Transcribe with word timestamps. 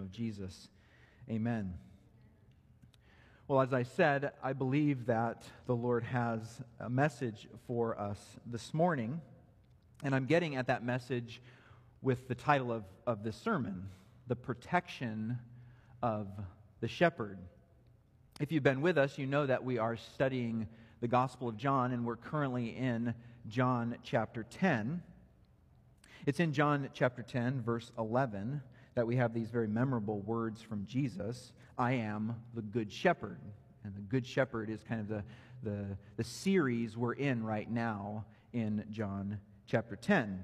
of 0.00 0.10
Jesus. 0.10 0.68
Amen. 1.30 1.74
Well, 3.48 3.60
as 3.60 3.72
I 3.72 3.84
said, 3.84 4.32
I 4.42 4.52
believe 4.52 5.06
that 5.06 5.44
the 5.66 5.76
Lord 5.76 6.02
has 6.04 6.60
a 6.80 6.90
message 6.90 7.46
for 7.66 7.98
us 7.98 8.18
this 8.44 8.74
morning, 8.74 9.20
and 10.02 10.14
I'm 10.14 10.26
getting 10.26 10.56
at 10.56 10.66
that 10.66 10.84
message 10.84 11.40
with 12.02 12.26
the 12.26 12.34
title 12.34 12.72
of, 12.72 12.84
of 13.06 13.22
this 13.22 13.36
sermon 13.36 13.88
The 14.26 14.36
Protection 14.36 15.38
of 16.02 16.26
the 16.80 16.88
Shepherd. 16.88 17.38
If 18.40 18.50
you've 18.50 18.62
been 18.62 18.80
with 18.80 18.98
us, 18.98 19.16
you 19.16 19.26
know 19.26 19.46
that 19.46 19.64
we 19.64 19.78
are 19.78 19.96
studying 19.96 20.66
the 21.00 21.08
Gospel 21.08 21.48
of 21.48 21.56
John, 21.56 21.92
and 21.92 22.04
we're 22.04 22.16
currently 22.16 22.76
in 22.76 23.14
John 23.48 23.96
chapter 24.02 24.42
10. 24.42 25.02
It's 26.26 26.40
in 26.40 26.52
John 26.52 26.88
chapter 26.92 27.22
10, 27.22 27.62
verse 27.62 27.92
11 27.96 28.60
that 28.96 29.06
we 29.06 29.16
have 29.16 29.34
these 29.34 29.50
very 29.50 29.68
memorable 29.68 30.20
words 30.20 30.60
from 30.60 30.84
Jesus 30.86 31.52
I 31.78 31.92
am 31.92 32.34
the 32.54 32.62
Good 32.62 32.90
Shepherd. 32.90 33.38
And 33.84 33.94
the 33.94 34.00
Good 34.00 34.26
Shepherd 34.26 34.70
is 34.70 34.82
kind 34.82 35.02
of 35.02 35.08
the, 35.08 35.22
the, 35.62 35.84
the 36.16 36.24
series 36.24 36.96
we're 36.96 37.12
in 37.12 37.44
right 37.44 37.70
now 37.70 38.24
in 38.54 38.84
John 38.90 39.38
chapter 39.66 39.94
10. 39.94 40.42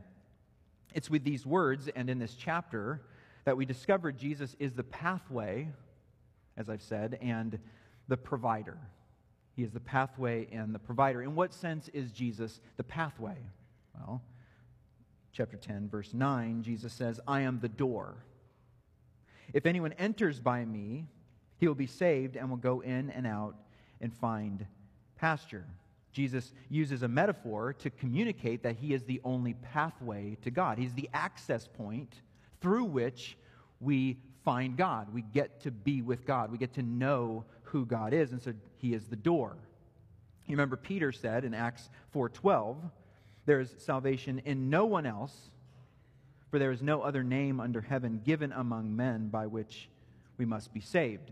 It's 0.95 1.09
with 1.09 1.25
these 1.25 1.47
words 1.47 1.89
and 1.97 2.11
in 2.11 2.19
this 2.19 2.35
chapter 2.35 3.01
that 3.45 3.57
we 3.57 3.65
discover 3.65 4.13
Jesus 4.13 4.55
is 4.59 4.73
the 4.73 4.85
pathway, 4.85 5.69
as 6.59 6.69
I've 6.69 6.83
said, 6.83 7.19
and 7.23 7.59
the 8.09 8.19
provider. 8.19 8.77
He 9.57 9.63
is 9.63 9.71
the 9.71 9.81
pathway 9.81 10.47
and 10.53 10.75
the 10.75 10.79
provider. 10.79 11.23
In 11.23 11.35
what 11.35 11.55
sense 11.55 11.89
is 11.95 12.13
Jesus 12.13 12.61
the 12.77 12.85
pathway? 12.85 13.39
Well, 13.95 14.23
chapter 15.33 15.57
10, 15.57 15.89
verse 15.89 16.13
9, 16.13 16.63
Jesus 16.63 16.93
says, 16.93 17.19
I 17.27 17.41
am 17.41 17.59
the 17.59 17.69
door. 17.69 18.17
If 19.53 19.67
anyone 19.67 19.93
enters 19.95 20.41
by 20.41 20.65
me, 20.65 21.07
he 21.59 21.69
will 21.69 21.75
be 21.75 21.87
saved 21.87 22.37
and 22.37 22.51
will 22.51 22.57
go 22.57 22.81
in 22.81 23.11
and 23.11 23.27
out 23.27 23.55
and 24.01 24.13
find 24.13 24.67
pasture. 25.17 25.65
Jesus 26.13 26.53
uses 26.69 27.03
a 27.03 27.09
metaphor 27.09 27.73
to 27.75 27.91
communicate 27.91 28.63
that 28.63 28.77
he 28.77 28.93
is 28.93 29.05
the 29.05 29.21
only 29.25 29.55
pathway 29.55 30.37
to 30.43 30.51
God. 30.51 30.79
He's 30.79 30.93
the 30.95 31.09
access 31.15 31.67
point 31.67 32.21
through 32.61 32.85
which 32.85 33.37
we 33.81 34.19
find 34.45 34.77
God. 34.77 35.13
We 35.13 35.23
get 35.23 35.61
to 35.63 35.71
be 35.71 36.03
with 36.03 36.27
God. 36.27 36.51
We 36.51 36.59
get 36.59 36.75
to 36.75 36.83
know 36.83 37.45
who 37.63 37.87
God 37.87 38.13
is, 38.13 38.33
and 38.33 38.43
so 38.43 38.53
he 38.77 38.93
is 38.93 39.07
the 39.07 39.17
door. 39.17 39.57
You 40.47 40.53
remember 40.53 40.77
Peter 40.77 41.13
said 41.13 41.45
in 41.45 41.55
Acts 41.55 41.89
4:12, 42.15 42.77
there 43.47 43.61
is 43.61 43.75
salvation 43.79 44.41
in 44.45 44.69
no 44.69 44.85
one 44.85 45.07
else, 45.07 45.51
for 46.53 46.59
there 46.59 46.71
is 46.71 46.83
no 46.83 47.01
other 47.01 47.25
name 47.25 47.61
under 47.61 47.81
heaven 47.81 48.21
given 48.27 48.53
among 48.53 48.95
men 48.95 49.29
by 49.29 49.47
which 49.47 49.89
we 50.37 50.45
must 50.45 50.71
be 50.75 50.83
saved. 50.83 51.31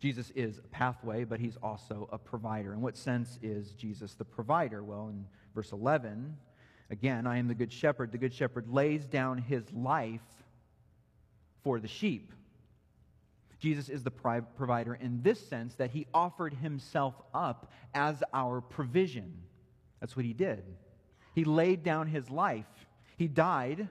Jesus 0.00 0.30
is 0.34 0.58
a 0.58 0.68
pathway, 0.68 1.24
but 1.24 1.40
he's 1.40 1.56
also 1.62 2.10
a 2.12 2.18
provider. 2.18 2.74
In 2.74 2.82
what 2.82 2.94
sense 2.94 3.38
is 3.40 3.72
Jesus 3.72 4.12
the 4.12 4.24
provider? 4.26 4.84
Well, 4.84 5.08
in 5.08 5.24
verse 5.54 5.72
11, 5.72 6.36
again, 6.90 7.26
I 7.26 7.38
am 7.38 7.48
the 7.48 7.54
good 7.54 7.72
shepherd. 7.72 8.12
The 8.12 8.18
good 8.18 8.34
shepherd 8.34 8.68
lays 8.68 9.06
down 9.06 9.38
his 9.38 9.64
life 9.72 10.20
for 11.64 11.80
the 11.80 11.88
sheep. 11.88 12.34
Jesus 13.58 13.88
is 13.88 14.02
the 14.02 14.10
provider 14.10 14.92
in 14.92 15.22
this 15.22 15.40
sense 15.48 15.74
that 15.76 15.92
he 15.92 16.06
offered 16.12 16.52
himself 16.52 17.14
up 17.32 17.72
as 17.94 18.22
our 18.34 18.60
provision. 18.60 19.32
That's 20.00 20.16
what 20.16 20.26
he 20.26 20.34
did. 20.34 20.64
He 21.34 21.44
laid 21.44 21.82
down 21.82 22.08
his 22.08 22.28
life 22.28 22.66
he 23.22 23.28
died 23.28 23.88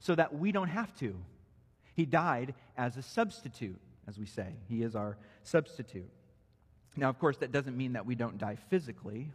so 0.00 0.16
that 0.16 0.36
we 0.36 0.50
don't 0.50 0.68
have 0.68 0.92
to. 0.98 1.14
He 1.94 2.04
died 2.04 2.54
as 2.76 2.96
a 2.96 3.02
substitute, 3.02 3.80
as 4.08 4.18
we 4.18 4.26
say. 4.26 4.48
He 4.68 4.82
is 4.82 4.96
our 4.96 5.16
substitute. 5.44 6.10
Now, 6.96 7.08
of 7.08 7.20
course, 7.20 7.36
that 7.36 7.52
doesn't 7.52 7.76
mean 7.76 7.92
that 7.92 8.04
we 8.04 8.16
don't 8.16 8.36
die 8.36 8.56
physically. 8.70 9.30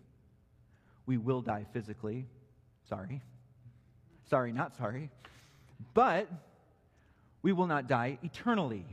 We 1.06 1.18
will 1.18 1.40
die 1.40 1.66
physically. 1.72 2.26
Sorry. 2.90 3.22
Sorry, 4.30 4.52
not 4.52 4.76
sorry. 4.76 5.10
But 5.94 6.28
we 7.42 7.54
will 7.54 7.68
not 7.68 7.88
die 7.88 8.20
eternally. 8.22 8.86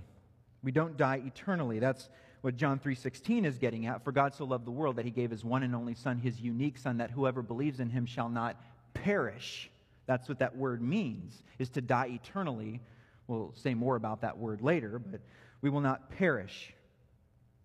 We 0.63 0.71
don't 0.71 0.97
die 0.97 1.23
eternally. 1.27 1.81
That's 1.81 2.09
what 2.43 2.57
John 2.57 2.79
3:16 2.79 3.45
is 3.45 3.59
getting 3.59 3.87
at. 3.87 4.05
For 4.05 4.13
God 4.13 4.33
so 4.33 4.45
loved 4.45 4.65
the 4.65 4.71
world 4.71 4.95
that 4.95 5.05
he 5.05 5.11
gave 5.11 5.33
his 5.33 5.45
one 5.45 5.65
and 5.65 5.75
only 5.75 5.95
son, 5.95 6.19
his 6.19 6.41
unique 6.41 6.79
son 6.79 6.99
that 6.99 7.11
whoever 7.11 7.43
believes 7.43 7.81
in 7.81 7.91
him 7.91 8.07
shall 8.07 8.29
not 8.29 8.55
perish 8.95 9.71
that's 10.07 10.29
what 10.29 10.39
that 10.39 10.57
word 10.57 10.81
means, 10.83 11.43
is 11.59 11.69
to 11.71 11.81
die 11.81 12.09
eternally. 12.11 12.81
We'll 13.27 13.53
say 13.55 13.75
more 13.75 13.97
about 13.97 14.23
that 14.23 14.39
word 14.39 14.63
later, 14.63 14.99
but 14.99 15.21
we 15.61 15.71
will 15.71 15.81
not 15.81 16.11
perish. 16.11 16.73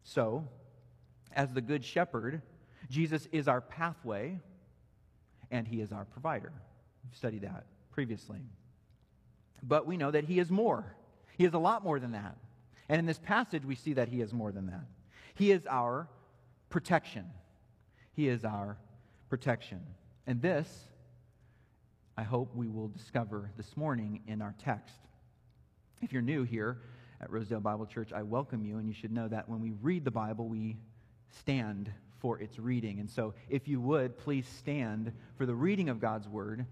So, 0.03 0.47
as 1.33 1.53
the 1.53 1.61
Good 1.61 1.85
Shepherd, 1.85 2.41
Jesus 2.89 3.27
is 3.31 3.47
our 3.47 3.61
pathway 3.61 4.39
and 5.51 5.67
he 5.67 5.81
is 5.81 5.91
our 5.91 6.05
provider. 6.05 6.51
We've 7.03 7.15
studied 7.15 7.43
that 7.43 7.65
previously. 7.91 8.39
But 9.61 9.85
we 9.85 9.97
know 9.97 10.11
that 10.11 10.23
he 10.23 10.39
is 10.39 10.49
more. 10.49 10.95
He 11.37 11.45
is 11.45 11.53
a 11.53 11.59
lot 11.59 11.83
more 11.83 11.99
than 11.99 12.13
that. 12.13 12.37
And 12.89 12.99
in 12.99 13.05
this 13.05 13.19
passage, 13.19 13.63
we 13.63 13.75
see 13.75 13.93
that 13.93 14.09
he 14.09 14.21
is 14.21 14.33
more 14.33 14.51
than 14.51 14.67
that. 14.67 14.85
He 15.35 15.51
is 15.51 15.65
our 15.67 16.07
protection. 16.69 17.25
He 18.13 18.27
is 18.27 18.43
our 18.43 18.77
protection. 19.29 19.81
And 20.25 20.41
this 20.41 20.85
I 22.21 22.23
hope 22.23 22.53
we 22.53 22.67
will 22.67 22.89
discover 22.89 23.49
this 23.57 23.75
morning 23.75 24.21
in 24.27 24.43
our 24.43 24.53
text. 24.63 24.93
If 26.03 26.13
you're 26.13 26.21
new 26.21 26.43
here 26.43 26.77
at 27.19 27.31
Rosedale 27.31 27.61
Bible 27.61 27.87
Church, 27.87 28.13
I 28.13 28.21
welcome 28.21 28.63
you, 28.63 28.77
and 28.77 28.87
you 28.87 28.93
should 28.93 29.11
know 29.11 29.27
that 29.27 29.49
when 29.49 29.59
we 29.59 29.71
read 29.81 30.05
the 30.05 30.11
Bible, 30.11 30.47
we 30.47 30.77
stand 31.39 31.91
for 32.19 32.39
its 32.39 32.59
reading. 32.59 32.99
And 32.99 33.09
so, 33.09 33.33
if 33.49 33.67
you 33.67 33.81
would, 33.81 34.19
please 34.19 34.45
stand 34.59 35.11
for 35.35 35.47
the 35.47 35.55
reading 35.55 35.89
of 35.89 35.99
God's 35.99 36.27
Word, 36.27 36.67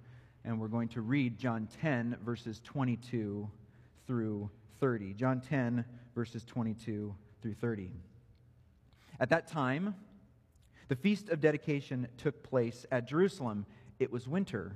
and 0.45 0.59
we're 0.59 0.67
going 0.67 0.89
to 0.89 1.01
read 1.01 1.39
John 1.39 1.67
10, 1.81 2.17
verses 2.23 2.61
22 2.63 3.49
through 4.05 4.51
30. 4.79 5.15
John 5.15 5.41
10, 5.41 5.83
verses 6.13 6.45
22 6.45 7.15
through 7.41 7.55
30. 7.55 7.91
At 9.19 9.29
that 9.29 9.47
time, 9.47 9.95
the 10.89 10.95
feast 10.95 11.29
of 11.29 11.41
dedication 11.41 12.07
took 12.17 12.43
place 12.43 12.85
at 12.91 13.07
Jerusalem. 13.07 13.65
It 13.97 14.11
was 14.11 14.27
winter. 14.27 14.75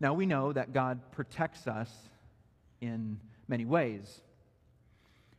Now 0.00 0.14
we 0.14 0.26
know 0.26 0.52
that 0.52 0.72
God 0.72 1.00
protects 1.12 1.66
us 1.66 1.90
in 2.80 3.20
many 3.48 3.64
ways. 3.64 4.20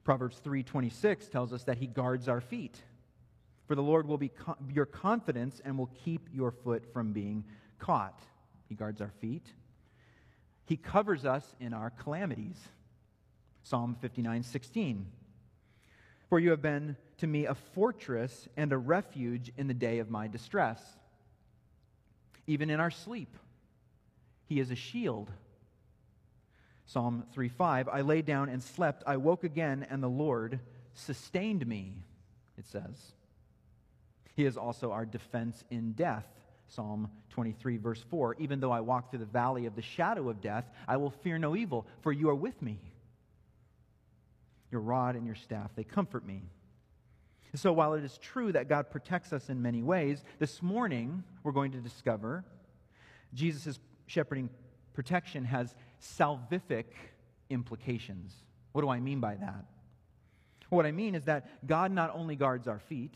Proverbs 0.03 0.39
3:26 0.39 1.29
tells 1.29 1.53
us 1.53 1.63
that 1.65 1.77
he 1.77 1.87
guards 1.87 2.27
our 2.27 2.41
feet. 2.41 2.83
For 3.67 3.75
the 3.75 3.83
Lord 3.83 4.07
will 4.07 4.17
be 4.17 4.29
co- 4.29 4.57
your 4.69 4.87
confidence 4.87 5.61
and 5.63 5.77
will 5.77 5.91
keep 5.93 6.27
your 6.33 6.51
foot 6.51 6.91
from 6.91 7.13
being 7.13 7.45
caught. 7.77 8.19
He 8.67 8.75
guards 8.75 9.01
our 9.01 9.11
feet. 9.21 9.53
He 10.65 10.75
covers 10.75 11.25
us 11.25 11.55
in 11.59 11.73
our 11.73 11.91
calamities. 11.91 12.69
Psalm 13.63 13.95
59:16. 14.01 15.11
For 16.27 16.39
you 16.39 16.49
have 16.51 16.61
been 16.61 16.97
to 17.17 17.27
me 17.27 17.45
a 17.45 17.55
fortress 17.55 18.47
and 18.57 18.71
a 18.71 18.77
refuge 18.77 19.51
in 19.57 19.67
the 19.67 19.73
day 19.73 19.99
of 19.99 20.09
my 20.09 20.27
distress. 20.27 20.97
Even 22.47 22.69
in 22.69 22.79
our 22.79 22.91
sleep, 22.91 23.37
he 24.49 24.59
is 24.59 24.71
a 24.71 24.75
shield. 24.75 25.31
Psalm 26.85 27.23
3:5, 27.31 27.87
I 27.87 28.01
lay 28.01 28.23
down 28.23 28.49
and 28.49 28.61
slept, 28.61 29.03
I 29.05 29.17
woke 29.17 29.43
again, 29.43 29.85
and 29.91 30.01
the 30.01 30.09
Lord 30.09 30.59
sustained 30.95 31.65
me, 31.67 32.03
it 32.57 32.65
says. 32.65 33.13
He 34.35 34.45
is 34.45 34.57
also 34.57 34.91
our 34.91 35.05
defense 35.05 35.63
in 35.69 35.93
death. 35.93 36.25
Psalm 36.67 37.11
23, 37.29 37.77
verse 37.77 38.03
4 38.09 38.35
Even 38.39 38.59
though 38.59 38.71
I 38.71 38.81
walk 38.81 39.11
through 39.11 39.19
the 39.19 39.25
valley 39.25 39.67
of 39.67 39.75
the 39.75 39.83
shadow 39.83 40.29
of 40.29 40.41
death, 40.41 40.65
I 40.87 40.97
will 40.97 41.11
fear 41.11 41.37
no 41.37 41.55
evil, 41.55 41.85
for 42.01 42.11
you 42.11 42.29
are 42.29 42.35
with 42.35 42.59
me. 42.59 42.79
Your 44.71 44.81
rod 44.81 45.15
and 45.15 45.27
your 45.27 45.35
staff, 45.35 45.75
they 45.75 45.83
comfort 45.83 46.25
me. 46.25 46.41
So 47.55 47.71
while 47.71 47.93
it 47.93 48.03
is 48.03 48.17
true 48.17 48.51
that 48.51 48.67
God 48.67 48.89
protects 48.89 49.31
us 49.31 49.49
in 49.49 49.61
many 49.61 49.83
ways, 49.83 50.23
this 50.39 50.61
morning 50.61 51.23
we're 51.43 51.51
going 51.51 51.71
to 51.73 51.79
discover 51.79 52.45
Jesus' 53.33 53.79
shepherding 54.09 54.49
protection 54.93 55.45
has 55.45 55.75
salvific 56.01 56.85
implications. 57.49 58.33
What 58.71 58.81
do 58.81 58.89
I 58.89 58.99
mean 58.99 59.19
by 59.19 59.35
that? 59.35 59.65
What 60.69 60.85
I 60.85 60.91
mean 60.91 61.15
is 61.15 61.25
that 61.25 61.67
God 61.67 61.91
not 61.91 62.11
only 62.13 62.35
guards 62.35 62.67
our 62.67 62.79
feet, 62.79 63.13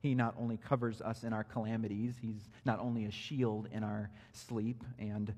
He 0.00 0.14
not 0.14 0.34
only 0.38 0.58
covers 0.58 1.00
us 1.00 1.24
in 1.24 1.32
our 1.32 1.44
calamities, 1.44 2.14
He's 2.20 2.48
not 2.64 2.80
only 2.80 3.06
a 3.06 3.10
shield 3.10 3.68
in 3.72 3.82
our 3.82 4.10
sleep 4.32 4.84
and 4.98 5.34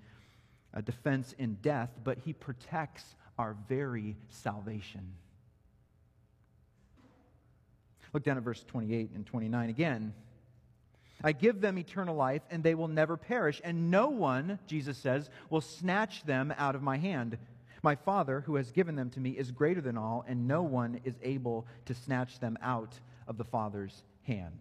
a 0.75 0.83
defense 0.83 1.35
in 1.39 1.55
death, 1.63 1.91
but 2.03 2.19
He 2.19 2.33
protects 2.33 3.17
our 3.39 3.57
very 3.69 4.17
salvation. 4.29 5.13
Look 8.13 8.25
down 8.25 8.37
at 8.37 8.43
verse 8.43 8.65
28 8.67 9.11
and 9.15 9.27
29 9.27 9.69
again. 9.69 10.15
I 11.25 11.33
give 11.33 11.61
them 11.61 11.79
eternal 11.79 12.15
life, 12.15 12.43
and 12.51 12.63
they 12.63 12.75
will 12.75 12.89
never 12.89 13.17
perish, 13.17 13.61
and 13.65 13.91
no 13.91 14.09
one, 14.09 14.59
Jesus 14.67 14.99
says, 14.99 15.31
will 15.49 15.61
snatch 15.61 16.25
them 16.25 16.53
out 16.59 16.75
of 16.75 16.83
my 16.83 16.99
hand. 16.99 17.39
My 17.83 17.95
Father, 17.95 18.43
who 18.43 18.57
has 18.57 18.71
given 18.71 18.97
them 18.97 19.11
to 19.11 19.21
me, 19.21 19.31
is 19.31 19.51
greater 19.51 19.81
than 19.81 19.97
all, 19.97 20.25
and 20.29 20.47
no 20.47 20.63
one 20.63 21.01
is 21.05 21.15
able 21.23 21.67
to 21.87 21.95
snatch 21.95 22.39
them 22.41 22.59
out 22.61 22.99
of 23.27 23.39
the 23.39 23.45
Father's 23.45 24.03
hand. 24.25 24.61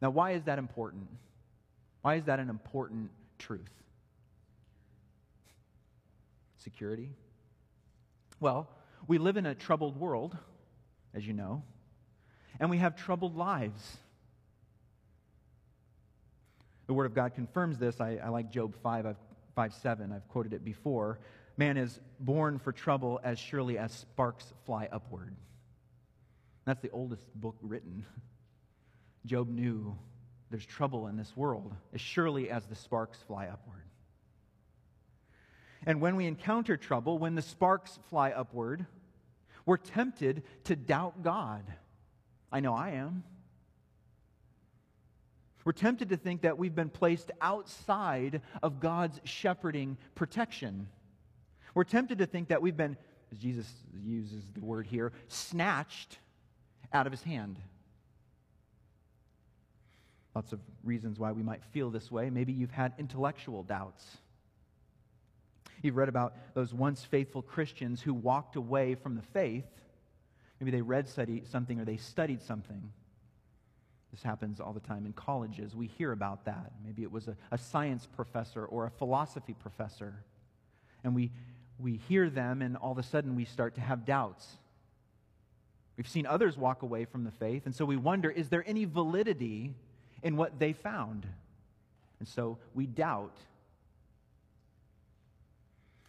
Now, 0.00 0.10
why 0.10 0.32
is 0.32 0.42
that 0.44 0.58
important? 0.58 1.06
Why 2.02 2.16
is 2.16 2.24
that 2.24 2.40
an 2.40 2.50
important 2.50 3.10
truth? 3.38 3.70
Security? 6.58 7.10
Well, 8.40 8.68
we 9.06 9.18
live 9.18 9.36
in 9.36 9.46
a 9.46 9.54
troubled 9.54 9.96
world, 9.96 10.36
as 11.14 11.26
you 11.26 11.32
know, 11.32 11.62
and 12.58 12.70
we 12.70 12.78
have 12.78 12.96
troubled 12.96 13.36
lives. 13.36 13.98
The 16.92 16.96
Word 16.96 17.06
of 17.06 17.14
God 17.14 17.34
confirms 17.34 17.78
this. 17.78 18.02
I, 18.02 18.18
I 18.22 18.28
like 18.28 18.50
Job 18.50 18.74
5, 18.82 19.06
I've, 19.06 19.16
5 19.56 19.72
7. 19.72 20.12
I've 20.12 20.28
quoted 20.28 20.52
it 20.52 20.62
before. 20.62 21.20
Man 21.56 21.78
is 21.78 21.98
born 22.20 22.58
for 22.58 22.70
trouble 22.70 23.18
as 23.24 23.38
surely 23.38 23.78
as 23.78 23.92
sparks 23.92 24.52
fly 24.66 24.90
upward. 24.92 25.34
That's 26.66 26.82
the 26.82 26.90
oldest 26.90 27.24
book 27.34 27.56
written. 27.62 28.04
Job 29.24 29.48
knew 29.48 29.96
there's 30.50 30.66
trouble 30.66 31.06
in 31.06 31.16
this 31.16 31.34
world 31.34 31.74
as 31.94 32.02
surely 32.02 32.50
as 32.50 32.66
the 32.66 32.74
sparks 32.74 33.16
fly 33.26 33.46
upward. 33.46 33.86
And 35.86 35.98
when 36.02 36.14
we 36.14 36.26
encounter 36.26 36.76
trouble, 36.76 37.16
when 37.16 37.36
the 37.36 37.40
sparks 37.40 37.98
fly 38.10 38.32
upward, 38.32 38.84
we're 39.64 39.78
tempted 39.78 40.42
to 40.64 40.76
doubt 40.76 41.22
God. 41.22 41.64
I 42.52 42.60
know 42.60 42.74
I 42.74 42.90
am. 42.90 43.24
We're 45.64 45.72
tempted 45.72 46.08
to 46.08 46.16
think 46.16 46.42
that 46.42 46.58
we've 46.58 46.74
been 46.74 46.88
placed 46.88 47.30
outside 47.40 48.40
of 48.62 48.80
God's 48.80 49.20
shepherding 49.24 49.96
protection. 50.14 50.88
We're 51.74 51.84
tempted 51.84 52.18
to 52.18 52.26
think 52.26 52.48
that 52.48 52.60
we've 52.62 52.76
been, 52.76 52.96
as 53.30 53.38
Jesus 53.38 53.72
uses 54.04 54.44
the 54.54 54.60
word 54.60 54.86
here, 54.86 55.12
snatched 55.28 56.18
out 56.92 57.06
of 57.06 57.12
his 57.12 57.22
hand. 57.22 57.58
Lots 60.34 60.52
of 60.52 60.60
reasons 60.82 61.18
why 61.18 61.32
we 61.32 61.42
might 61.42 61.62
feel 61.72 61.90
this 61.90 62.10
way. 62.10 62.30
Maybe 62.30 62.52
you've 62.52 62.70
had 62.70 62.94
intellectual 62.98 63.62
doubts. 63.62 64.04
You've 65.82 65.96
read 65.96 66.08
about 66.08 66.34
those 66.54 66.72
once 66.72 67.04
faithful 67.04 67.42
Christians 67.42 68.00
who 68.00 68.14
walked 68.14 68.56
away 68.56 68.94
from 68.94 69.14
the 69.14 69.22
faith. 69.22 69.66
Maybe 70.58 70.70
they 70.70 70.80
read 70.80 71.08
study, 71.08 71.42
something 71.50 71.80
or 71.80 71.84
they 71.84 71.96
studied 71.96 72.42
something 72.42 72.92
this 74.12 74.22
happens 74.22 74.60
all 74.60 74.74
the 74.74 74.80
time 74.80 75.06
in 75.06 75.14
colleges. 75.14 75.74
We 75.74 75.86
hear 75.86 76.12
about 76.12 76.44
that. 76.44 76.72
Maybe 76.84 77.02
it 77.02 77.10
was 77.10 77.28
a, 77.28 77.36
a 77.50 77.56
science 77.56 78.06
professor 78.06 78.64
or 78.66 78.84
a 78.84 78.90
philosophy 78.90 79.54
professor. 79.54 80.14
And 81.02 81.14
we, 81.14 81.30
we 81.78 81.96
hear 82.08 82.28
them, 82.28 82.60
and 82.60 82.76
all 82.76 82.92
of 82.92 82.98
a 82.98 83.02
sudden 83.02 83.34
we 83.34 83.46
start 83.46 83.74
to 83.76 83.80
have 83.80 84.04
doubts. 84.04 84.46
We've 85.96 86.08
seen 86.08 86.26
others 86.26 86.58
walk 86.58 86.82
away 86.82 87.06
from 87.06 87.24
the 87.24 87.30
faith, 87.30 87.64
and 87.64 87.74
so 87.74 87.84
we 87.86 87.96
wonder 87.96 88.30
is 88.30 88.50
there 88.50 88.64
any 88.66 88.84
validity 88.84 89.74
in 90.22 90.36
what 90.36 90.58
they 90.58 90.74
found? 90.74 91.26
And 92.18 92.28
so 92.28 92.58
we 92.74 92.86
doubt. 92.86 93.36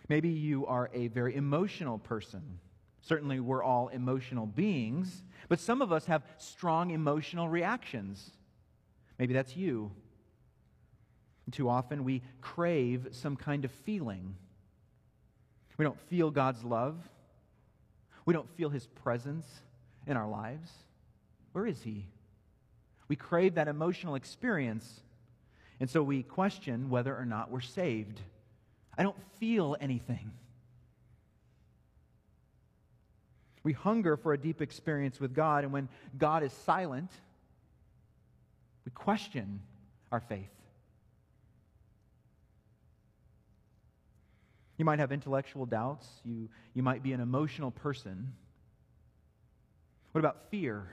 Maybe 0.10 0.30
you 0.30 0.66
are 0.68 0.90
a 0.94 1.08
very 1.08 1.36
emotional 1.36 1.98
person. 1.98 2.60
Certainly, 3.06 3.42
we're 3.42 3.62
all 3.62 3.90
emotional 3.90 4.46
beings, 4.46 5.24
but 5.50 5.60
some 5.60 5.82
of 5.82 5.92
us 5.92 6.06
have 6.06 6.24
strong 6.38 6.92
emotional 6.92 7.50
reactions. 7.50 8.32
Maybe 9.20 9.34
that's 9.34 9.58
you. 9.58 9.92
Too 11.52 11.68
often, 11.68 12.06
we 12.06 12.22
crave 12.40 13.10
some 13.12 13.36
kind 13.36 13.66
of 13.66 13.72
feeling. 13.72 14.36
We 15.78 15.84
don't 15.84 16.00
feel 16.08 16.32
God's 16.32 16.64
love, 16.64 16.98
we 18.26 18.34
don't 18.34 18.50
feel 18.56 18.70
His 18.70 18.88
presence 18.88 19.46
in 20.08 20.16
our 20.16 20.30
lives. 20.30 20.72
Where 21.52 21.68
is 21.68 21.82
He? 21.82 22.08
We 23.10 23.18
crave 23.18 23.56
that 23.56 23.68
emotional 23.68 24.16
experience, 24.16 25.02
and 25.82 25.90
so 25.90 26.02
we 26.02 26.24
question 26.24 26.90
whether 26.90 27.14
or 27.14 27.26
not 27.26 27.52
we're 27.52 27.60
saved. 27.60 28.22
I 28.98 29.04
don't 29.04 29.22
feel 29.40 29.76
anything. 29.82 30.32
We 33.64 33.74
hunger 33.74 34.18
for 34.18 34.34
a 34.34 34.38
deep 34.38 34.62
experience 34.62 35.20
with 35.20 35.34
God, 35.34 35.64
and 35.64 35.72
when 35.72 35.88
God 36.18 36.44
is 36.44 36.52
silent, 36.52 37.12
we 38.86 38.92
question 38.92 39.62
our 40.12 40.20
faith. 40.20 40.50
You 44.78 44.86
might 44.86 45.00
have 45.00 45.12
intellectual 45.12 45.66
doubts. 45.66 46.08
You, 46.26 46.50
you 46.74 46.84
might 46.84 47.04
be 47.04 47.14
an 47.14 47.22
emotional 47.22 47.72
person. 47.72 48.34
What 50.12 50.20
about 50.20 50.50
fear? 50.50 50.90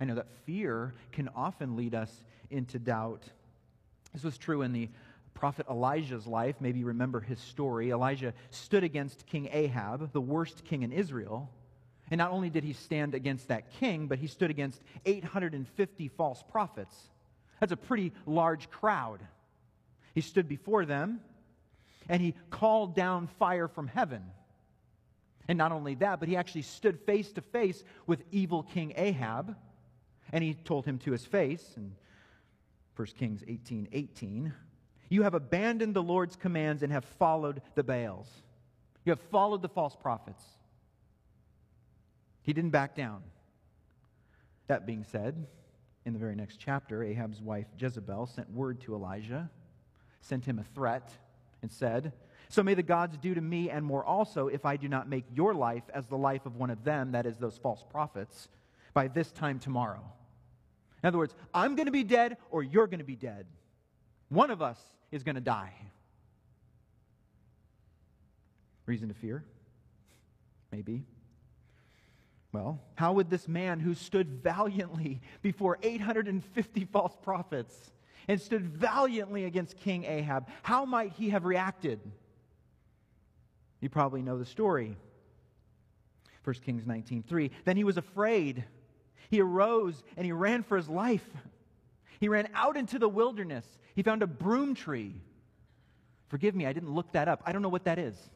I 0.00 0.04
know 0.04 0.14
that 0.14 0.28
fear 0.46 0.94
can 1.10 1.28
often 1.34 1.76
lead 1.76 1.94
us 1.94 2.12
into 2.50 2.78
doubt. 2.78 3.24
This 4.12 4.22
was 4.22 4.38
true 4.38 4.62
in 4.62 4.72
the 4.72 4.88
prophet 5.34 5.66
Elijah's 5.70 6.26
life. 6.26 6.56
Maybe 6.60 6.80
you 6.80 6.86
remember 6.86 7.20
his 7.20 7.40
story. 7.40 7.90
Elijah 7.90 8.34
stood 8.50 8.84
against 8.84 9.26
King 9.26 9.48
Ahab, 9.50 10.12
the 10.12 10.20
worst 10.20 10.64
king 10.64 10.82
in 10.82 10.92
Israel. 10.92 11.50
And 12.12 12.18
not 12.18 12.30
only 12.30 12.50
did 12.50 12.62
he 12.62 12.74
stand 12.74 13.14
against 13.14 13.48
that 13.48 13.72
king, 13.80 14.06
but 14.06 14.18
he 14.18 14.26
stood 14.26 14.50
against 14.50 14.82
850 15.06 16.08
false 16.08 16.44
prophets. 16.50 16.94
That's 17.58 17.72
a 17.72 17.76
pretty 17.76 18.12
large 18.26 18.68
crowd. 18.68 19.20
He 20.14 20.20
stood 20.20 20.46
before 20.46 20.84
them 20.84 21.22
and 22.10 22.20
he 22.20 22.34
called 22.50 22.94
down 22.94 23.28
fire 23.38 23.66
from 23.66 23.86
heaven. 23.86 24.24
And 25.48 25.56
not 25.56 25.72
only 25.72 25.94
that, 25.94 26.20
but 26.20 26.28
he 26.28 26.36
actually 26.36 26.62
stood 26.62 27.00
face 27.00 27.32
to 27.32 27.40
face 27.40 27.82
with 28.06 28.22
evil 28.30 28.62
King 28.62 28.92
Ahab 28.94 29.56
and 30.32 30.44
he 30.44 30.52
told 30.52 30.84
him 30.84 30.98
to 30.98 31.12
his 31.12 31.24
face 31.24 31.64
in 31.78 31.94
1 32.94 33.06
Kings 33.18 33.42
18 33.48 33.88
18, 33.90 34.52
You 35.08 35.22
have 35.22 35.32
abandoned 35.32 35.94
the 35.94 36.02
Lord's 36.02 36.36
commands 36.36 36.82
and 36.82 36.92
have 36.92 37.06
followed 37.06 37.62
the 37.74 37.82
Baals. 37.82 38.28
You 39.06 39.12
have 39.12 39.20
followed 39.30 39.62
the 39.62 39.70
false 39.70 39.96
prophets. 39.96 40.44
He 42.42 42.52
didn't 42.52 42.70
back 42.70 42.94
down. 42.94 43.22
That 44.66 44.86
being 44.86 45.04
said, 45.04 45.46
in 46.04 46.12
the 46.12 46.18
very 46.18 46.34
next 46.34 46.58
chapter, 46.58 47.02
Ahab's 47.02 47.40
wife 47.40 47.66
Jezebel 47.78 48.26
sent 48.26 48.50
word 48.50 48.80
to 48.82 48.94
Elijah, 48.94 49.50
sent 50.20 50.44
him 50.44 50.58
a 50.58 50.64
threat, 50.74 51.12
and 51.62 51.70
said, 51.70 52.12
So 52.48 52.62
may 52.62 52.74
the 52.74 52.82
gods 52.82 53.16
do 53.16 53.34
to 53.34 53.40
me 53.40 53.70
and 53.70 53.84
more 53.84 54.04
also 54.04 54.48
if 54.48 54.64
I 54.64 54.76
do 54.76 54.88
not 54.88 55.08
make 55.08 55.24
your 55.34 55.54
life 55.54 55.84
as 55.94 56.06
the 56.06 56.16
life 56.16 56.46
of 56.46 56.56
one 56.56 56.70
of 56.70 56.84
them, 56.84 57.12
that 57.12 57.26
is, 57.26 57.36
those 57.36 57.58
false 57.58 57.84
prophets, 57.90 58.48
by 58.94 59.08
this 59.08 59.30
time 59.30 59.58
tomorrow. 59.58 60.02
In 61.02 61.06
other 61.06 61.18
words, 61.18 61.34
I'm 61.52 61.76
going 61.76 61.86
to 61.86 61.92
be 61.92 62.04
dead 62.04 62.36
or 62.50 62.62
you're 62.62 62.86
going 62.86 62.98
to 62.98 63.04
be 63.04 63.16
dead. 63.16 63.46
One 64.28 64.50
of 64.50 64.62
us 64.62 64.78
is 65.10 65.22
going 65.22 65.34
to 65.34 65.40
die. 65.40 65.74
Reason 68.86 69.08
to 69.08 69.14
fear? 69.14 69.44
Maybe. 70.70 71.04
Well, 72.52 72.80
how 72.96 73.14
would 73.14 73.30
this 73.30 73.48
man 73.48 73.80
who 73.80 73.94
stood 73.94 74.42
valiantly 74.42 75.22
before 75.40 75.78
850 75.82 76.84
false 76.84 77.16
prophets 77.22 77.92
and 78.28 78.40
stood 78.40 78.66
valiantly 78.66 79.46
against 79.46 79.78
King 79.78 80.04
Ahab, 80.04 80.48
how 80.62 80.84
might 80.84 81.12
he 81.12 81.30
have 81.30 81.44
reacted? 81.44 81.98
You 83.80 83.88
probably 83.88 84.22
know 84.22 84.38
the 84.38 84.44
story. 84.44 84.96
1 86.44 86.54
Kings 86.64 86.84
19:3. 86.84 87.50
Then 87.64 87.76
he 87.76 87.84
was 87.84 87.96
afraid. 87.96 88.64
He 89.30 89.40
arose 89.40 90.02
and 90.16 90.26
he 90.26 90.32
ran 90.32 90.62
for 90.62 90.76
his 90.76 90.88
life. 90.88 91.28
He 92.20 92.28
ran 92.28 92.48
out 92.54 92.76
into 92.76 92.98
the 92.98 93.08
wilderness. 93.08 93.66
He 93.96 94.02
found 94.02 94.22
a 94.22 94.26
broom 94.26 94.74
tree. 94.74 95.20
Forgive 96.28 96.54
me, 96.54 96.66
I 96.66 96.72
didn't 96.72 96.94
look 96.94 97.12
that 97.12 97.28
up. 97.28 97.42
I 97.44 97.52
don't 97.52 97.62
know 97.62 97.68
what 97.68 97.84
that 97.84 97.98
is. 97.98 98.30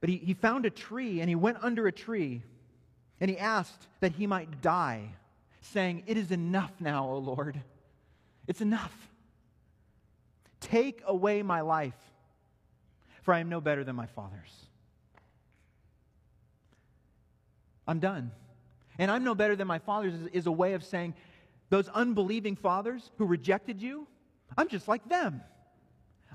But 0.00 0.10
he, 0.10 0.16
he 0.16 0.34
found 0.34 0.66
a 0.66 0.70
tree 0.70 1.20
and 1.20 1.28
he 1.28 1.34
went 1.34 1.58
under 1.62 1.86
a 1.86 1.92
tree 1.92 2.42
and 3.20 3.30
he 3.30 3.38
asked 3.38 3.86
that 4.00 4.12
he 4.12 4.26
might 4.26 4.60
die, 4.60 5.14
saying, 5.60 6.04
It 6.06 6.16
is 6.16 6.30
enough 6.30 6.72
now, 6.80 7.08
O 7.08 7.18
Lord. 7.18 7.60
It's 8.46 8.60
enough. 8.60 8.94
Take 10.60 11.02
away 11.06 11.42
my 11.42 11.62
life, 11.62 11.96
for 13.22 13.32
I 13.32 13.40
am 13.40 13.48
no 13.48 13.60
better 13.60 13.84
than 13.84 13.96
my 13.96 14.06
father's. 14.06 14.52
I'm 17.86 18.00
done. 18.00 18.32
And 18.98 19.10
I'm 19.10 19.24
no 19.24 19.34
better 19.34 19.56
than 19.56 19.66
my 19.66 19.78
father's 19.78 20.14
is, 20.14 20.26
is, 20.28 20.46
a 20.46 20.52
way 20.52 20.74
of 20.74 20.82
saying, 20.82 21.14
those 21.68 21.88
unbelieving 21.88 22.56
fathers 22.56 23.10
who 23.18 23.26
rejected 23.26 23.80
you, 23.80 24.06
I'm 24.56 24.68
just 24.68 24.88
like 24.88 25.08
them. 25.08 25.42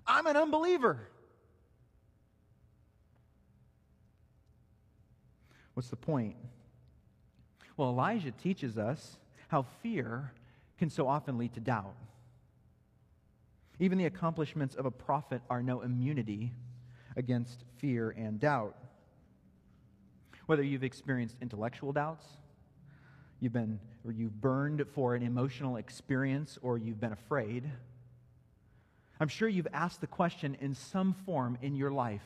I'm 0.06 0.27
an 0.27 0.38
unbeliever. 0.38 1.00
What's 5.74 5.90
the 5.90 5.96
point? 5.96 6.36
Well, 7.78 7.90
Elijah 7.90 8.32
teaches 8.32 8.78
us 8.78 9.18
how 9.48 9.63
fear 9.82 10.34
can 10.78 10.90
so 10.90 11.08
often 11.08 11.38
lead 11.38 11.54
to 11.54 11.60
doubt. 11.60 11.96
Even 13.80 13.98
the 13.98 14.06
accomplishments 14.06 14.75
of 14.75 14.86
a 14.86 14.92
prophet 14.92 15.42
are 15.50 15.63
no 15.63 15.82
immunity 15.82 16.51
against 17.16 17.63
fear 17.78 18.12
and 18.12 18.40
doubt. 18.40 18.75
Whether 20.46 20.63
you've 20.63 20.84
experienced 20.84 21.38
intellectual 21.42 21.92
doubts, 21.92 22.25
you've 23.40 23.54
been 23.54 23.80
or 24.06 24.12
you've 24.12 24.40
burned 24.40 24.86
for 24.94 25.16
an 25.16 25.24
emotional 25.24 25.78
experience 25.78 26.58
or 26.62 26.78
you've 26.78 27.00
been 27.00 27.13
afraid, 27.13 27.70
I'm 29.20 29.28
sure 29.28 29.48
you've 29.48 29.68
asked 29.74 30.01
the 30.01 30.08
question 30.08 30.58
in 30.60 30.74
some 30.74 31.13
form 31.13 31.58
in 31.62 31.75
your 31.75 31.92
life, 31.92 32.25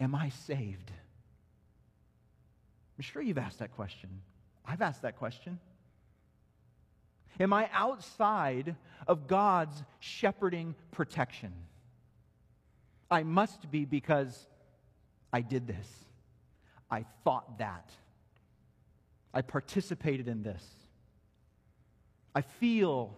am 0.00 0.14
I 0.14 0.30
saved? 0.30 0.90
I'm 3.02 3.04
sure 3.04 3.20
you've 3.20 3.36
asked 3.36 3.58
that 3.58 3.72
question. 3.72 4.08
I've 4.64 4.80
asked 4.80 5.02
that 5.02 5.18
question. 5.18 5.58
Am 7.40 7.52
I 7.52 7.68
outside 7.72 8.76
of 9.08 9.26
God's 9.26 9.82
shepherding 9.98 10.76
protection? 10.92 11.52
I 13.10 13.24
must 13.24 13.72
be 13.72 13.86
because 13.86 14.46
I 15.32 15.40
did 15.40 15.66
this. 15.66 15.88
I 16.88 17.04
thought 17.24 17.58
that. 17.58 17.90
I 19.34 19.42
participated 19.42 20.28
in 20.28 20.44
this. 20.44 20.64
I 22.36 22.42
feel 22.42 23.16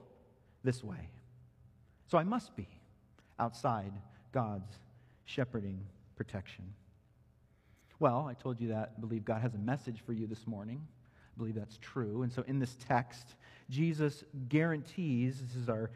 this 0.63 0.83
way. 0.83 1.11
So 2.11 2.17
I 2.17 2.25
must 2.25 2.57
be 2.57 2.69
outside 3.39 3.93
God's 4.33 4.79
shepherding 5.27 5.85
protection. 6.17 6.73
Well, 8.01 8.27
I 8.29 8.35
told 8.35 8.61
you 8.61 8.69
that 8.69 8.93
I 8.97 9.01
believe 9.01 9.25
God 9.25 9.41
has 9.43 9.55
a 9.55 9.59
message 9.59 10.03
for 10.05 10.13
you 10.13 10.27
this 10.27 10.47
morning. 10.47 10.87
I 11.35 11.39
believe 11.39 11.55
that's 11.55 11.79
true. 11.79 12.23
And 12.23 12.33
so 12.33 12.43
in 12.47 12.59
this 12.59 12.77
text, 12.89 13.37
Jesus 13.71 14.25
guarantees, 14.49 15.41
this 15.41 15.57
is 15.57 15.69
our 15.69 15.91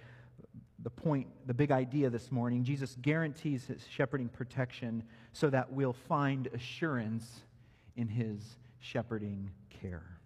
the 0.81 0.91
point, 0.91 1.27
the 1.47 1.55
big 1.55 1.73
idea 1.73 2.09
this 2.09 2.31
morning, 2.31 2.63
Jesus 2.63 2.97
guarantees 3.03 3.67
his 3.67 3.85
shepherding 3.89 4.29
protection 4.29 5.03
so 5.33 5.51
that 5.51 5.73
we'll 5.73 5.93
find 5.93 6.47
assurance 6.55 7.43
in 7.97 8.07
his 8.09 8.59
shepherding 8.79 9.51
care. 9.71 10.19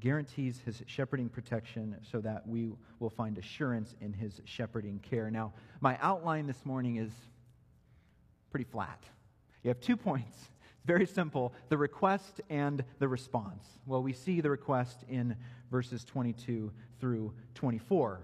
Guarantees 0.00 0.60
his 0.64 0.82
shepherding 0.86 1.28
protection 1.28 1.96
so 2.10 2.20
that 2.22 2.48
we 2.48 2.72
will 2.98 3.10
find 3.10 3.36
assurance 3.36 3.94
in 4.00 4.12
his 4.12 4.40
shepherding 4.46 4.98
care. 5.00 5.30
Now, 5.30 5.52
my 5.80 5.98
outline 6.00 6.46
this 6.46 6.64
morning 6.64 6.96
is 6.96 7.12
pretty 8.50 8.64
flat. 8.64 9.04
You 9.62 9.68
have 9.68 9.80
two 9.80 9.96
points. 10.08 10.38
It's 10.76 10.86
very 10.86 11.06
simple 11.06 11.52
the 11.68 11.78
request 11.78 12.40
and 12.50 12.84
the 12.98 13.08
response. 13.08 13.64
Well, 13.86 14.02
we 14.02 14.12
see 14.12 14.40
the 14.40 14.50
request 14.50 15.04
in 15.08 15.36
verses 15.70 16.04
22 16.04 16.70
through 17.00 17.32
24. 17.54 18.20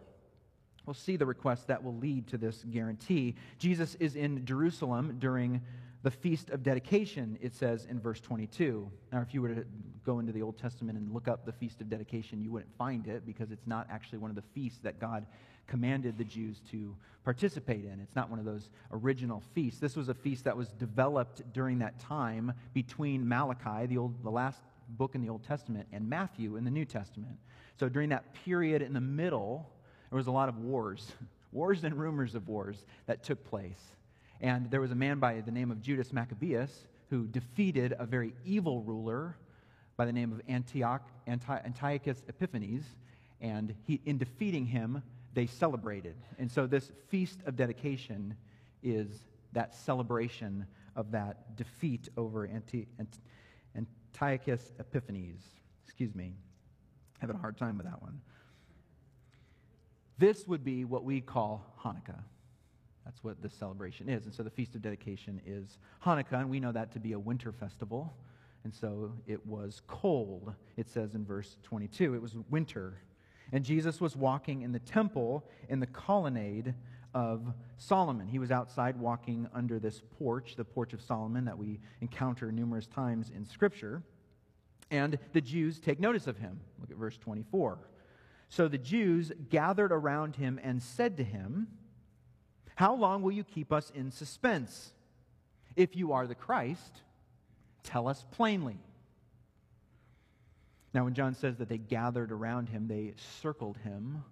We'll 0.87 0.95
see 0.95 1.17
the 1.17 1.27
request 1.27 1.67
that 1.67 1.85
will 1.85 1.97
lead 1.97 2.29
to 2.29 2.39
this 2.39 2.65
guarantee. 2.71 3.35
Jesus 3.59 3.95
is 3.97 4.17
in 4.17 4.47
Jerusalem 4.47 5.17
during 5.19 5.61
the 6.03 6.11
Feast 6.11 6.51
of 6.51 6.63
Dedication, 6.63 7.39
it 7.41 7.55
says 7.55 7.87
in 7.87 7.99
verse 7.99 8.21
22. 8.21 8.91
Now, 9.13 9.21
if 9.21 9.35
you 9.35 9.43
were 9.43 9.55
to 9.55 9.65
go 10.05 10.21
into 10.21 10.33
the 10.33 10.43
Old 10.43 10.57
Testament 10.57 10.97
and 10.97 11.13
look 11.13 11.27
up 11.27 11.45
the 11.45 11.53
Feast 11.53 11.81
of 11.81 11.89
Dedication, 11.89 12.41
you 12.41 12.53
wouldn't 12.53 12.73
find 12.77 13.07
it 13.09 13.27
because 13.27 13.51
it's 13.51 13.67
not 13.67 13.89
actually 13.91 14.19
one 14.19 14.31
of 14.31 14.37
the 14.37 14.45
feasts 14.55 14.79
that 14.85 15.01
God 15.01 15.27
commanded 15.67 16.17
the 16.17 16.25
Jews 16.25 16.61
to 16.71 16.97
participate 17.25 17.85
in. 17.85 18.01
It's 18.01 18.15
not 18.15 18.31
one 18.31 18.39
of 18.39 18.45
those 18.45 18.71
original 18.93 19.43
feasts. 19.55 19.81
This 19.81 19.97
was 19.97 20.09
a 20.09 20.15
feast 20.15 20.45
that 20.45 20.57
was 20.57 20.69
developed 20.69 21.43
during 21.53 21.81
that 21.81 21.99
time 21.99 22.53
between 22.73 23.29
Malachi, 23.29 23.87
the, 23.87 23.99
old, 23.99 24.23
the 24.23 24.31
last 24.31 24.63
book 24.91 25.15
in 25.15 25.21
the 25.21 25.29
Old 25.29 25.43
Testament, 25.43 25.89
and 25.93 26.09
Matthew 26.09 26.57
in 26.57 26.65
the 26.65 26.71
New 26.71 26.85
Testament. 26.85 27.37
So 27.79 27.89
during 27.89 28.09
that 28.11 28.33
period 28.45 28.83
in 28.83 28.93
the 28.93 29.01
middle, 29.01 29.69
there 30.11 30.17
was 30.17 30.29
a 30.29 30.33
lot 30.33 30.49
of 30.49 30.59
wars, 30.59 31.13
wars 31.53 31.83
and 31.83 31.95
rumors 31.95 32.35
of 32.35 32.49
wars 32.49 32.87
that 33.07 33.25
took 33.25 33.45
place. 33.45 33.81
And 34.41 34.71
there 34.71 34.81
was 34.81 34.91
a 34.91 34.97
man 34.97 35.19
by 35.19 35.41
the 35.41 35.51
name 35.51 35.71
of 35.71 35.83
Judas 35.83 36.13
Maccabeus 36.13 36.87
who 37.11 37.27
defeated 37.27 37.95
a 37.99 38.07
very 38.07 38.35
evil 38.45 38.83
ruler 38.83 39.37
by 39.97 40.05
the 40.05 40.13
name 40.13 40.33
of 40.33 40.41
Antioch, 40.49 41.03
Antiochus 41.27 42.23
Epiphanes. 42.29 42.85
And 43.41 43.75
he, 43.85 44.01
in 44.05 44.19
defeating 44.19 44.67
him, 44.67 45.03
they 45.35 45.47
celebrated. 45.47 46.17
And 46.39 46.51
so 46.51 46.67
this 46.67 46.91
feast 47.09 47.41
of 47.47 47.57
dedication 47.57 48.37
is 48.83 49.09
that 49.53 49.75
celebration 49.75 50.67
of 50.95 51.11
that 51.13 51.57
defeat 51.57 52.09
over 52.17 52.47
Anti, 52.47 52.87
Antiochus 53.75 54.73
Epiphanes. 54.79 55.43
Excuse 55.85 56.15
me. 56.15 56.35
Having 57.21 57.37
a 57.37 57.39
hard 57.41 57.57
time 57.57 57.77
with 57.77 57.87
that 57.87 58.01
one. 58.03 58.21
This 60.19 60.47
would 60.47 60.65
be 60.65 60.85
what 60.85 61.05
we 61.05 61.21
call 61.21 61.65
Hanukkah. 61.83 62.23
That's 63.09 63.25
what 63.25 63.41
this 63.41 63.55
celebration 63.55 64.11
is. 64.11 64.27
And 64.27 64.35
so 64.35 64.43
the 64.43 64.51
Feast 64.51 64.75
of 64.75 64.83
Dedication 64.83 65.41
is 65.47 65.79
Hanukkah, 66.05 66.41
and 66.41 66.51
we 66.51 66.61
know 66.61 66.73
that 66.73 66.93
to 66.93 67.01
be 67.01 67.13
a 67.13 67.19
winter 67.19 67.53
festival. 67.53 68.13
And 68.65 68.75
so 68.75 69.15
it 69.27 69.47
was 69.47 69.81
cold, 69.87 70.53
it 70.77 70.91
says 70.91 71.15
in 71.15 71.25
verse 71.25 71.57
22. 71.63 72.15
It 72.15 72.21
was 72.21 72.37
winter. 72.51 72.99
And 73.51 73.65
Jesus 73.65 73.99
was 73.99 74.15
walking 74.15 74.61
in 74.61 74.73
the 74.73 74.79
temple 74.81 75.49
in 75.71 75.81
the 75.81 75.87
colonnade 75.87 76.75
of 77.15 77.55
Solomon. 77.79 78.29
He 78.29 78.39
was 78.39 78.51
outside 78.51 78.95
walking 79.01 79.49
under 79.55 79.79
this 79.79 80.03
porch, 80.19 80.57
the 80.57 80.65
porch 80.67 80.93
of 80.93 81.01
Solomon, 81.01 81.47
that 81.47 81.57
we 81.57 81.81
encounter 82.03 82.53
numerous 82.53 82.87
times 82.87 83.33
in 83.35 83.47
Scripture. 83.47 84.03
And 84.91 85.19
the 85.33 85.41
Jews 85.41 85.81
take 85.81 85.99
notice 85.99 86.27
of 86.27 86.37
him. 86.37 86.61
Look 86.79 86.91
at 86.91 86.99
verse 86.99 87.17
24. 87.17 87.79
So 88.51 88.69
the 88.69 88.77
Jews 88.77 89.33
gathered 89.49 89.93
around 89.93 90.37
him 90.37 90.61
and 90.63 90.83
said 90.83 91.17
to 91.17 91.25
him, 91.25 91.69
How 92.79 92.95
long 92.95 93.23
will 93.23 93.33
you 93.33 93.43
keep 93.43 93.73
us 93.73 93.91
in 93.93 94.13
suspense? 94.13 94.93
If 95.75 95.97
you 95.97 96.13
are 96.13 96.29
the 96.29 96.37
Christ, 96.37 97.01
tell 97.83 98.07
us 98.07 98.25
plainly. 98.31 98.79
Now, 100.95 101.03
when 101.03 101.15
John 101.15 101.35
says 101.35 101.57
that 101.57 101.69
they 101.69 101.79
gathered 101.79 102.31
around 102.31 102.69
him, 102.69 102.87
they 102.87 103.15
circled 103.43 103.79
him. 103.79 104.23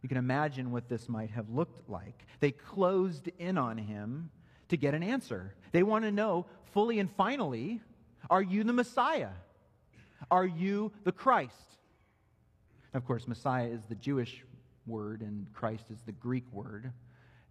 You 0.00 0.08
can 0.08 0.16
imagine 0.16 0.70
what 0.70 0.88
this 0.88 1.06
might 1.06 1.32
have 1.32 1.50
looked 1.50 1.86
like. 1.90 2.24
They 2.40 2.52
closed 2.52 3.28
in 3.38 3.58
on 3.58 3.76
him 3.76 4.30
to 4.70 4.78
get 4.78 4.94
an 4.94 5.02
answer. 5.02 5.54
They 5.72 5.82
want 5.82 6.06
to 6.06 6.10
know 6.10 6.46
fully 6.72 6.98
and 6.98 7.10
finally 7.10 7.82
are 8.30 8.40
you 8.40 8.64
the 8.64 8.72
Messiah? 8.72 9.32
Are 10.30 10.46
you 10.46 10.92
the 11.04 11.12
Christ? 11.12 11.76
Of 12.94 13.04
course, 13.04 13.28
Messiah 13.28 13.66
is 13.66 13.84
the 13.84 13.96
Jewish 13.96 14.42
word 14.86 15.20
and 15.20 15.46
Christ 15.52 15.90
is 15.90 16.00
the 16.06 16.12
Greek 16.12 16.50
word. 16.54 16.90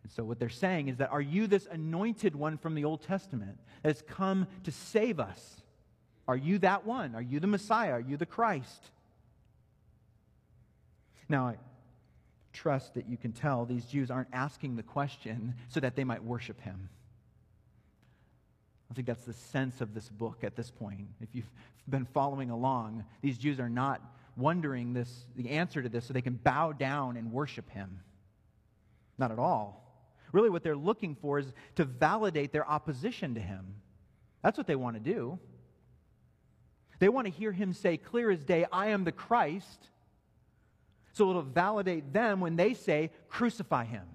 And 0.03 0.11
so, 0.11 0.23
what 0.23 0.39
they're 0.39 0.49
saying 0.49 0.87
is 0.87 0.97
that 0.97 1.11
are 1.11 1.21
you 1.21 1.47
this 1.47 1.67
anointed 1.69 2.35
one 2.35 2.57
from 2.57 2.75
the 2.75 2.85
Old 2.85 3.01
Testament 3.03 3.57
that 3.83 3.89
has 3.89 4.01
come 4.01 4.47
to 4.63 4.71
save 4.71 5.19
us? 5.19 5.61
Are 6.27 6.37
you 6.37 6.59
that 6.59 6.85
one? 6.85 7.15
Are 7.15 7.21
you 7.21 7.39
the 7.39 7.47
Messiah? 7.47 7.91
Are 7.91 7.99
you 7.99 8.17
the 8.17 8.25
Christ? 8.25 8.89
Now, 11.29 11.47
I 11.47 11.55
trust 12.53 12.95
that 12.95 13.07
you 13.07 13.17
can 13.17 13.31
tell 13.31 13.65
these 13.65 13.85
Jews 13.85 14.11
aren't 14.11 14.29
asking 14.33 14.75
the 14.75 14.83
question 14.83 15.55
so 15.69 15.79
that 15.79 15.95
they 15.95 16.03
might 16.03 16.23
worship 16.23 16.59
him. 16.61 16.89
I 18.89 18.93
think 18.93 19.07
that's 19.07 19.23
the 19.23 19.33
sense 19.33 19.79
of 19.79 19.93
this 19.93 20.09
book 20.09 20.43
at 20.43 20.55
this 20.57 20.69
point. 20.69 21.07
If 21.21 21.29
you've 21.33 21.49
been 21.87 22.05
following 22.05 22.49
along, 22.49 23.05
these 23.21 23.37
Jews 23.37 23.59
are 23.59 23.69
not 23.69 24.01
wondering 24.35 24.93
this, 24.93 25.25
the 25.35 25.51
answer 25.51 25.81
to 25.81 25.87
this 25.87 26.05
so 26.05 26.13
they 26.13 26.21
can 26.21 26.33
bow 26.33 26.73
down 26.73 27.15
and 27.15 27.31
worship 27.31 27.69
him. 27.69 28.01
Not 29.17 29.31
at 29.31 29.39
all. 29.39 29.90
Really, 30.31 30.49
what 30.49 30.63
they're 30.63 30.75
looking 30.75 31.15
for 31.15 31.39
is 31.39 31.53
to 31.75 31.85
validate 31.85 32.51
their 32.51 32.67
opposition 32.69 33.35
to 33.35 33.41
him. 33.41 33.75
That's 34.41 34.57
what 34.57 34.67
they 34.67 34.75
want 34.75 34.95
to 34.95 34.99
do. 34.99 35.39
They 36.99 37.09
want 37.09 37.25
to 37.25 37.31
hear 37.31 37.51
him 37.51 37.73
say, 37.73 37.97
clear 37.97 38.29
as 38.31 38.43
day, 38.43 38.65
I 38.71 38.87
am 38.87 39.03
the 39.03 39.11
Christ. 39.11 39.89
So 41.13 41.29
it'll 41.29 41.41
validate 41.41 42.13
them 42.13 42.39
when 42.39 42.55
they 42.55 42.73
say, 42.73 43.11
crucify 43.27 43.85
him. 43.85 44.05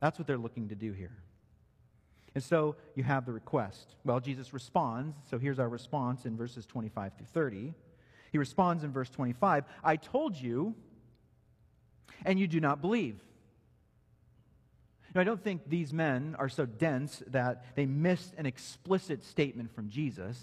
That's 0.00 0.18
what 0.18 0.26
they're 0.26 0.38
looking 0.38 0.68
to 0.68 0.74
do 0.74 0.92
here. 0.92 1.16
And 2.34 2.42
so 2.42 2.76
you 2.94 3.04
have 3.04 3.26
the 3.26 3.32
request. 3.32 3.96
Well, 4.04 4.20
Jesus 4.20 4.52
responds. 4.52 5.16
So 5.30 5.38
here's 5.38 5.58
our 5.58 5.68
response 5.68 6.24
in 6.24 6.36
verses 6.36 6.66
25 6.66 7.14
through 7.16 7.26
30. 7.26 7.74
He 8.30 8.38
responds 8.38 8.84
in 8.84 8.92
verse 8.92 9.10
25 9.10 9.64
I 9.84 9.96
told 9.96 10.36
you, 10.36 10.74
and 12.24 12.38
you 12.38 12.46
do 12.46 12.60
not 12.60 12.80
believe. 12.80 13.20
Now, 15.14 15.20
I 15.20 15.24
don't 15.24 15.42
think 15.42 15.68
these 15.68 15.92
men 15.92 16.36
are 16.38 16.48
so 16.48 16.64
dense 16.64 17.22
that 17.28 17.64
they 17.74 17.84
missed 17.86 18.34
an 18.38 18.46
explicit 18.46 19.24
statement 19.24 19.74
from 19.74 19.90
Jesus. 19.90 20.38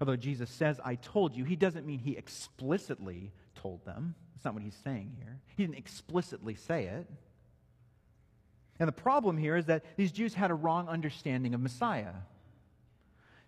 Although 0.00 0.16
Jesus 0.16 0.50
says, 0.50 0.80
I 0.84 0.96
told 0.96 1.34
you, 1.34 1.44
he 1.44 1.56
doesn't 1.56 1.86
mean 1.86 1.98
he 1.98 2.16
explicitly 2.16 3.32
told 3.54 3.84
them. 3.84 4.14
That's 4.34 4.44
not 4.44 4.54
what 4.54 4.62
he's 4.62 4.78
saying 4.84 5.16
here. 5.18 5.40
He 5.56 5.62
didn't 5.62 5.78
explicitly 5.78 6.54
say 6.54 6.86
it. 6.86 7.06
And 8.78 8.88
the 8.88 8.92
problem 8.92 9.36
here 9.36 9.56
is 9.56 9.66
that 9.66 9.84
these 9.96 10.10
Jews 10.10 10.34
had 10.34 10.50
a 10.50 10.54
wrong 10.54 10.88
understanding 10.88 11.54
of 11.54 11.60
Messiah. 11.60 12.14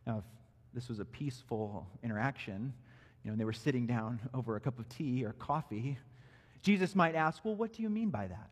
Now, 0.07 0.19
if 0.19 0.25
this 0.73 0.89
was 0.89 1.01
a 1.01 1.05
peaceful 1.05 1.89
interaction, 2.03 2.73
you 3.23 3.31
know, 3.31 3.33
and 3.33 3.41
they 3.41 3.45
were 3.45 3.53
sitting 3.53 3.87
down 3.87 4.21
over 4.33 4.55
a 4.55 4.61
cup 4.61 4.79
of 4.79 4.89
tea 4.89 5.25
or 5.25 5.33
coffee, 5.33 5.99
Jesus 6.65 6.95
might 6.95 7.15
ask, 7.15 7.45
Well, 7.45 7.55
what 7.55 7.75
do 7.75 7.83
you 7.83 7.91
mean 7.91 8.09
by 8.09 8.27
that? 8.27 8.51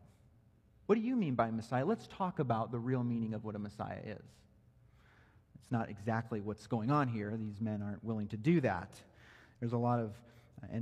What 0.86 0.96
do 0.96 1.00
you 1.00 1.16
mean 1.16 1.34
by 1.34 1.50
Messiah? 1.50 1.86
Let's 1.86 2.06
talk 2.06 2.38
about 2.38 2.70
the 2.70 2.78
real 2.78 3.02
meaning 3.02 3.32
of 3.32 3.44
what 3.44 3.54
a 3.54 3.58
Messiah 3.58 4.00
is. 4.04 4.22
It's 5.58 5.70
not 5.70 5.88
exactly 5.88 6.40
what's 6.40 6.66
going 6.66 6.90
on 6.90 7.08
here. 7.08 7.34
These 7.38 7.60
men 7.60 7.80
aren't 7.82 8.04
willing 8.04 8.28
to 8.28 8.36
do 8.36 8.60
that. 8.60 8.94
There's 9.60 9.72
a 9.72 9.78
lot 9.78 9.98
of 9.98 10.12
uh, 10.62 10.76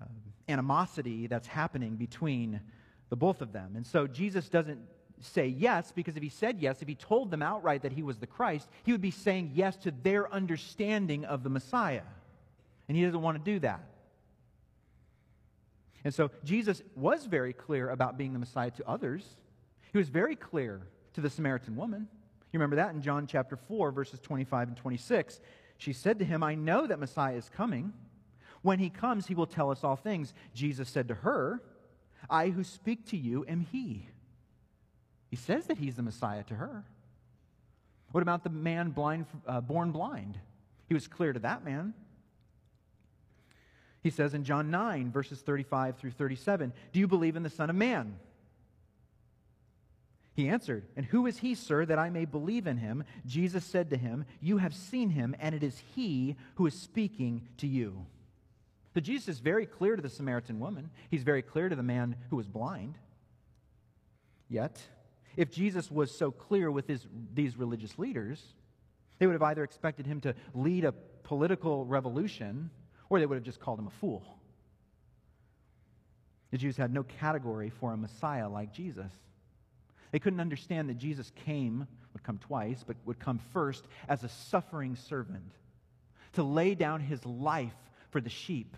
uh, 0.00 0.04
animosity 0.48 1.26
that's 1.26 1.48
happening 1.48 1.96
between 1.96 2.60
the 3.10 3.16
both 3.16 3.42
of 3.42 3.52
them. 3.52 3.72
And 3.74 3.84
so 3.84 4.06
Jesus 4.06 4.48
doesn't 4.48 4.78
say 5.20 5.48
yes 5.48 5.90
because 5.90 6.16
if 6.16 6.22
he 6.22 6.28
said 6.28 6.60
yes, 6.60 6.82
if 6.82 6.86
he 6.86 6.94
told 6.94 7.32
them 7.32 7.42
outright 7.42 7.82
that 7.82 7.92
he 7.92 8.04
was 8.04 8.18
the 8.18 8.26
Christ, 8.28 8.68
he 8.84 8.92
would 8.92 9.00
be 9.00 9.10
saying 9.10 9.50
yes 9.54 9.76
to 9.78 9.90
their 9.90 10.32
understanding 10.32 11.24
of 11.24 11.42
the 11.42 11.50
Messiah. 11.50 12.02
And 12.88 12.96
he 12.96 13.02
doesn't 13.04 13.22
want 13.22 13.44
to 13.44 13.50
do 13.52 13.58
that. 13.60 13.80
And 16.04 16.14
so 16.14 16.30
Jesus 16.44 16.82
was 16.94 17.24
very 17.24 17.52
clear 17.52 17.90
about 17.90 18.18
being 18.18 18.34
the 18.34 18.38
Messiah 18.38 18.70
to 18.72 18.88
others. 18.88 19.36
He 19.92 19.98
was 19.98 20.10
very 20.10 20.36
clear 20.36 20.82
to 21.14 21.20
the 21.20 21.30
Samaritan 21.30 21.76
woman. 21.76 22.08
You 22.52 22.58
remember 22.58 22.76
that 22.76 22.94
in 22.94 23.00
John 23.00 23.26
chapter 23.26 23.56
4, 23.56 23.90
verses 23.90 24.20
25 24.20 24.68
and 24.68 24.76
26. 24.76 25.40
She 25.78 25.92
said 25.92 26.18
to 26.18 26.24
him, 26.24 26.42
I 26.42 26.54
know 26.54 26.86
that 26.86 27.00
Messiah 27.00 27.36
is 27.36 27.48
coming. 27.48 27.92
When 28.62 28.78
he 28.78 28.90
comes, 28.90 29.26
he 29.26 29.34
will 29.34 29.46
tell 29.46 29.70
us 29.70 29.82
all 29.82 29.96
things. 29.96 30.34
Jesus 30.54 30.88
said 30.88 31.08
to 31.08 31.14
her, 31.14 31.62
I 32.30 32.50
who 32.50 32.64
speak 32.64 33.06
to 33.08 33.16
you 33.16 33.44
am 33.48 33.60
he. 33.60 34.08
He 35.30 35.36
says 35.36 35.66
that 35.66 35.78
he's 35.78 35.96
the 35.96 36.02
Messiah 36.02 36.44
to 36.44 36.54
her. 36.54 36.84
What 38.12 38.22
about 38.22 38.44
the 38.44 38.50
man 38.50 38.90
blind, 38.90 39.26
uh, 39.46 39.60
born 39.60 39.90
blind? 39.90 40.38
He 40.86 40.94
was 40.94 41.08
clear 41.08 41.32
to 41.32 41.40
that 41.40 41.64
man. 41.64 41.94
He 44.04 44.10
says 44.10 44.34
in 44.34 44.44
John 44.44 44.70
9, 44.70 45.10
verses 45.10 45.40
35 45.40 45.96
through 45.96 46.10
37, 46.10 46.74
Do 46.92 47.00
you 47.00 47.08
believe 47.08 47.36
in 47.36 47.42
the 47.42 47.48
Son 47.48 47.70
of 47.70 47.74
Man? 47.74 48.18
He 50.34 50.48
answered, 50.48 50.84
And 50.94 51.06
who 51.06 51.26
is 51.26 51.38
he, 51.38 51.54
sir, 51.54 51.86
that 51.86 51.98
I 51.98 52.10
may 52.10 52.26
believe 52.26 52.66
in 52.66 52.76
him? 52.76 53.04
Jesus 53.24 53.64
said 53.64 53.88
to 53.90 53.96
him, 53.96 54.26
You 54.42 54.58
have 54.58 54.74
seen 54.74 55.08
him, 55.08 55.34
and 55.40 55.54
it 55.54 55.62
is 55.62 55.82
he 55.94 56.36
who 56.56 56.66
is 56.66 56.74
speaking 56.74 57.48
to 57.56 57.66
you. 57.66 58.04
So 58.92 59.00
Jesus 59.00 59.28
is 59.28 59.38
very 59.38 59.64
clear 59.64 59.96
to 59.96 60.02
the 60.02 60.10
Samaritan 60.10 60.60
woman. 60.60 60.90
He's 61.10 61.22
very 61.22 61.42
clear 61.42 61.70
to 61.70 61.76
the 61.76 61.82
man 61.82 62.16
who 62.28 62.36
was 62.36 62.46
blind. 62.46 62.98
Yet, 64.50 64.82
if 65.34 65.50
Jesus 65.50 65.90
was 65.90 66.14
so 66.14 66.30
clear 66.30 66.70
with 66.70 66.86
his, 66.86 67.06
these 67.32 67.56
religious 67.56 67.98
leaders, 67.98 68.42
they 69.18 69.26
would 69.26 69.32
have 69.32 69.42
either 69.42 69.64
expected 69.64 70.06
him 70.06 70.20
to 70.20 70.34
lead 70.52 70.84
a 70.84 70.92
political 71.22 71.86
revolution 71.86 72.70
or 73.08 73.18
they 73.18 73.26
would 73.26 73.36
have 73.36 73.44
just 73.44 73.60
called 73.60 73.78
him 73.78 73.86
a 73.86 73.90
fool. 74.00 74.24
The 76.50 76.58
Jews 76.58 76.76
had 76.76 76.92
no 76.92 77.02
category 77.02 77.70
for 77.70 77.92
a 77.92 77.96
Messiah 77.96 78.48
like 78.48 78.72
Jesus. 78.72 79.10
They 80.12 80.18
couldn't 80.18 80.40
understand 80.40 80.88
that 80.88 80.98
Jesus 80.98 81.32
came, 81.44 81.86
would 82.12 82.22
come 82.22 82.38
twice, 82.38 82.84
but 82.86 82.96
would 83.04 83.18
come 83.18 83.40
first 83.52 83.84
as 84.08 84.22
a 84.22 84.28
suffering 84.28 84.94
servant 84.94 85.52
to 86.34 86.42
lay 86.42 86.74
down 86.74 87.00
his 87.00 87.24
life 87.26 87.74
for 88.10 88.20
the 88.20 88.30
sheep. 88.30 88.76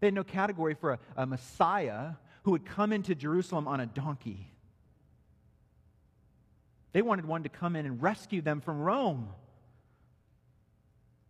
They 0.00 0.06
had 0.06 0.14
no 0.14 0.24
category 0.24 0.74
for 0.74 0.92
a, 0.92 0.98
a 1.16 1.26
Messiah 1.26 2.12
who 2.44 2.52
would 2.52 2.64
come 2.64 2.92
into 2.92 3.14
Jerusalem 3.14 3.66
on 3.66 3.80
a 3.80 3.86
donkey 3.86 4.52
they 6.92 7.02
wanted 7.02 7.24
one 7.24 7.42
to 7.42 7.48
come 7.48 7.74
in 7.74 7.86
and 7.86 8.02
rescue 8.02 8.42
them 8.42 8.60
from 8.60 8.80
Rome. 8.80 9.30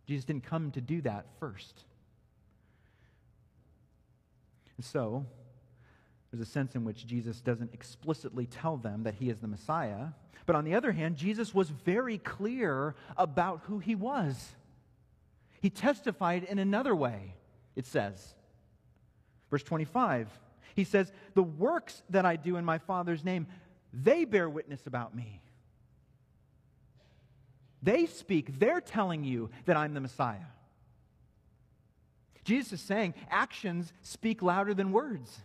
Jesus 0.05 0.25
didn't 0.25 0.43
come 0.43 0.71
to 0.71 0.81
do 0.81 1.01
that 1.01 1.25
first. 1.39 1.83
And 4.77 4.85
so, 4.85 5.25
there's 6.31 6.47
a 6.47 6.51
sense 6.51 6.75
in 6.75 6.83
which 6.83 7.05
Jesus 7.05 7.41
doesn't 7.41 7.73
explicitly 7.73 8.47
tell 8.47 8.77
them 8.77 9.03
that 9.03 9.15
he 9.15 9.29
is 9.29 9.39
the 9.39 9.47
Messiah. 9.47 10.07
But 10.45 10.55
on 10.55 10.65
the 10.65 10.75
other 10.75 10.91
hand, 10.91 11.15
Jesus 11.15 11.53
was 11.53 11.69
very 11.69 12.17
clear 12.17 12.95
about 13.15 13.61
who 13.67 13.79
he 13.79 13.95
was. 13.95 14.55
He 15.61 15.69
testified 15.69 16.43
in 16.43 16.59
another 16.59 16.95
way, 16.95 17.35
it 17.75 17.85
says. 17.85 18.33
Verse 19.49 19.63
25, 19.63 20.27
he 20.75 20.83
says, 20.83 21.11
The 21.35 21.43
works 21.43 22.01
that 22.09 22.25
I 22.25 22.35
do 22.35 22.57
in 22.57 22.65
my 22.65 22.79
Father's 22.79 23.23
name, 23.23 23.47
they 23.93 24.25
bear 24.25 24.49
witness 24.49 24.87
about 24.87 25.15
me. 25.15 25.41
They 27.83 28.05
speak, 28.05 28.59
they're 28.59 28.79
telling 28.79 29.25
you 29.25 29.49
that 29.65 29.75
I'm 29.75 29.93
the 29.93 29.99
Messiah. 29.99 30.37
Jesus 32.45 32.73
is 32.73 32.81
saying 32.81 33.13
actions 33.29 33.91
speak 34.01 34.41
louder 34.41 34.73
than 34.73 34.93
words. 34.93 35.37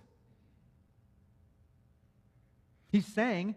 He's 2.90 3.06
saying, 3.06 3.56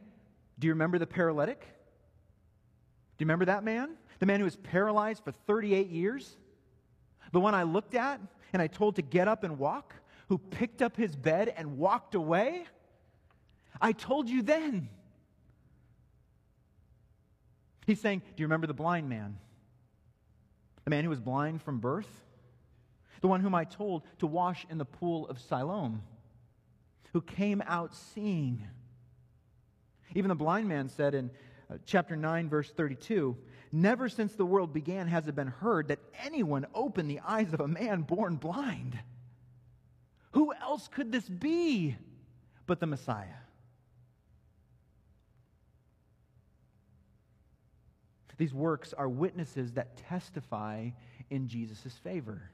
Do 0.59 0.67
you 0.67 0.73
remember 0.73 0.97
the 0.97 1.07
paralytic? 1.07 1.61
Do 1.61 3.23
you 3.23 3.25
remember 3.25 3.45
that 3.45 3.63
man? 3.63 3.91
The 4.19 4.25
man 4.25 4.39
who 4.39 4.45
was 4.45 4.55
paralyzed 4.55 5.23
for 5.23 5.31
38 5.31 5.89
years? 5.89 6.35
The 7.31 7.39
one 7.39 7.55
I 7.55 7.63
looked 7.63 7.93
at 7.95 8.19
and 8.51 8.61
I 8.61 8.67
told 8.67 8.95
to 8.95 9.01
get 9.01 9.27
up 9.27 9.43
and 9.43 9.57
walk, 9.59 9.93
who 10.27 10.37
picked 10.37 10.81
up 10.81 10.97
his 10.97 11.15
bed 11.15 11.53
and 11.55 11.77
walked 11.77 12.15
away? 12.15 12.65
I 13.79 13.91
told 13.91 14.27
you 14.27 14.41
then. 14.41 14.89
He's 17.91 17.99
saying, 17.99 18.21
Do 18.37 18.41
you 18.41 18.45
remember 18.45 18.67
the 18.67 18.73
blind 18.73 19.09
man? 19.09 19.37
The 20.85 20.89
man 20.91 21.03
who 21.03 21.09
was 21.09 21.19
blind 21.19 21.61
from 21.61 21.79
birth? 21.79 22.07
The 23.19 23.27
one 23.27 23.41
whom 23.41 23.53
I 23.53 23.65
told 23.65 24.03
to 24.19 24.27
wash 24.27 24.65
in 24.69 24.77
the 24.77 24.85
pool 24.85 25.27
of 25.27 25.41
Siloam, 25.41 26.01
who 27.11 27.19
came 27.19 27.61
out 27.67 27.93
seeing. 27.93 28.65
Even 30.15 30.29
the 30.29 30.35
blind 30.35 30.69
man 30.69 30.87
said 30.87 31.13
in 31.13 31.31
uh, 31.69 31.79
chapter 31.85 32.15
9, 32.15 32.47
verse 32.47 32.71
32 32.71 33.35
Never 33.73 34.07
since 34.07 34.35
the 34.35 34.45
world 34.45 34.71
began 34.71 35.07
has 35.07 35.27
it 35.27 35.35
been 35.35 35.47
heard 35.47 35.89
that 35.89 35.99
anyone 36.23 36.67
opened 36.73 37.09
the 37.09 37.19
eyes 37.19 37.51
of 37.51 37.59
a 37.59 37.67
man 37.67 38.03
born 38.03 38.37
blind. 38.37 38.97
Who 40.31 40.53
else 40.53 40.87
could 40.87 41.11
this 41.11 41.27
be 41.27 41.97
but 42.67 42.79
the 42.79 42.87
Messiah? 42.87 43.41
These 48.41 48.55
works 48.55 48.91
are 48.91 49.07
witnesses 49.07 49.73
that 49.73 49.97
testify 49.97 50.89
in 51.29 51.47
Jesus' 51.47 51.93
favor. 52.03 52.49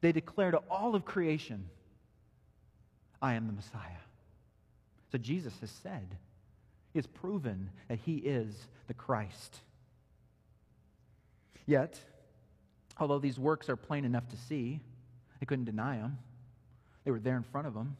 They 0.00 0.10
declare 0.10 0.50
to 0.50 0.60
all 0.68 0.96
of 0.96 1.04
creation, 1.04 1.68
I 3.22 3.34
am 3.34 3.46
the 3.46 3.52
Messiah. 3.52 4.02
So 5.12 5.18
Jesus 5.18 5.54
has 5.60 5.70
said, 5.70 6.16
He 6.92 6.98
has 6.98 7.06
proven 7.06 7.70
that 7.86 8.00
He 8.00 8.16
is 8.16 8.66
the 8.88 8.94
Christ. 8.94 9.58
Yet, 11.66 12.00
although 12.98 13.20
these 13.20 13.38
works 13.38 13.68
are 13.68 13.76
plain 13.76 14.04
enough 14.04 14.28
to 14.30 14.36
see, 14.36 14.80
they 15.38 15.46
couldn't 15.46 15.66
deny 15.66 15.98
them. 15.98 16.18
They 17.04 17.12
were 17.12 17.20
there 17.20 17.36
in 17.36 17.44
front 17.44 17.68
of 17.68 17.74
them. 17.74 17.96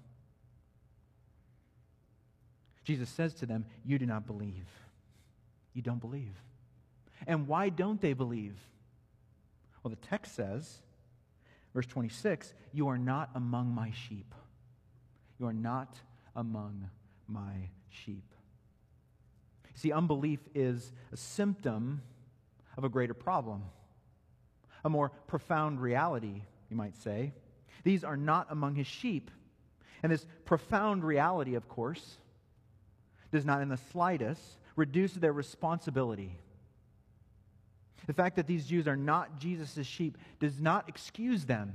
Jesus 2.83 3.09
says 3.09 3.33
to 3.35 3.47
them, 3.47 3.65
You 3.85 3.97
do 3.97 4.07
not 4.07 4.27
believe. 4.27 4.67
You 5.73 5.83
don't 5.83 6.01
believe. 6.01 6.35
And 7.27 7.47
why 7.47 7.69
don't 7.69 8.01
they 8.01 8.13
believe? 8.13 8.57
Well, 9.83 9.91
the 9.91 10.09
text 10.09 10.35
says, 10.35 10.81
verse 11.75 11.87
26, 11.87 12.53
You 12.73 12.89
are 12.89 12.99
not 12.99 13.31
among 13.35 13.75
my 13.75 13.93
sheep. 13.93 14.35
You 15.39 15.47
are 15.47 15.53
not 15.53 15.97
among 16.37 16.91
my 17.27 17.71
sheep. 17.89 18.25
See, 19.75 19.93
unbelief 19.93 20.41
is 20.55 20.93
a 21.13 21.17
symptom 21.17 22.03
of 22.77 22.85
a 22.85 22.89
greater 22.89 23.15
problem, 23.15 23.63
a 24.85 24.91
more 24.91 25.11
profound 25.27 25.81
reality, 25.81 26.43
you 26.69 26.77
might 26.77 26.97
say. 26.97 27.33
These 27.83 28.05
are 28.05 28.17
not 28.17 28.49
among 28.51 28.75
his 28.75 28.87
sheep. 28.87 29.31
And 30.03 30.13
this 30.13 30.27
profound 30.45 31.05
reality, 31.05 31.55
of 31.55 31.69
course, 31.69 32.19
does 33.33 33.45
not 33.45 33.63
in 33.63 33.69
the 33.69 33.79
slightest 33.93 34.43
reduce 34.77 35.13
their 35.15 35.33
responsibility. 35.33 36.39
The 38.07 38.13
fact 38.13 38.37
that 38.37 38.47
these 38.47 38.67
Jews 38.67 38.89
are 38.89 38.97
not 38.97 39.39
Jesus' 39.39 39.87
sheep 39.87 40.19
does 40.39 40.61
not 40.61 40.89
excuse 40.89 41.45
them. 41.45 41.75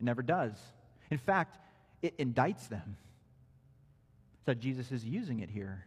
It 0.00 0.04
never 0.04 0.22
does. 0.22 0.52
In 1.10 1.18
fact, 1.18 1.58
it 2.02 2.16
indicts 2.18 2.68
them. 2.68 2.96
So 4.44 4.54
Jesus 4.54 4.92
is 4.92 5.04
using 5.04 5.40
it 5.40 5.50
here. 5.50 5.86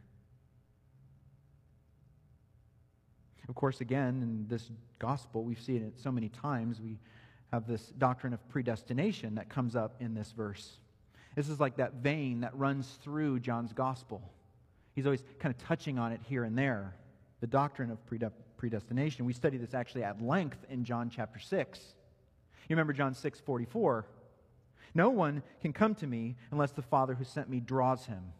Of 3.48 3.56
course, 3.56 3.82
again, 3.82 4.22
in 4.22 4.46
this 4.48 4.70
gospel, 5.00 5.44
we've 5.44 5.62
seen 5.62 5.84
it 5.84 6.00
so 6.00 6.12
many 6.12 6.30
times. 6.30 6.80
We 6.80 7.00
have 7.52 7.66
this 7.68 7.82
doctrine 7.98 8.34
of 8.34 8.48
predestination 8.50 9.36
that 9.36 9.50
comes 9.50 9.76
up 9.76 9.96
in 10.00 10.14
this 10.14 10.32
verse. 10.32 10.78
This 11.36 11.50
is 11.50 11.60
like 11.60 11.78
that 11.78 11.96
vein 11.96 12.42
that 12.42 12.56
runs 12.56 13.00
through 13.02 13.40
John's 13.40 13.74
gospel. 13.74 14.22
He's 14.94 15.06
always 15.06 15.24
kind 15.40 15.56
of 15.56 15.66
touching 15.66 15.98
on 15.98 16.12
it 16.12 16.20
here 16.28 16.44
and 16.44 16.58
there. 16.58 16.94
The 17.42 17.48
doctrine 17.48 17.90
of 17.90 18.06
predestination. 18.60 19.26
We 19.26 19.34
study 19.34 19.58
this 19.58 19.74
actually 19.74 20.04
at 20.04 20.22
length 20.22 20.64
in 20.70 20.84
John 20.84 21.10
chapter 21.10 21.40
6. 21.40 21.80
You 22.68 22.76
remember 22.76 22.94
John 22.94 23.16
6 23.16 23.40
44. 23.40 24.06
No 24.94 25.10
one 25.10 25.42
can 25.62 25.74
come 25.74 25.96
to 25.96 26.08
me 26.08 26.36
unless 26.52 26.72
the 26.72 26.82
Father 26.82 27.16
who 27.16 27.24
sent 27.24 27.50
me 27.50 27.60
draws 27.60 28.06
him. 28.06 28.34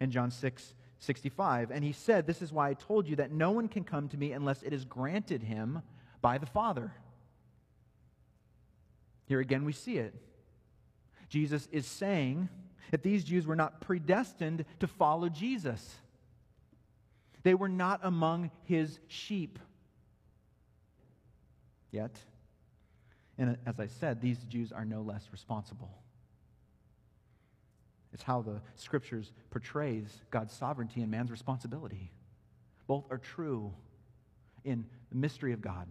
And 0.00 0.10
John 0.10 0.32
6 0.32 0.74
65. 0.98 1.70
And 1.70 1.84
he 1.84 1.92
said, 1.92 2.26
This 2.26 2.40
is 2.40 2.52
why 2.52 2.70
I 2.70 2.74
told 2.74 3.06
you 3.06 3.16
that 3.16 3.30
no 3.30 3.50
one 3.50 3.68
can 3.68 3.84
come 3.84 4.08
to 4.08 4.16
me 4.16 4.32
unless 4.32 4.62
it 4.62 4.72
is 4.72 4.84
granted 4.84 5.42
him 5.42 5.82
by 6.22 6.38
the 6.38 6.46
Father. 6.46 6.92
Here 9.26 9.40
again, 9.40 9.64
we 9.64 9.72
see 9.72 9.98
it. 9.98 10.14
Jesus 11.28 11.68
is 11.70 11.86
saying 11.86 12.48
that 12.90 13.02
these 13.02 13.24
Jews 13.24 13.46
were 13.46 13.56
not 13.56 13.80
predestined 13.80 14.64
to 14.80 14.86
follow 14.86 15.28
Jesus, 15.28 15.96
they 17.46 17.54
were 17.54 17.68
not 17.68 18.00
among 18.02 18.50
his 18.64 18.98
sheep. 19.06 19.60
Yet, 21.92 22.18
and 23.38 23.56
as 23.64 23.78
I 23.78 23.86
said, 23.86 24.20
these 24.20 24.38
Jews 24.48 24.72
are 24.72 24.84
no 24.84 25.02
less 25.02 25.28
responsible. 25.30 25.96
It's 28.12 28.24
how 28.24 28.42
the 28.42 28.60
scriptures 28.74 29.30
portrays 29.50 30.22
God's 30.32 30.54
sovereignty 30.54 31.02
and 31.02 31.10
man's 31.12 31.30
responsibility. 31.30 32.10
Both 32.88 33.04
are 33.12 33.18
true 33.18 33.72
in 34.64 34.84
the 35.10 35.16
mystery 35.16 35.52
of 35.52 35.62
God. 35.62 35.86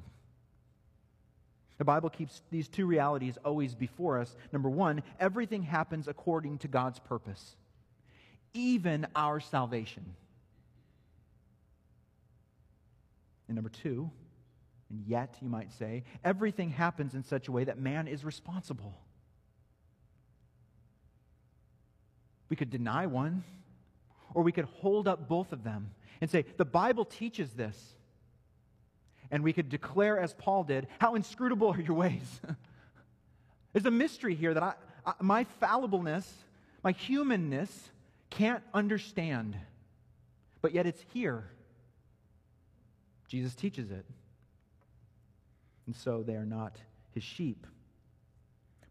The 1.77 1.85
Bible 1.85 2.09
keeps 2.09 2.41
these 2.51 2.67
two 2.67 2.85
realities 2.85 3.37
always 3.45 3.75
before 3.75 4.19
us. 4.19 4.35
Number 4.51 4.69
one, 4.69 5.03
everything 5.21 5.63
happens 5.63 6.09
according 6.09 6.57
to 6.57 6.67
God's 6.67 6.99
purpose, 6.99 7.55
even 8.53 9.07
our 9.15 9.39
salvation. 9.39 10.15
And 13.47 13.55
number 13.55 13.69
two, 13.69 14.09
and 14.89 15.03
yet, 15.05 15.35
you 15.41 15.49
might 15.49 15.71
say, 15.73 16.03
everything 16.23 16.69
happens 16.69 17.15
in 17.15 17.23
such 17.23 17.47
a 17.47 17.51
way 17.51 17.63
that 17.63 17.79
man 17.79 18.07
is 18.07 18.23
responsible. 18.23 18.93
We 22.49 22.55
could 22.55 22.69
deny 22.69 23.07
one, 23.07 23.43
or 24.33 24.43
we 24.43 24.51
could 24.51 24.65
hold 24.65 25.07
up 25.07 25.27
both 25.27 25.51
of 25.51 25.63
them 25.63 25.91
and 26.21 26.29
say, 26.29 26.45
the 26.57 26.65
Bible 26.65 27.05
teaches 27.05 27.51
this. 27.53 27.95
And 29.31 29.43
we 29.43 29.53
could 29.53 29.69
declare, 29.69 30.19
as 30.19 30.35
Paul 30.35 30.63
did, 30.63 30.87
how 30.99 31.15
inscrutable 31.15 31.69
are 31.69 31.81
your 31.81 31.95
ways. 31.95 32.41
There's 33.73 33.85
a 33.85 33.91
mystery 33.91 34.35
here 34.35 34.53
that 34.53 34.61
I, 34.61 34.73
I, 35.05 35.13
my 35.19 35.45
fallibleness, 35.59 36.31
my 36.83 36.91
humanness, 36.91 37.89
can't 38.29 38.63
understand. 38.73 39.57
But 40.61 40.73
yet 40.73 40.85
it's 40.85 41.03
here. 41.11 41.49
Jesus 43.27 43.55
teaches 43.55 43.91
it. 43.91 44.05
And 45.85 45.95
so 45.95 46.23
they 46.23 46.35
are 46.35 46.45
not 46.45 46.77
his 47.11 47.23
sheep. 47.23 47.65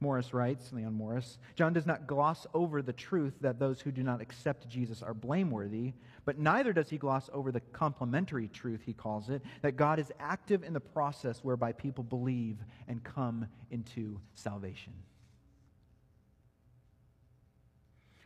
Morris 0.00 0.34
writes, 0.34 0.72
Leon 0.72 0.92
Morris, 0.92 1.38
John 1.54 1.72
does 1.72 1.86
not 1.86 2.06
gloss 2.06 2.46
over 2.52 2.82
the 2.82 2.92
truth 2.92 3.34
that 3.40 3.58
those 3.58 3.80
who 3.80 3.90
do 3.90 4.02
not 4.02 4.20
accept 4.20 4.68
Jesus 4.68 5.02
are 5.02 5.14
blameworthy, 5.14 5.94
but 6.24 6.38
neither 6.38 6.72
does 6.72 6.90
he 6.90 6.98
gloss 6.98 7.30
over 7.32 7.50
the 7.50 7.60
complementary 7.60 8.48
truth, 8.48 8.82
he 8.84 8.92
calls 8.92 9.30
it, 9.30 9.42
that 9.62 9.76
God 9.76 9.98
is 9.98 10.12
active 10.20 10.62
in 10.62 10.74
the 10.74 10.80
process 10.80 11.42
whereby 11.42 11.72
people 11.72 12.04
believe 12.04 12.58
and 12.86 13.02
come 13.02 13.46
into 13.70 14.20
salvation. 14.34 14.92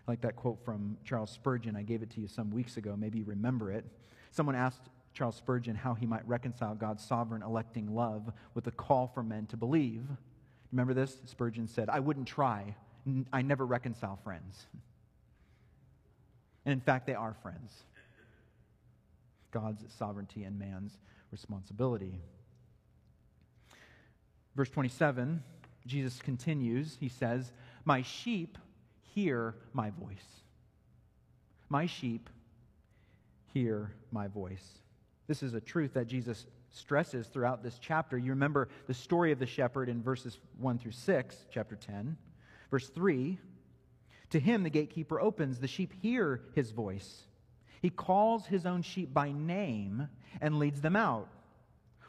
I 0.07 0.11
like 0.11 0.23
that 0.23 0.37
quote 0.37 0.65
from 0.65 0.97
Charles 1.05 1.31
Spurgeon. 1.31 1.77
I 1.77 1.83
gave 1.83 2.03
it 2.03 2.11
to 2.11 2.21
you 2.21 2.29
some 2.29 2.51
weeks 2.51 2.77
ago. 2.77 2.97
Maybe 2.97 3.19
you 3.19 3.25
remember 3.25 3.71
it. 3.71 3.85
Someone 4.31 4.57
asked 4.57 4.89
Charles 5.19 5.35
Spurgeon 5.35 5.75
how 5.75 5.95
he 5.95 6.07
might 6.07 6.27
reconcile 6.29 6.77
God's 6.77 7.05
sovereign 7.05 7.43
electing 7.43 7.93
love 7.93 8.33
with 8.55 8.63
the 8.63 8.71
call 8.71 9.09
for 9.09 9.25
men 9.25 9.47
to 9.47 9.57
believe. 9.57 10.05
Remember 10.71 10.95
this? 10.95 11.19
Spurgeon 11.25 11.67
said, 11.67 11.89
I 11.89 11.99
wouldn't 11.99 12.29
try. 12.29 12.77
I 13.33 13.43
never 13.43 13.67
reconcile 13.67 14.17
friends. 14.23 14.67
And 16.65 16.73
in 16.73 16.81
fact, 16.81 17.09
they 17.09 17.15
are 17.15 17.35
friends. 17.43 17.73
God's 19.51 19.83
sovereignty 19.99 20.45
and 20.45 20.57
man's 20.57 20.97
responsibility. 21.33 22.21
Verse 24.55 24.71
27, 24.71 25.43
Jesus 25.85 26.21
continues. 26.21 26.97
He 27.01 27.09
says, 27.09 27.51
My 27.85 28.03
sheep 28.03 28.57
hear 29.01 29.57
my 29.73 29.91
voice. 29.91 30.43
My 31.69 31.87
sheep 31.87 32.31
hear 33.53 33.91
my 34.13 34.29
voice. 34.29 34.79
This 35.29 35.43
is 35.43 35.53
a 35.53 35.61
truth 35.61 35.93
that 35.95 36.07
Jesus 36.07 36.47
stresses 36.71 37.27
throughout 37.27 37.63
this 37.63 37.79
chapter. 37.79 38.17
You 38.17 38.31
remember 38.31 38.69
the 38.87 38.95
story 38.95 39.31
of 39.31 39.39
the 39.39 39.47
shepherd 39.47 39.91
in 39.91 40.03
verses 40.03 40.39
1 40.59 40.79
through 40.79 40.93
6, 40.93 41.37
chapter 41.51 41.77
10. 41.77 42.17
Verse 42.71 42.89
3 42.89 43.39
To 44.31 44.41
him 44.41 44.63
the 44.63 44.71
gatekeeper 44.71 45.21
opens, 45.21 45.59
the 45.59 45.69
sheep 45.69 45.93
hear 46.01 46.41
his 46.55 46.71
voice. 46.71 47.25
He 47.83 47.91
calls 47.91 48.47
his 48.47 48.65
own 48.65 48.81
sheep 48.81 49.13
by 49.13 49.31
name 49.31 50.09
and 50.41 50.59
leads 50.59 50.81
them 50.81 50.97
out. 50.97 51.29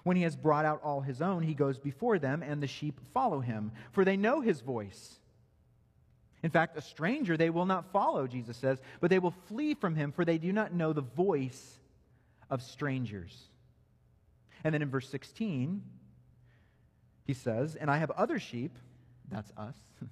When 0.03 0.15
he 0.15 0.23
has 0.23 0.37
brought 0.37 0.65
out 0.65 0.81
all 0.81 1.01
his 1.01 1.21
own, 1.21 1.43
he 1.43 1.53
goes 1.53 1.77
before 1.77 2.19
them, 2.19 2.41
and 2.41 2.63
the 2.63 2.67
sheep 2.67 2.99
follow 3.13 3.41
him, 3.41 3.73
for 3.91 4.05
they 4.05 4.15
know 4.15 4.39
his 4.39 4.61
voice. 4.61 5.19
In 6.41 6.51
fact, 6.51 6.77
a 6.77 6.81
stranger 6.81 7.35
they 7.35 7.49
will 7.49 7.65
not 7.65 7.91
follow, 7.91 8.25
Jesus 8.25 8.55
says, 8.55 8.79
but 9.01 9.09
they 9.09 9.19
will 9.19 9.35
flee 9.49 9.73
from 9.73 9.95
him, 9.95 10.13
for 10.13 10.23
they 10.23 10.37
do 10.37 10.53
not 10.53 10.73
know 10.73 10.93
the 10.93 11.01
voice 11.01 11.78
of 12.49 12.61
strangers. 12.61 13.49
And 14.63 14.73
then 14.73 14.81
in 14.81 14.89
verse 14.89 15.07
16, 15.09 15.81
he 17.25 17.33
says, 17.33 17.75
And 17.75 17.89
I 17.89 17.97
have 17.97 18.11
other 18.11 18.39
sheep, 18.39 18.77
that's 19.29 19.51
us. 19.57 19.75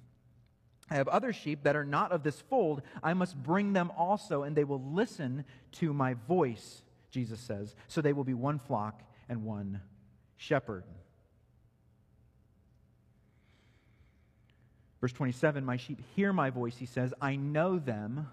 I 0.90 0.94
have 0.94 1.08
other 1.08 1.32
sheep 1.32 1.64
that 1.64 1.76
are 1.76 1.84
not 1.84 2.12
of 2.12 2.22
this 2.22 2.40
fold. 2.40 2.82
I 3.02 3.12
must 3.12 3.36
bring 3.36 3.72
them 3.72 3.92
also, 3.96 4.42
and 4.42 4.56
they 4.56 4.64
will 4.64 4.82
listen 4.82 5.44
to 5.72 5.92
my 5.92 6.14
voice, 6.26 6.82
Jesus 7.10 7.40
says. 7.40 7.74
So 7.88 8.00
they 8.00 8.12
will 8.12 8.24
be 8.24 8.34
one 8.34 8.58
flock 8.58 9.02
and 9.28 9.44
one 9.44 9.80
shepherd. 10.36 10.84
Verse 15.00 15.12
27 15.12 15.64
My 15.64 15.76
sheep 15.76 16.00
hear 16.16 16.32
my 16.32 16.50
voice, 16.50 16.76
he 16.76 16.86
says. 16.86 17.12
I 17.20 17.36
know 17.36 17.78
them, 17.78 18.28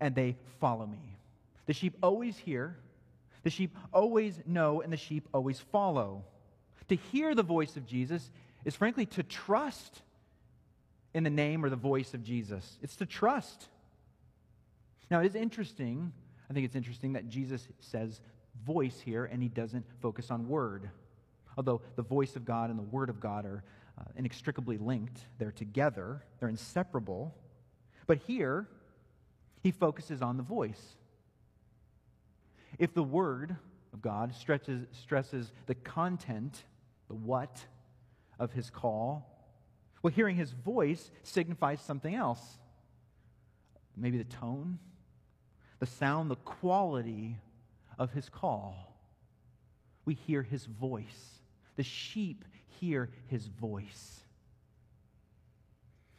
and 0.00 0.14
they 0.14 0.36
follow 0.60 0.86
me. 0.86 1.18
The 1.66 1.74
sheep 1.74 1.96
always 2.02 2.38
hear, 2.38 2.78
the 3.42 3.50
sheep 3.50 3.76
always 3.92 4.40
know 4.46 4.80
and 4.80 4.92
the 4.92 4.96
sheep 4.96 5.28
always 5.32 5.60
follow. 5.60 6.24
To 6.88 6.96
hear 6.96 7.34
the 7.34 7.42
voice 7.42 7.76
of 7.76 7.86
Jesus 7.86 8.30
is 8.64 8.74
frankly 8.74 9.06
to 9.06 9.22
trust 9.22 10.02
in 11.14 11.24
the 11.24 11.30
name 11.30 11.64
or 11.64 11.70
the 11.70 11.76
voice 11.76 12.14
of 12.14 12.22
Jesus. 12.22 12.78
It's 12.82 12.96
to 12.96 13.06
trust. 13.06 13.66
Now, 15.10 15.20
it 15.20 15.26
is 15.26 15.34
interesting. 15.34 16.12
I 16.50 16.52
think 16.52 16.66
it's 16.66 16.76
interesting 16.76 17.14
that 17.14 17.28
Jesus 17.28 17.66
says 17.80 18.20
voice 18.64 19.00
here 19.00 19.24
and 19.24 19.42
he 19.42 19.48
doesn't 19.48 19.86
focus 20.00 20.30
on 20.30 20.48
word. 20.48 20.90
Although 21.56 21.82
the 21.96 22.02
voice 22.02 22.36
of 22.36 22.44
God 22.44 22.70
and 22.70 22.78
the 22.78 22.84
word 22.84 23.10
of 23.10 23.20
God 23.20 23.44
are 23.44 23.64
uh, 23.98 24.04
inextricably 24.16 24.78
linked, 24.78 25.20
they're 25.38 25.50
together, 25.52 26.22
they're 26.38 26.48
inseparable. 26.48 27.34
But 28.06 28.18
here, 28.26 28.68
he 29.62 29.70
focuses 29.70 30.22
on 30.22 30.36
the 30.36 30.42
voice. 30.42 30.96
If 32.78 32.94
the 32.94 33.02
Word 33.02 33.56
of 33.92 34.02
God 34.02 34.34
stretches, 34.34 34.86
stresses 34.92 35.52
the 35.66 35.74
content, 35.74 36.64
the 37.08 37.14
what 37.14 37.64
of 38.38 38.52
his 38.52 38.70
call, 38.70 39.34
well, 40.02 40.12
hearing 40.12 40.36
his 40.36 40.52
voice 40.52 41.10
signifies 41.22 41.80
something 41.80 42.14
else. 42.14 42.58
maybe 43.96 44.18
the 44.18 44.24
tone, 44.24 44.78
the 45.80 45.86
sound, 45.86 46.30
the 46.30 46.36
quality 46.36 47.36
of 47.98 48.12
his 48.12 48.28
call. 48.28 48.96
We 50.04 50.14
hear 50.14 50.42
his 50.42 50.66
voice. 50.66 51.40
The 51.74 51.82
sheep 51.82 52.44
hear 52.80 53.10
his 53.26 53.46
voice. 53.46 54.20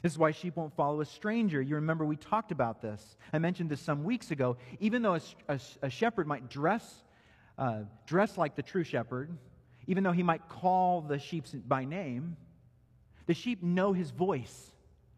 This 0.01 0.13
is 0.13 0.17
why 0.17 0.31
sheep 0.31 0.55
won't 0.55 0.73
follow 0.75 1.01
a 1.01 1.05
stranger. 1.05 1.61
You 1.61 1.75
remember 1.75 2.05
we 2.05 2.15
talked 2.15 2.51
about 2.51 2.81
this. 2.81 3.17
I 3.33 3.39
mentioned 3.39 3.69
this 3.69 3.81
some 3.81 4.03
weeks 4.03 4.31
ago. 4.31 4.57
Even 4.79 5.01
though 5.01 5.15
a, 5.15 5.21
a, 5.49 5.59
a 5.81 5.89
shepherd 5.89 6.25
might 6.25 6.49
dress, 6.49 7.03
uh, 7.57 7.81
dress 8.05 8.37
like 8.37 8.55
the 8.55 8.63
true 8.63 8.83
shepherd, 8.83 9.37
even 9.87 10.03
though 10.03 10.13
he 10.13 10.23
might 10.23 10.47
call 10.47 11.01
the 11.01 11.19
sheep 11.19 11.45
by 11.67 11.83
name, 11.83 12.37
the 13.25 13.33
sheep 13.33 13.61
know 13.61 13.91
his 13.91 14.11
voice. 14.11 14.71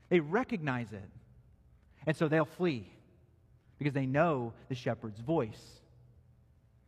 They 0.09 0.19
recognize 0.19 0.91
it. 0.91 1.09
And 2.07 2.17
so 2.17 2.27
they'll 2.27 2.45
flee 2.45 2.91
because 3.77 3.93
they 3.93 4.07
know 4.07 4.53
the 4.67 4.75
shepherd's 4.75 5.19
voice. 5.19 5.61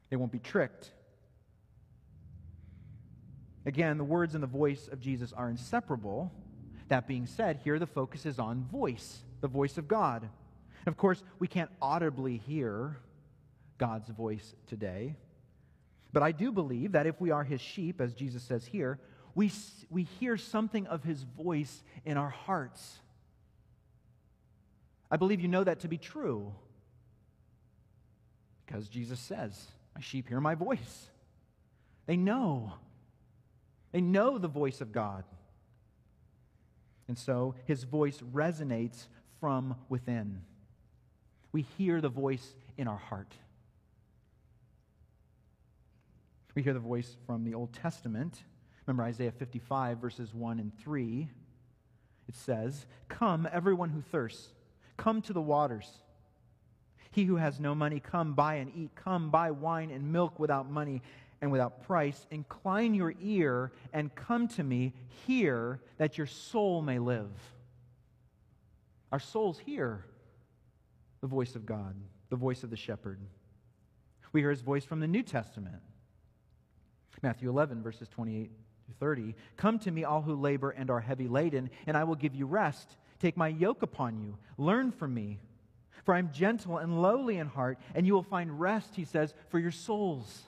They 0.09 0.15
won't 0.15 0.31
be 0.31 0.39
tricked. 0.39 0.91
Again, 3.65 3.97
the 3.97 4.03
words 4.03 4.33
and 4.33 4.43
the 4.43 4.47
voice 4.47 4.89
of 4.91 4.99
Jesus 4.99 5.31
are 5.31 5.49
inseparable. 5.49 6.31
That 6.93 7.07
being 7.07 7.25
said, 7.25 7.59
here 7.63 7.79
the 7.79 7.87
focus 7.87 8.23
is 8.23 8.37
on 8.37 8.65
voice, 8.65 9.23
the 9.41 9.47
voice 9.47 9.79
of 9.79 9.87
God. 9.87 10.29
Of 10.85 10.95
course, 10.95 11.23
we 11.39 11.47
can't 11.47 11.71
audibly 11.81 12.37
hear 12.37 12.97
God's 13.79 14.09
voice 14.09 14.53
today. 14.67 15.15
But 16.11 16.21
I 16.21 16.31
do 16.31 16.51
believe 16.51 16.91
that 16.91 17.07
if 17.07 17.19
we 17.19 17.31
are 17.31 17.43
his 17.43 17.61
sheep, 17.61 17.99
as 17.99 18.13
Jesus 18.13 18.43
says 18.43 18.63
here, 18.63 18.99
we, 19.33 19.51
we 19.89 20.03
hear 20.03 20.37
something 20.37 20.85
of 20.85 21.03
his 21.03 21.23
voice 21.23 21.81
in 22.05 22.15
our 22.15 22.29
hearts. 22.29 22.99
I 25.09 25.17
believe 25.17 25.41
you 25.41 25.47
know 25.47 25.63
that 25.63 25.79
to 25.79 25.87
be 25.87 25.97
true 25.97 26.53
because 28.67 28.87
Jesus 28.87 29.19
says, 29.19 29.65
My 29.95 30.01
sheep 30.01 30.29
hear 30.29 30.39
my 30.39 30.53
voice. 30.53 31.07
They 32.05 32.17
know. 32.17 32.73
They 33.91 34.01
know 34.01 34.37
the 34.37 34.47
voice 34.47 34.79
of 34.79 34.91
God. 34.91 35.23
And 37.07 37.17
so 37.17 37.55
his 37.65 37.83
voice 37.83 38.21
resonates 38.33 39.07
from 39.39 39.75
within. 39.89 40.41
We 41.51 41.63
hear 41.77 42.01
the 42.01 42.09
voice 42.09 42.55
in 42.77 42.87
our 42.87 42.97
heart. 42.97 43.33
We 46.55 46.61
hear 46.61 46.73
the 46.73 46.79
voice 46.79 47.17
from 47.25 47.43
the 47.43 47.53
Old 47.53 47.73
Testament. 47.73 48.43
Remember 48.85 49.03
Isaiah 49.03 49.31
55, 49.31 49.97
verses 49.97 50.33
1 50.33 50.59
and 50.59 50.71
3. 50.77 51.29
It 52.27 52.35
says, 52.35 52.85
Come, 53.09 53.47
everyone 53.51 53.89
who 53.89 54.01
thirsts, 54.01 54.49
come 54.97 55.21
to 55.23 55.33
the 55.33 55.41
waters. 55.41 55.89
He 57.11 57.25
who 57.25 57.35
has 57.35 57.59
no 57.59 57.75
money, 57.75 57.99
come 57.99 58.33
buy 58.33 58.55
and 58.55 58.71
eat. 58.75 58.91
Come 58.95 59.29
buy 59.29 59.51
wine 59.51 59.91
and 59.91 60.11
milk 60.11 60.39
without 60.39 60.69
money 60.69 61.01
and 61.43 61.51
without 61.51 61.83
price. 61.83 62.25
Incline 62.31 62.93
your 62.93 63.13
ear 63.21 63.73
and 63.91 64.15
come 64.15 64.47
to 64.47 64.63
me. 64.63 64.93
Hear 65.27 65.81
that 65.97 66.17
your 66.17 66.25
soul 66.25 66.81
may 66.81 66.99
live. 66.99 67.29
Our 69.11 69.19
souls 69.19 69.59
hear 69.59 70.05
the 71.19 71.27
voice 71.27 71.55
of 71.55 71.65
God, 71.65 71.95
the 72.29 72.37
voice 72.37 72.63
of 72.63 72.69
the 72.69 72.77
shepherd. 72.77 73.19
We 74.31 74.39
hear 74.39 74.51
his 74.51 74.61
voice 74.61 74.85
from 74.85 75.01
the 75.01 75.07
New 75.07 75.21
Testament. 75.21 75.81
Matthew 77.21 77.49
11, 77.49 77.83
verses 77.83 78.07
28 78.07 78.49
to 78.87 78.93
30. 79.01 79.35
Come 79.57 79.79
to 79.79 79.91
me, 79.91 80.05
all 80.05 80.21
who 80.21 80.35
labor 80.35 80.69
and 80.69 80.89
are 80.89 81.01
heavy 81.01 81.27
laden, 81.27 81.69
and 81.85 81.97
I 81.97 82.05
will 82.05 82.15
give 82.15 82.33
you 82.33 82.45
rest. 82.45 82.95
Take 83.19 83.35
my 83.35 83.49
yoke 83.49 83.81
upon 83.81 84.17
you. 84.17 84.37
Learn 84.57 84.93
from 84.93 85.13
me, 85.13 85.39
for 86.05 86.15
I 86.15 86.19
am 86.19 86.31
gentle 86.31 86.77
and 86.77 87.01
lowly 87.01 87.37
in 87.37 87.47
heart, 87.47 87.79
and 87.95 88.07
you 88.07 88.13
will 88.13 88.23
find 88.23 88.61
rest, 88.61 88.95
he 88.95 89.03
says, 89.03 89.33
for 89.49 89.59
your 89.59 89.71
souls. 89.71 90.43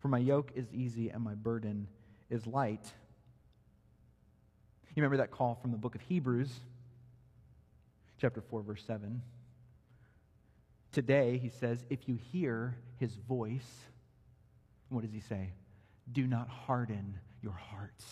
For 0.00 0.08
my 0.08 0.18
yoke 0.18 0.52
is 0.54 0.66
easy 0.72 1.10
and 1.10 1.22
my 1.22 1.34
burden 1.34 1.88
is 2.30 2.46
light. 2.46 2.92
You 4.94 5.02
remember 5.02 5.18
that 5.18 5.30
call 5.30 5.54
from 5.54 5.70
the 5.70 5.76
book 5.76 5.94
of 5.94 6.00
Hebrews, 6.02 6.50
chapter 8.20 8.40
4, 8.40 8.62
verse 8.62 8.82
7. 8.86 9.22
Today, 10.92 11.38
he 11.38 11.48
says, 11.48 11.84
if 11.90 12.08
you 12.08 12.18
hear 12.32 12.76
his 12.98 13.14
voice, 13.14 13.84
what 14.88 15.02
does 15.02 15.12
he 15.12 15.20
say? 15.20 15.52
Do 16.10 16.26
not 16.26 16.48
harden 16.48 17.18
your 17.42 17.52
hearts. 17.52 18.04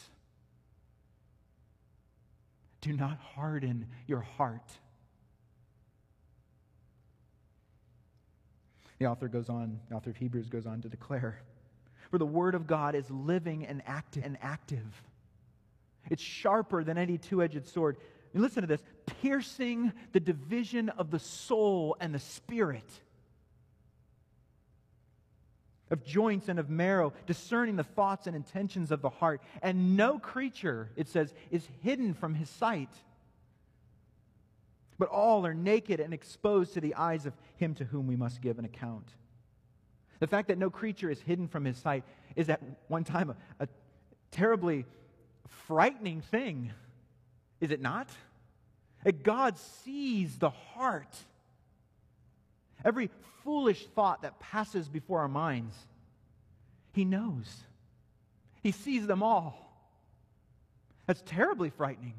Do 2.80 2.92
not 2.92 3.18
harden 3.18 3.86
your 4.06 4.20
heart. 4.20 4.70
The 8.98 9.06
author 9.06 9.28
goes 9.28 9.48
on, 9.48 9.80
the 9.88 9.96
author 9.96 10.10
of 10.10 10.16
Hebrews 10.16 10.48
goes 10.48 10.66
on 10.66 10.82
to 10.82 10.88
declare, 10.88 11.40
for 12.10 12.18
the 12.18 12.26
word 12.26 12.54
of 12.54 12.66
God 12.66 12.94
is 12.94 13.10
living 13.10 13.66
and 13.66 13.82
active 13.86 14.24
and 14.24 14.38
active. 14.40 15.02
It's 16.10 16.22
sharper 16.22 16.84
than 16.84 16.98
any 16.98 17.18
two-edged 17.18 17.66
sword. 17.66 17.96
And 18.32 18.42
listen 18.42 18.62
to 18.62 18.66
this, 18.66 18.82
piercing 19.22 19.92
the 20.12 20.20
division 20.20 20.88
of 20.90 21.10
the 21.10 21.18
soul 21.18 21.96
and 22.00 22.14
the 22.14 22.18
spirit 22.18 22.88
of 25.90 26.04
joints 26.04 26.48
and 26.48 26.58
of 26.58 26.68
marrow, 26.68 27.12
discerning 27.26 27.76
the 27.76 27.84
thoughts 27.84 28.26
and 28.26 28.34
intentions 28.34 28.90
of 28.90 29.02
the 29.02 29.08
heart. 29.08 29.40
And 29.62 29.96
no 29.96 30.18
creature, 30.18 30.90
it 30.96 31.08
says, 31.08 31.32
is 31.50 31.66
hidden 31.82 32.12
from 32.12 32.34
his 32.34 32.50
sight. 32.50 32.90
But 34.98 35.08
all 35.08 35.46
are 35.46 35.54
naked 35.54 36.00
and 36.00 36.12
exposed 36.12 36.74
to 36.74 36.80
the 36.80 36.94
eyes 36.94 37.26
of 37.26 37.34
him 37.56 37.74
to 37.74 37.84
whom 37.84 38.06
we 38.06 38.16
must 38.16 38.40
give 38.40 38.58
an 38.58 38.64
account. 38.64 39.08
The 40.18 40.26
fact 40.26 40.48
that 40.48 40.58
no 40.58 40.70
creature 40.70 41.10
is 41.10 41.20
hidden 41.20 41.48
from 41.48 41.64
his 41.64 41.76
sight 41.76 42.04
is 42.34 42.48
at 42.48 42.60
one 42.88 43.04
time 43.04 43.30
a, 43.30 43.64
a 43.64 43.68
terribly 44.30 44.84
frightening 45.66 46.20
thing, 46.20 46.72
is 47.60 47.70
it 47.70 47.80
not? 47.80 48.08
That 49.04 49.22
God 49.22 49.56
sees 49.58 50.36
the 50.38 50.50
heart. 50.50 51.14
Every 52.84 53.10
foolish 53.44 53.86
thought 53.94 54.22
that 54.22 54.40
passes 54.40 54.88
before 54.88 55.20
our 55.20 55.28
minds, 55.28 55.74
He 56.92 57.04
knows. 57.04 57.46
He 58.62 58.72
sees 58.72 59.06
them 59.06 59.22
all. 59.22 59.62
That's 61.06 61.22
terribly 61.24 61.70
frightening. 61.70 62.14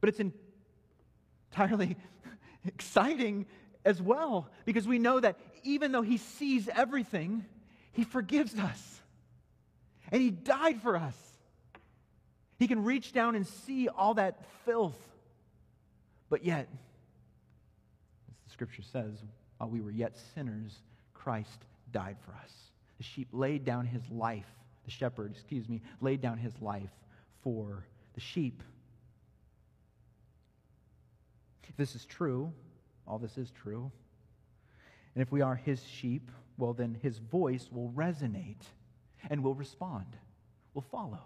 But 0.00 0.08
it's 0.08 0.20
entirely 1.50 1.96
exciting 2.66 3.46
as 3.84 4.00
well 4.00 4.48
because 4.64 4.86
we 4.86 4.98
know 4.98 5.20
that 5.20 5.38
even 5.62 5.92
though 5.92 6.02
He 6.02 6.16
sees 6.16 6.68
everything, 6.74 7.44
He 7.92 8.04
forgives 8.04 8.58
us. 8.58 9.00
And 10.10 10.20
He 10.20 10.30
died 10.30 10.82
for 10.82 10.96
us. 10.96 11.16
He 12.58 12.68
can 12.68 12.84
reach 12.84 13.12
down 13.12 13.34
and 13.34 13.46
see 13.46 13.88
all 13.88 14.14
that 14.14 14.44
filth. 14.64 14.98
But 16.28 16.44
yet, 16.44 16.68
as 18.28 18.44
the 18.44 18.50
Scripture 18.50 18.82
says, 18.82 19.22
while 19.58 19.70
we 19.70 19.80
were 19.80 19.90
yet 19.90 20.16
sinners, 20.34 20.78
Christ 21.14 21.64
died 21.92 22.16
for 22.24 22.32
us. 22.32 22.52
The 22.98 23.04
sheep 23.04 23.28
laid 23.32 23.64
down 23.64 23.86
his 23.86 24.02
life, 24.10 24.46
the 24.84 24.90
shepherd, 24.90 25.32
excuse 25.32 25.68
me, 25.68 25.82
laid 26.00 26.20
down 26.20 26.38
his 26.38 26.52
life 26.60 26.90
for 27.42 27.84
the 28.14 28.20
sheep. 28.20 28.62
If 31.68 31.76
this 31.76 31.94
is 31.94 32.04
true, 32.04 32.52
all 33.12 33.18
this 33.18 33.36
is 33.36 33.50
true, 33.50 33.92
and 35.14 35.20
if 35.20 35.30
we 35.30 35.42
are 35.42 35.54
his 35.54 35.84
sheep, 35.84 36.30
well, 36.56 36.72
then 36.72 36.96
his 37.02 37.18
voice 37.18 37.68
will 37.70 37.92
resonate 37.94 38.62
and 39.28 39.44
will 39.44 39.54
respond, 39.54 40.06
will 40.72 40.80
follow. 40.90 41.20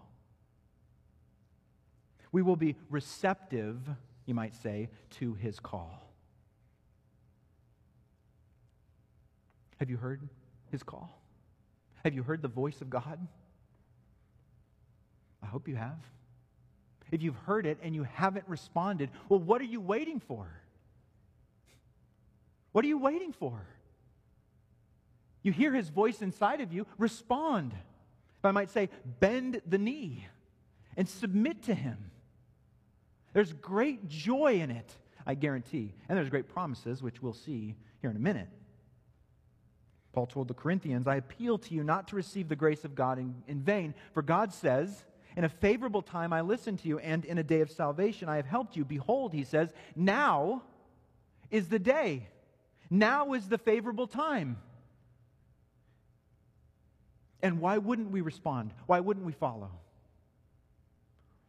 We 2.33 2.43
will 2.43 2.57
be 2.57 2.75
receptive, 2.91 3.79
you 4.25 4.35
might 4.35 4.57
say, 4.57 4.89
to 5.21 5.35
his 5.35 5.61
call. 5.61 6.03
Have 9.79 9.89
you 9.89 9.97
heard 9.97 10.29
his 10.73 10.83
call? 10.83 11.23
Have 12.03 12.15
you 12.15 12.25
heard 12.25 12.43
the 12.43 12.49
voice 12.49 12.81
of 12.81 12.91
God? 12.91 13.25
I 15.41 15.47
hope 15.47 15.69
you 15.69 15.77
have. 15.77 16.01
If 17.13 17.23
you've 17.23 17.39
heard 17.47 17.65
it 17.65 17.79
and 17.81 17.95
you 17.95 18.03
haven't 18.03 18.49
responded, 18.49 19.11
well, 19.29 19.39
what 19.39 19.61
are 19.61 19.67
you 19.67 19.81
waiting 19.81 20.19
for? 20.19 20.49
What 22.77 22.85
are 22.85 22.89
you 22.89 22.99
waiting 22.99 23.33
for? 23.33 23.67
You 25.43 25.51
hear 25.51 25.73
his 25.73 25.89
voice 25.89 26.21
inside 26.21 26.61
of 26.61 26.75
you, 26.75 26.87
respond. 26.99 27.73
If 27.73 28.45
I 28.45 28.51
might 28.51 28.69
say, 28.69 28.91
bend 29.19 29.63
the 29.67 29.79
knee 29.79 30.27
and 30.95 31.09
submit 31.09 31.63
to 31.63 31.75
him. 31.75 31.97
There's 33.33 33.55
great 33.55 34.09
joy 34.09 34.61
in 34.61 34.71
it, 34.71 34.93
I 35.27 35.37
guarantee. 35.37 35.95
And 36.07 36.19
there's 36.19 36.29
great 36.29 36.51
promises, 36.51 37.03
which 37.03 37.23
we'll 37.23 37.33
see 37.33 37.77
here 38.03 38.11
in 38.11 38.17
a 38.17 38.21
minute. 38.21 38.51
Paul 40.13 40.27
told 40.27 40.49
the 40.49 40.53
Corinthians, 40.53 41.07
I 41.07 41.17
appeal 41.17 41.57
to 41.57 41.75
you 41.75 41.83
not 41.83 42.09
to 42.09 42.17
receive 42.17 42.51
the 42.51 42.57
grace 42.57 42.85
of 42.85 42.95
God 42.95 43.19
in, 43.19 43.37
in 43.49 43.63
vain, 43.63 43.95
for 44.13 44.21
God 44.21 44.53
says, 44.53 45.07
In 45.35 45.45
a 45.45 45.49
favorable 45.49 46.03
time 46.03 46.31
I 46.31 46.43
listened 46.43 46.81
to 46.81 46.89
you, 46.89 46.99
and 46.99 47.25
in 47.25 47.39
a 47.39 47.43
day 47.43 47.63
of 47.63 47.71
salvation 47.71 48.29
I 48.29 48.37
have 48.37 48.45
helped 48.45 48.77
you. 48.77 48.85
Behold, 48.85 49.33
he 49.33 49.45
says, 49.45 49.73
now 49.95 50.63
is 51.51 51.69
the 51.69 51.79
day. 51.79 52.29
Now 52.91 53.33
is 53.33 53.49
the 53.49 53.59
favorable 53.59 54.07
time. 54.07 54.59
And 57.43 57.61
why 57.61 57.79
wouldn't 57.79 58.11
we 58.11 58.21
respond? 58.21 58.73
Why 58.87 59.01
wouldn't 59.01 59.27
we 59.27 59.33
follow? 59.33 59.71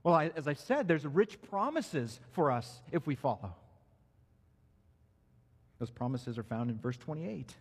Well, 0.03 0.15
I, 0.15 0.31
as 0.35 0.47
I 0.47 0.53
said, 0.53 0.87
there's 0.87 1.05
rich 1.05 1.41
promises 1.49 2.19
for 2.31 2.51
us 2.51 2.81
if 2.91 3.05
we 3.05 3.15
follow. 3.15 3.55
Those 5.79 5.91
promises 5.91 6.37
are 6.37 6.43
found 6.43 6.69
in 6.69 6.79
verse 6.79 6.97
28. 6.97 7.53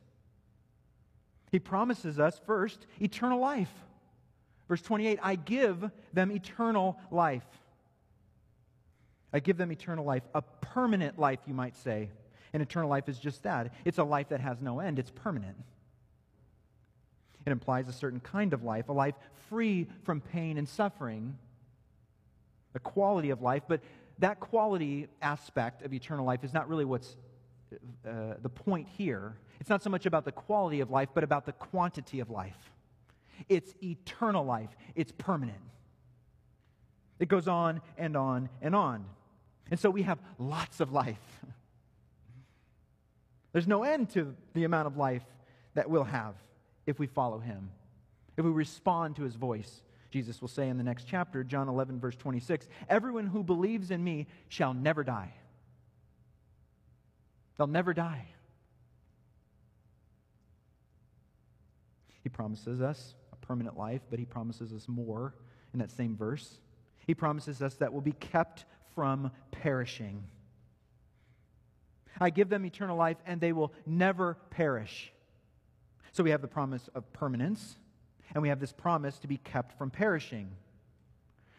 He 1.50 1.58
promises 1.58 2.18
us, 2.18 2.40
first, 2.46 2.86
eternal 3.00 3.40
life. 3.40 3.72
Verse 4.68 4.82
28 4.82 5.18
I 5.22 5.36
give 5.36 5.90
them 6.12 6.32
eternal 6.32 6.98
life. 7.10 7.46
I 9.32 9.40
give 9.40 9.56
them 9.56 9.70
eternal 9.70 10.04
life, 10.04 10.22
a 10.34 10.42
permanent 10.42 11.18
life, 11.18 11.40
you 11.46 11.54
might 11.54 11.76
say. 11.76 12.10
And 12.52 12.62
eternal 12.62 12.88
life 12.88 13.08
is 13.08 13.18
just 13.18 13.42
that 13.42 13.72
it's 13.84 13.98
a 13.98 14.04
life 14.04 14.28
that 14.30 14.40
has 14.40 14.60
no 14.60 14.80
end, 14.80 14.98
it's 14.98 15.10
permanent. 15.10 15.56
It 17.46 17.52
implies 17.52 17.88
a 17.88 17.92
certain 17.92 18.20
kind 18.20 18.52
of 18.52 18.64
life, 18.64 18.88
a 18.88 18.92
life 18.92 19.14
free 19.48 19.86
from 20.02 20.20
pain 20.20 20.58
and 20.58 20.68
suffering, 20.68 21.38
a 22.74 22.80
quality 22.80 23.30
of 23.30 23.40
life. 23.40 23.62
But 23.68 23.80
that 24.18 24.40
quality 24.40 25.06
aspect 25.22 25.82
of 25.82 25.92
eternal 25.92 26.24
life 26.24 26.42
is 26.42 26.52
not 26.52 26.68
really 26.68 26.84
what's 26.84 27.16
uh, 28.06 28.34
the 28.42 28.48
point 28.48 28.88
here. 28.88 29.36
It's 29.60 29.70
not 29.70 29.82
so 29.82 29.90
much 29.90 30.06
about 30.06 30.24
the 30.24 30.32
quality 30.32 30.80
of 30.80 30.90
life, 30.90 31.10
but 31.14 31.24
about 31.24 31.46
the 31.46 31.52
quantity 31.52 32.20
of 32.20 32.30
life. 32.30 32.72
It's 33.48 33.74
eternal 33.82 34.44
life, 34.44 34.70
it's 34.94 35.12
permanent. 35.12 35.58
It 37.18 37.28
goes 37.28 37.48
on 37.48 37.80
and 37.96 38.16
on 38.16 38.48
and 38.60 38.74
on. 38.74 39.06
And 39.70 39.80
so 39.80 39.90
we 39.90 40.02
have 40.02 40.18
lots 40.38 40.80
of 40.80 40.92
life. 40.92 41.40
There's 43.56 43.66
no 43.66 43.84
end 43.84 44.10
to 44.10 44.34
the 44.52 44.64
amount 44.64 44.86
of 44.86 44.98
life 44.98 45.24
that 45.72 45.88
we'll 45.88 46.04
have 46.04 46.34
if 46.84 46.98
we 46.98 47.06
follow 47.06 47.38
him, 47.38 47.70
if 48.36 48.44
we 48.44 48.50
respond 48.50 49.16
to 49.16 49.22
his 49.22 49.34
voice. 49.34 49.82
Jesus 50.10 50.42
will 50.42 50.48
say 50.48 50.68
in 50.68 50.76
the 50.76 50.84
next 50.84 51.04
chapter, 51.08 51.42
John 51.42 51.66
11, 51.66 51.98
verse 51.98 52.16
26, 52.16 52.68
Everyone 52.90 53.26
who 53.26 53.42
believes 53.42 53.90
in 53.90 54.04
me 54.04 54.26
shall 54.50 54.74
never 54.74 55.02
die. 55.02 55.32
They'll 57.56 57.66
never 57.66 57.94
die. 57.94 58.26
He 62.24 62.28
promises 62.28 62.82
us 62.82 63.14
a 63.32 63.36
permanent 63.36 63.78
life, 63.78 64.02
but 64.10 64.18
he 64.18 64.26
promises 64.26 64.74
us 64.74 64.86
more 64.86 65.34
in 65.72 65.78
that 65.78 65.90
same 65.90 66.14
verse. 66.14 66.60
He 67.06 67.14
promises 67.14 67.62
us 67.62 67.76
that 67.76 67.90
we'll 67.90 68.02
be 68.02 68.12
kept 68.12 68.66
from 68.94 69.30
perishing. 69.50 70.24
I 72.20 72.30
give 72.30 72.48
them 72.48 72.64
eternal 72.64 72.96
life, 72.96 73.16
and 73.26 73.40
they 73.40 73.52
will 73.52 73.72
never 73.84 74.34
perish. 74.50 75.12
So 76.12 76.22
we 76.22 76.30
have 76.30 76.42
the 76.42 76.48
promise 76.48 76.88
of 76.94 77.12
permanence, 77.12 77.76
and 78.34 78.42
we 78.42 78.48
have 78.48 78.60
this 78.60 78.72
promise 78.72 79.18
to 79.18 79.28
be 79.28 79.36
kept 79.36 79.76
from 79.76 79.90
perishing. 79.90 80.50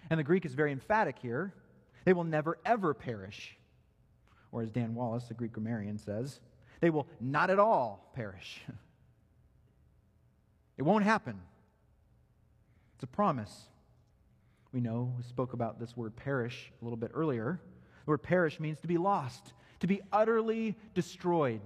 And 0.10 0.20
the 0.20 0.24
Greek 0.24 0.46
is 0.46 0.54
very 0.54 0.72
emphatic 0.72 1.18
here. 1.20 1.54
They 2.06 2.14
will 2.14 2.24
never, 2.24 2.58
ever 2.66 2.94
perish. 2.94 3.58
Or 4.52 4.62
as 4.62 4.72
Dan 4.72 4.96
Wallace, 4.96 5.26
the 5.26 5.34
Greek 5.34 5.54
grammarian, 5.54 5.98
says, 5.98 6.40
they 6.80 6.90
will 6.90 7.08
not 7.20 7.50
at 7.50 7.60
all 7.60 8.12
perish. 8.16 8.62
It 10.78 10.84
won't 10.84 11.06
happen. 11.06 11.42
It's 12.96 13.04
a 13.04 13.08
promise. 13.08 13.64
We 14.72 14.80
know, 14.80 15.12
we 15.18 15.24
spoke 15.24 15.54
about 15.54 15.80
this 15.80 15.98
word 15.98 16.16
perish 16.16 16.72
a 16.80 16.86
little 16.86 16.98
bit 16.98 17.10
earlier. 17.14 17.60
The 18.06 18.12
word 18.12 18.22
perish 18.22 18.60
means 18.60 18.80
to 18.82 18.88
be 18.88 18.98
lost, 18.98 19.54
to 19.80 19.88
be 19.88 20.02
utterly 20.12 20.76
destroyed. 20.94 21.62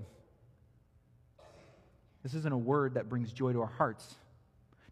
This 2.24 2.34
isn't 2.34 2.54
a 2.54 2.58
word 2.58 2.96
that 2.96 3.10
brings 3.10 3.32
joy 3.32 3.54
to 3.54 3.62
our 3.62 3.68
hearts. 3.68 4.16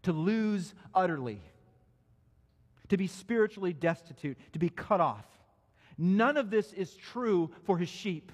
To 0.04 0.12
lose 0.12 0.74
utterly, 0.94 1.40
to 2.88 2.96
be 2.96 3.06
spiritually 3.06 3.72
destitute, 3.72 4.38
to 4.52 4.58
be 4.58 4.70
cut 4.70 5.00
off. 5.00 5.26
None 5.98 6.38
of 6.38 6.50
this 6.50 6.72
is 6.72 6.96
true 6.96 7.50
for 7.64 7.76
his 7.76 7.88
sheep. 7.88 8.32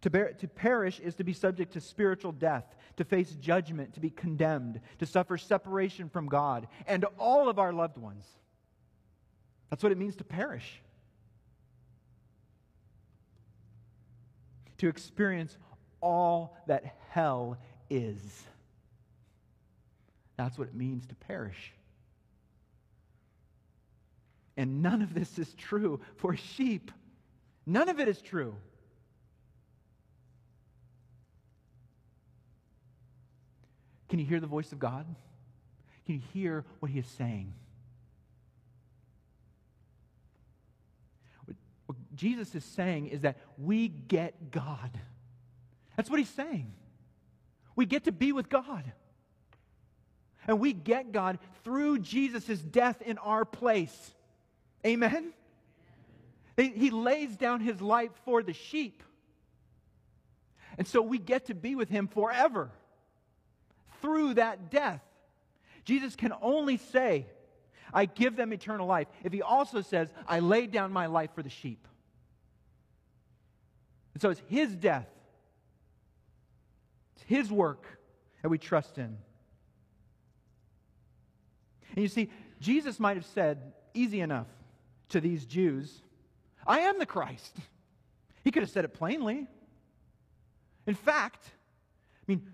To, 0.00 0.10
bear, 0.10 0.32
to 0.32 0.48
perish 0.48 0.98
is 0.98 1.14
to 1.14 1.24
be 1.24 1.32
subject 1.32 1.74
to 1.74 1.80
spiritual 1.80 2.32
death, 2.32 2.64
to 2.96 3.04
face 3.04 3.30
judgment, 3.40 3.94
to 3.94 4.00
be 4.00 4.10
condemned, 4.10 4.80
to 4.98 5.06
suffer 5.06 5.38
separation 5.38 6.08
from 6.08 6.26
God 6.26 6.66
and 6.88 7.06
all 7.18 7.48
of 7.48 7.60
our 7.60 7.72
loved 7.72 7.98
ones. 7.98 8.26
That's 9.70 9.82
what 9.84 9.92
it 9.92 9.98
means 9.98 10.16
to 10.16 10.24
perish. 10.24 10.82
To 14.82 14.88
experience 14.88 15.56
all 16.00 16.56
that 16.66 16.96
hell 17.10 17.56
is. 17.88 18.18
That's 20.36 20.58
what 20.58 20.66
it 20.66 20.74
means 20.74 21.06
to 21.06 21.14
perish. 21.14 21.72
And 24.56 24.82
none 24.82 25.00
of 25.00 25.14
this 25.14 25.38
is 25.38 25.54
true 25.54 26.00
for 26.16 26.34
sheep. 26.34 26.90
None 27.64 27.88
of 27.90 28.00
it 28.00 28.08
is 28.08 28.20
true. 28.20 28.56
Can 34.08 34.18
you 34.18 34.26
hear 34.26 34.40
the 34.40 34.48
voice 34.48 34.72
of 34.72 34.80
God? 34.80 35.06
Can 36.06 36.16
you 36.16 36.22
hear 36.32 36.64
what 36.80 36.90
he 36.90 36.98
is 36.98 37.06
saying? 37.06 37.54
What 41.86 41.96
Jesus 42.14 42.54
is 42.54 42.64
saying 42.64 43.08
is 43.08 43.22
that 43.22 43.38
we 43.56 43.88
get 43.88 44.50
God. 44.50 44.90
That's 45.96 46.10
what 46.10 46.18
he's 46.18 46.28
saying. 46.28 46.72
We 47.74 47.86
get 47.86 48.04
to 48.04 48.12
be 48.12 48.32
with 48.32 48.48
God. 48.48 48.84
And 50.46 50.58
we 50.58 50.72
get 50.72 51.12
God 51.12 51.38
through 51.64 52.00
Jesus' 52.00 52.60
death 52.60 53.00
in 53.00 53.18
our 53.18 53.44
place. 53.44 54.12
Amen? 54.84 55.32
He 56.56 56.90
lays 56.90 57.36
down 57.36 57.60
his 57.60 57.80
life 57.80 58.10
for 58.24 58.42
the 58.42 58.52
sheep. 58.52 59.02
And 60.76 60.86
so 60.86 61.00
we 61.00 61.18
get 61.18 61.46
to 61.46 61.54
be 61.54 61.74
with 61.74 61.88
him 61.88 62.08
forever 62.08 62.70
through 64.00 64.34
that 64.34 64.70
death. 64.70 65.00
Jesus 65.84 66.16
can 66.16 66.32
only 66.42 66.76
say, 66.76 67.26
I 67.94 68.06
give 68.06 68.36
them 68.36 68.52
eternal 68.52 68.86
life, 68.86 69.06
if 69.22 69.32
he 69.32 69.42
also 69.42 69.80
says, 69.80 70.08
I 70.26 70.40
laid 70.40 70.72
down 70.72 70.92
my 70.92 71.06
life 71.06 71.30
for 71.34 71.42
the 71.42 71.50
sheep. 71.50 71.86
And 74.14 74.20
so 74.20 74.30
it's 74.30 74.42
his 74.48 74.74
death, 74.74 75.08
it's 77.16 77.24
his 77.24 77.50
work 77.50 77.84
that 78.42 78.48
we 78.48 78.58
trust 78.58 78.98
in. 78.98 79.16
And 81.94 82.02
you 82.02 82.08
see, 82.08 82.30
Jesus 82.60 82.98
might 82.98 83.16
have 83.16 83.26
said, 83.26 83.72
easy 83.94 84.20
enough, 84.20 84.46
to 85.10 85.20
these 85.20 85.44
Jews, 85.44 86.02
I 86.66 86.80
am 86.80 86.98
the 86.98 87.06
Christ. 87.06 87.56
He 88.44 88.50
could 88.50 88.62
have 88.62 88.70
said 88.70 88.84
it 88.84 88.94
plainly. 88.94 89.46
In 90.86 90.94
fact, 90.94 91.44
I 91.46 92.24
mean, 92.26 92.48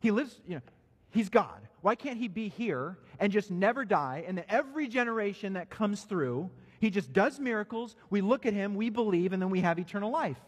he 0.00 0.10
lives, 0.10 0.40
you 0.46 0.56
know, 0.56 0.62
He's 1.10 1.28
God. 1.28 1.60
Why 1.80 1.94
can't 1.94 2.18
he 2.18 2.28
be 2.28 2.48
here 2.48 2.98
and 3.18 3.32
just 3.32 3.50
never 3.50 3.84
die? 3.84 4.24
And 4.26 4.38
then 4.38 4.44
every 4.48 4.86
generation 4.86 5.54
that 5.54 5.70
comes 5.70 6.02
through, 6.02 6.50
he 6.78 6.90
just 6.90 7.12
does 7.12 7.40
miracles. 7.40 7.96
We 8.10 8.20
look 8.20 8.46
at 8.46 8.52
him, 8.52 8.74
we 8.74 8.90
believe, 8.90 9.32
and 9.32 9.42
then 9.42 9.50
we 9.50 9.60
have 9.60 9.78
eternal 9.78 10.10
life. 10.10 10.38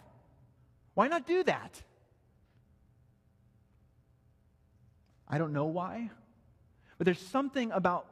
Why 0.94 1.08
not 1.08 1.26
do 1.26 1.42
that? 1.44 1.82
I 5.28 5.38
don't 5.38 5.52
know 5.52 5.66
why, 5.66 6.10
but 6.98 7.06
there's 7.06 7.18
something 7.18 7.72
about 7.72 8.06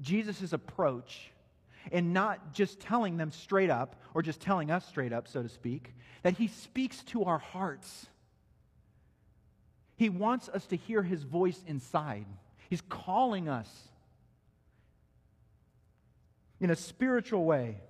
Jesus' 0.00 0.52
approach 0.52 1.30
in 1.90 2.12
not 2.12 2.52
just 2.52 2.80
telling 2.80 3.16
them 3.16 3.30
straight 3.30 3.70
up, 3.70 3.96
or 4.12 4.22
just 4.22 4.40
telling 4.40 4.70
us 4.70 4.86
straight 4.86 5.12
up, 5.12 5.28
so 5.28 5.42
to 5.42 5.48
speak, 5.48 5.94
that 6.22 6.36
he 6.36 6.48
speaks 6.48 7.02
to 7.04 7.24
our 7.24 7.38
hearts. 7.38 8.06
He 9.96 10.08
wants 10.10 10.48
us 10.48 10.66
to 10.66 10.76
hear 10.76 11.02
his 11.02 11.22
voice 11.22 11.62
inside. 11.66 12.26
He's 12.68 12.82
calling 12.82 13.48
us 13.48 13.70
in 16.60 16.70
a 16.70 16.76
spiritual 16.76 17.44
way. 17.44 17.80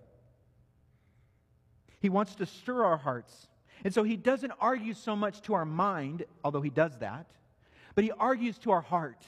He 2.01 2.09
wants 2.09 2.37
to 2.37 2.47
stir 2.47 2.85
our 2.85 2.99
hearts. 2.99 3.49
And 3.85 3.95
so 3.95 4.03
he 4.03 4.17
doesn't 4.17 4.53
argue 4.61 4.95
so 4.95 5.15
much 5.15 5.43
to 5.43 5.55
our 5.55 5.65
mind, 5.65 6.25
although 6.43 6.61
he 6.61 6.71
does 6.71 6.99
that, 6.99 7.27
but 7.95 8.05
he 8.05 8.11
argues 8.13 8.59
to 8.59 8.71
our 8.71 8.81
heart. 8.81 9.25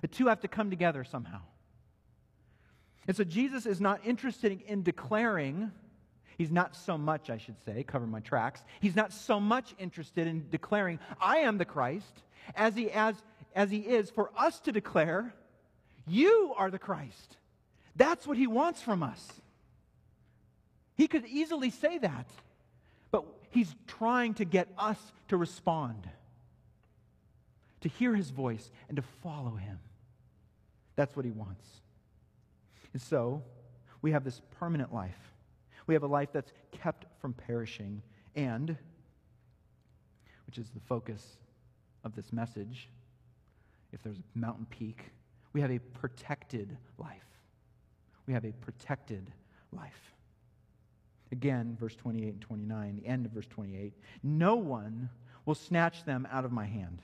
The 0.00 0.08
two 0.08 0.26
have 0.26 0.40
to 0.40 0.48
come 0.48 0.70
together 0.70 1.04
somehow. 1.04 1.40
And 3.06 3.16
so 3.16 3.24
Jesus 3.24 3.66
is 3.66 3.80
not 3.80 4.00
interested 4.04 4.60
in 4.66 4.82
declaring 4.82 5.70
He's 6.36 6.50
not 6.50 6.74
so 6.74 6.98
much, 6.98 7.30
I 7.30 7.38
should 7.38 7.60
say, 7.64 7.84
cover 7.84 8.06
my 8.06 8.20
tracks. 8.20 8.62
He's 8.80 8.96
not 8.96 9.12
so 9.12 9.38
much 9.38 9.74
interested 9.78 10.26
in 10.26 10.48
declaring, 10.50 10.98
I 11.20 11.38
am 11.38 11.58
the 11.58 11.64
Christ, 11.64 12.22
as 12.56 12.74
he, 12.74 12.90
as, 12.90 13.14
as 13.54 13.70
he 13.70 13.78
is 13.78 14.10
for 14.10 14.30
us 14.36 14.60
to 14.60 14.72
declare 14.72 15.32
You 16.06 16.52
are 16.56 16.70
the 16.70 16.78
Christ. 16.78 17.36
That's 17.96 18.26
what 18.26 18.36
he 18.36 18.46
wants 18.46 18.82
from 18.82 19.02
us. 19.02 19.24
He 20.96 21.08
could 21.08 21.24
easily 21.26 21.70
say 21.70 21.98
that, 21.98 22.26
he's 23.54 23.74
trying 23.86 24.34
to 24.34 24.44
get 24.44 24.68
us 24.76 24.98
to 25.28 25.36
respond, 25.36 26.08
to 27.80 27.88
hear 27.88 28.14
his 28.14 28.30
voice, 28.30 28.70
and 28.88 28.96
to 28.96 29.02
follow 29.22 29.54
him. 29.54 29.78
That's 30.96 31.14
what 31.16 31.24
he 31.24 31.30
wants. 31.30 31.66
And 32.92 33.00
so, 33.00 33.42
we 34.02 34.10
have 34.10 34.24
this 34.24 34.42
permanent 34.58 34.92
life. 34.92 35.32
We 35.86 35.94
have 35.94 36.02
a 36.02 36.08
life 36.08 36.30
that's 36.32 36.52
kept 36.72 37.06
from 37.20 37.32
perishing, 37.32 38.02
and, 38.34 38.76
which 40.46 40.58
is 40.58 40.70
the 40.70 40.80
focus 40.80 41.38
of 42.04 42.14
this 42.14 42.32
message, 42.32 42.88
if 43.92 44.02
there's 44.02 44.18
a 44.18 44.38
mountain 44.38 44.66
peak, 44.68 45.12
we 45.52 45.60
have 45.60 45.70
a 45.70 45.78
protected 45.78 46.76
life. 46.98 47.22
We 48.26 48.34
have 48.34 48.44
a 48.44 48.52
protected 48.52 49.32
life. 49.72 50.13
Again, 51.34 51.76
verse 51.80 51.96
28 51.96 52.28
and 52.28 52.40
29, 52.40 53.00
the 53.02 53.08
end 53.08 53.26
of 53.26 53.32
verse 53.32 53.48
28. 53.48 53.92
No 54.22 54.54
one 54.54 55.10
will 55.44 55.56
snatch 55.56 56.04
them 56.04 56.28
out 56.30 56.44
of 56.44 56.52
my 56.52 56.64
hand. 56.64 57.02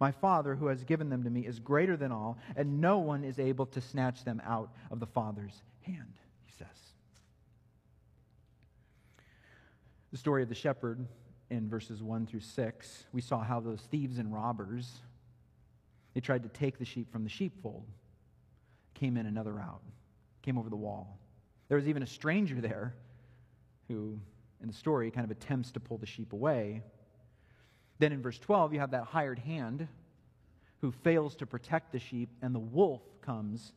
My 0.00 0.12
Father, 0.12 0.54
who 0.54 0.68
has 0.68 0.82
given 0.82 1.10
them 1.10 1.24
to 1.24 1.28
me, 1.28 1.42
is 1.42 1.60
greater 1.60 1.94
than 1.94 2.10
all, 2.10 2.38
and 2.56 2.80
no 2.80 3.00
one 3.00 3.22
is 3.22 3.38
able 3.38 3.66
to 3.66 3.82
snatch 3.82 4.24
them 4.24 4.40
out 4.46 4.72
of 4.90 4.98
the 4.98 5.06
Father's 5.06 5.62
hand, 5.82 6.14
he 6.46 6.52
says. 6.52 6.94
The 10.10 10.16
story 10.16 10.42
of 10.42 10.48
the 10.48 10.54
shepherd 10.54 11.06
in 11.50 11.68
verses 11.68 12.02
1 12.02 12.26
through 12.26 12.40
6, 12.40 13.04
we 13.12 13.20
saw 13.20 13.44
how 13.44 13.60
those 13.60 13.82
thieves 13.90 14.16
and 14.16 14.32
robbers, 14.32 14.90
they 16.14 16.22
tried 16.22 16.44
to 16.44 16.48
take 16.48 16.78
the 16.78 16.86
sheep 16.86 17.12
from 17.12 17.24
the 17.24 17.28
sheepfold, 17.28 17.84
came 18.94 19.18
in 19.18 19.26
another 19.26 19.52
route, 19.52 19.82
came 20.40 20.56
over 20.56 20.70
the 20.70 20.76
wall. 20.76 21.18
There 21.68 21.76
was 21.76 21.88
even 21.88 22.02
a 22.02 22.06
stranger 22.06 22.62
there 22.62 22.94
who, 23.88 24.18
in 24.60 24.68
the 24.68 24.74
story, 24.74 25.10
kind 25.10 25.24
of 25.24 25.30
attempts 25.30 25.70
to 25.72 25.80
pull 25.80 25.98
the 25.98 26.06
sheep 26.06 26.32
away. 26.32 26.82
Then 27.98 28.12
in 28.12 28.22
verse 28.22 28.38
12, 28.38 28.72
you 28.72 28.80
have 28.80 28.90
that 28.92 29.04
hired 29.04 29.38
hand 29.38 29.86
who 30.80 30.90
fails 30.90 31.36
to 31.36 31.46
protect 31.46 31.92
the 31.92 31.98
sheep, 31.98 32.28
and 32.42 32.54
the 32.54 32.58
wolf 32.58 33.02
comes 33.22 33.72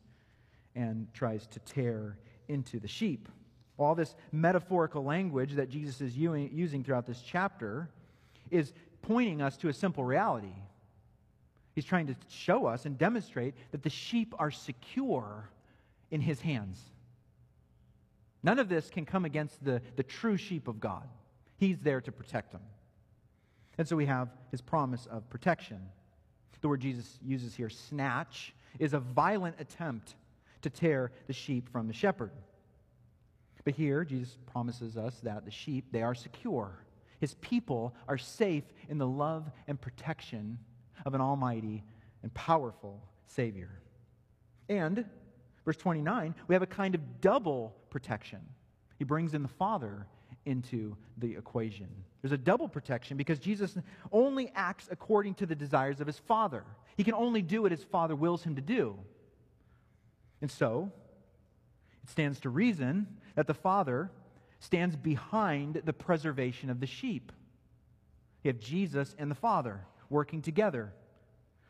and 0.74 1.06
tries 1.14 1.46
to 1.48 1.60
tear 1.60 2.18
into 2.48 2.78
the 2.78 2.88
sheep. 2.88 3.28
All 3.78 3.94
this 3.94 4.14
metaphorical 4.32 5.04
language 5.04 5.54
that 5.54 5.70
Jesus 5.70 6.00
is 6.00 6.16
using 6.16 6.84
throughout 6.84 7.06
this 7.06 7.22
chapter 7.24 7.88
is 8.50 8.72
pointing 9.02 9.40
us 9.40 9.56
to 9.58 9.68
a 9.68 9.72
simple 9.72 10.04
reality. 10.04 10.54
He's 11.74 11.84
trying 11.84 12.08
to 12.08 12.16
show 12.28 12.66
us 12.66 12.86
and 12.86 12.98
demonstrate 12.98 13.54
that 13.70 13.84
the 13.84 13.90
sheep 13.90 14.34
are 14.38 14.50
secure 14.50 15.48
in 16.10 16.20
his 16.20 16.40
hands. 16.40 16.82
None 18.48 18.58
of 18.58 18.70
this 18.70 18.88
can 18.88 19.04
come 19.04 19.26
against 19.26 19.62
the, 19.62 19.82
the 19.96 20.02
true 20.02 20.38
sheep 20.38 20.68
of 20.68 20.80
God. 20.80 21.06
He's 21.58 21.78
there 21.80 22.00
to 22.00 22.10
protect 22.10 22.50
them. 22.50 22.62
And 23.76 23.86
so 23.86 23.94
we 23.94 24.06
have 24.06 24.30
his 24.50 24.62
promise 24.62 25.06
of 25.10 25.28
protection. 25.28 25.78
The 26.62 26.68
word 26.68 26.80
Jesus 26.80 27.18
uses 27.22 27.54
here, 27.54 27.68
snatch, 27.68 28.54
is 28.78 28.94
a 28.94 29.00
violent 29.00 29.56
attempt 29.58 30.14
to 30.62 30.70
tear 30.70 31.12
the 31.26 31.34
sheep 31.34 31.68
from 31.68 31.88
the 31.88 31.92
shepherd. 31.92 32.30
But 33.64 33.74
here, 33.74 34.02
Jesus 34.02 34.38
promises 34.50 34.96
us 34.96 35.20
that 35.24 35.44
the 35.44 35.50
sheep, 35.50 35.84
they 35.92 36.00
are 36.00 36.14
secure. 36.14 36.86
His 37.20 37.34
people 37.42 37.94
are 38.08 38.16
safe 38.16 38.64
in 38.88 38.96
the 38.96 39.06
love 39.06 39.44
and 39.66 39.78
protection 39.78 40.58
of 41.04 41.12
an 41.12 41.20
almighty 41.20 41.84
and 42.22 42.32
powerful 42.32 43.02
Savior. 43.26 43.82
And 44.70 45.04
Verse 45.68 45.76
29, 45.76 46.34
we 46.46 46.54
have 46.54 46.62
a 46.62 46.66
kind 46.66 46.94
of 46.94 47.20
double 47.20 47.76
protection. 47.90 48.40
He 48.96 49.04
brings 49.04 49.34
in 49.34 49.42
the 49.42 49.48
Father 49.48 50.06
into 50.46 50.96
the 51.18 51.36
equation. 51.36 51.88
There's 52.22 52.32
a 52.32 52.38
double 52.38 52.70
protection 52.70 53.18
because 53.18 53.38
Jesus 53.38 53.76
only 54.10 54.50
acts 54.54 54.88
according 54.90 55.34
to 55.34 55.44
the 55.44 55.54
desires 55.54 56.00
of 56.00 56.06
his 56.06 56.18
Father. 56.20 56.64
He 56.96 57.04
can 57.04 57.12
only 57.12 57.42
do 57.42 57.60
what 57.60 57.70
his 57.70 57.84
Father 57.84 58.16
wills 58.16 58.42
him 58.42 58.56
to 58.56 58.62
do. 58.62 58.98
And 60.40 60.50
so, 60.50 60.90
it 62.02 62.08
stands 62.08 62.40
to 62.40 62.48
reason 62.48 63.06
that 63.34 63.46
the 63.46 63.52
Father 63.52 64.10
stands 64.60 64.96
behind 64.96 65.82
the 65.84 65.92
preservation 65.92 66.70
of 66.70 66.80
the 66.80 66.86
sheep. 66.86 67.30
You 68.42 68.52
have 68.52 68.58
Jesus 68.58 69.14
and 69.18 69.30
the 69.30 69.34
Father 69.34 69.82
working 70.08 70.40
together. 70.40 70.94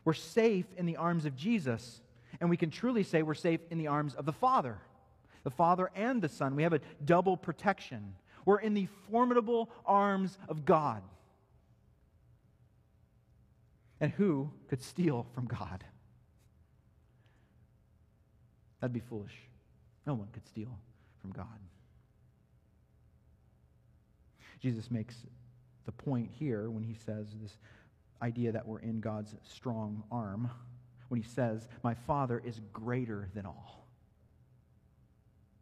We're 0.05 0.13
safe 0.13 0.67
in 0.77 0.85
the 0.85 0.95
arms 0.95 1.25
of 1.25 1.35
Jesus. 1.35 1.99
And 2.41 2.49
we 2.49 2.57
can 2.57 2.69
truly 2.69 3.03
say 3.03 3.21
we're 3.21 3.33
safe 3.33 3.59
in 3.69 3.77
the 3.77 3.87
arms 3.87 4.15
of 4.15 4.25
the 4.25 4.33
Father, 4.33 4.77
the 5.43 5.51
Father 5.51 5.91
and 5.95 6.21
the 6.21 6.29
Son. 6.29 6.55
We 6.55 6.63
have 6.63 6.73
a 6.73 6.81
double 7.03 7.35
protection. 7.35 8.15
We're 8.45 8.59
in 8.59 8.73
the 8.73 8.87
formidable 9.11 9.69
arms 9.85 10.37
of 10.47 10.65
God. 10.65 11.03
And 13.99 14.11
who 14.11 14.49
could 14.69 14.81
steal 14.81 15.27
from 15.35 15.45
God? 15.45 15.83
That'd 18.79 18.93
be 18.93 19.01
foolish. 19.01 19.35
No 20.07 20.13
one 20.13 20.29
could 20.31 20.47
steal 20.47 20.79
from 21.21 21.31
God. 21.31 21.45
Jesus 24.61 24.89
makes 24.89 25.15
the 25.85 25.91
point 25.91 26.29
here 26.33 26.69
when 26.69 26.83
he 26.83 26.93
says 26.93 27.27
this 27.41 27.57
idea 28.21 28.51
that 28.51 28.67
we're 28.67 28.79
in 28.79 28.99
God's 28.99 29.35
strong 29.43 30.03
arm 30.11 30.49
when 31.09 31.21
he 31.21 31.27
says, 31.27 31.67
My 31.83 31.93
Father 31.93 32.41
is 32.43 32.61
greater 32.71 33.29
than 33.33 33.45
all. 33.45 33.85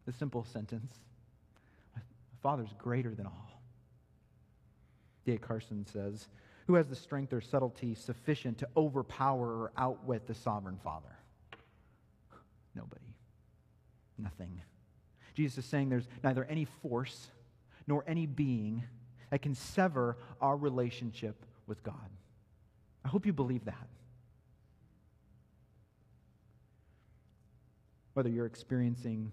The 0.06 0.12
simple 0.12 0.44
sentence 0.44 0.94
My 1.96 2.02
Father 2.42 2.62
is 2.62 2.72
greater 2.78 3.14
than 3.14 3.26
all. 3.26 3.60
D.A. 5.26 5.38
Carson 5.38 5.84
says, 5.84 6.28
Who 6.66 6.74
has 6.74 6.86
the 6.86 6.96
strength 6.96 7.32
or 7.32 7.40
subtlety 7.40 7.94
sufficient 7.94 8.58
to 8.58 8.68
overpower 8.76 9.46
or 9.46 9.72
outwit 9.76 10.26
the 10.26 10.34
sovereign 10.34 10.78
Father? 10.82 11.18
Nobody. 12.74 13.14
Nothing. 14.16 14.60
Jesus 15.34 15.58
is 15.58 15.70
saying 15.70 15.88
there's 15.88 16.08
neither 16.22 16.44
any 16.44 16.66
force 16.82 17.28
nor 17.86 18.04
any 18.06 18.26
being 18.26 18.84
that 19.30 19.42
can 19.42 19.54
sever 19.54 20.16
our 20.40 20.56
relationship 20.56 21.44
with 21.66 21.82
God. 21.82 21.94
I 23.04 23.08
hope 23.08 23.26
you 23.26 23.32
believe 23.32 23.64
that. 23.66 23.88
Whether 28.18 28.30
you're 28.30 28.46
experiencing 28.46 29.30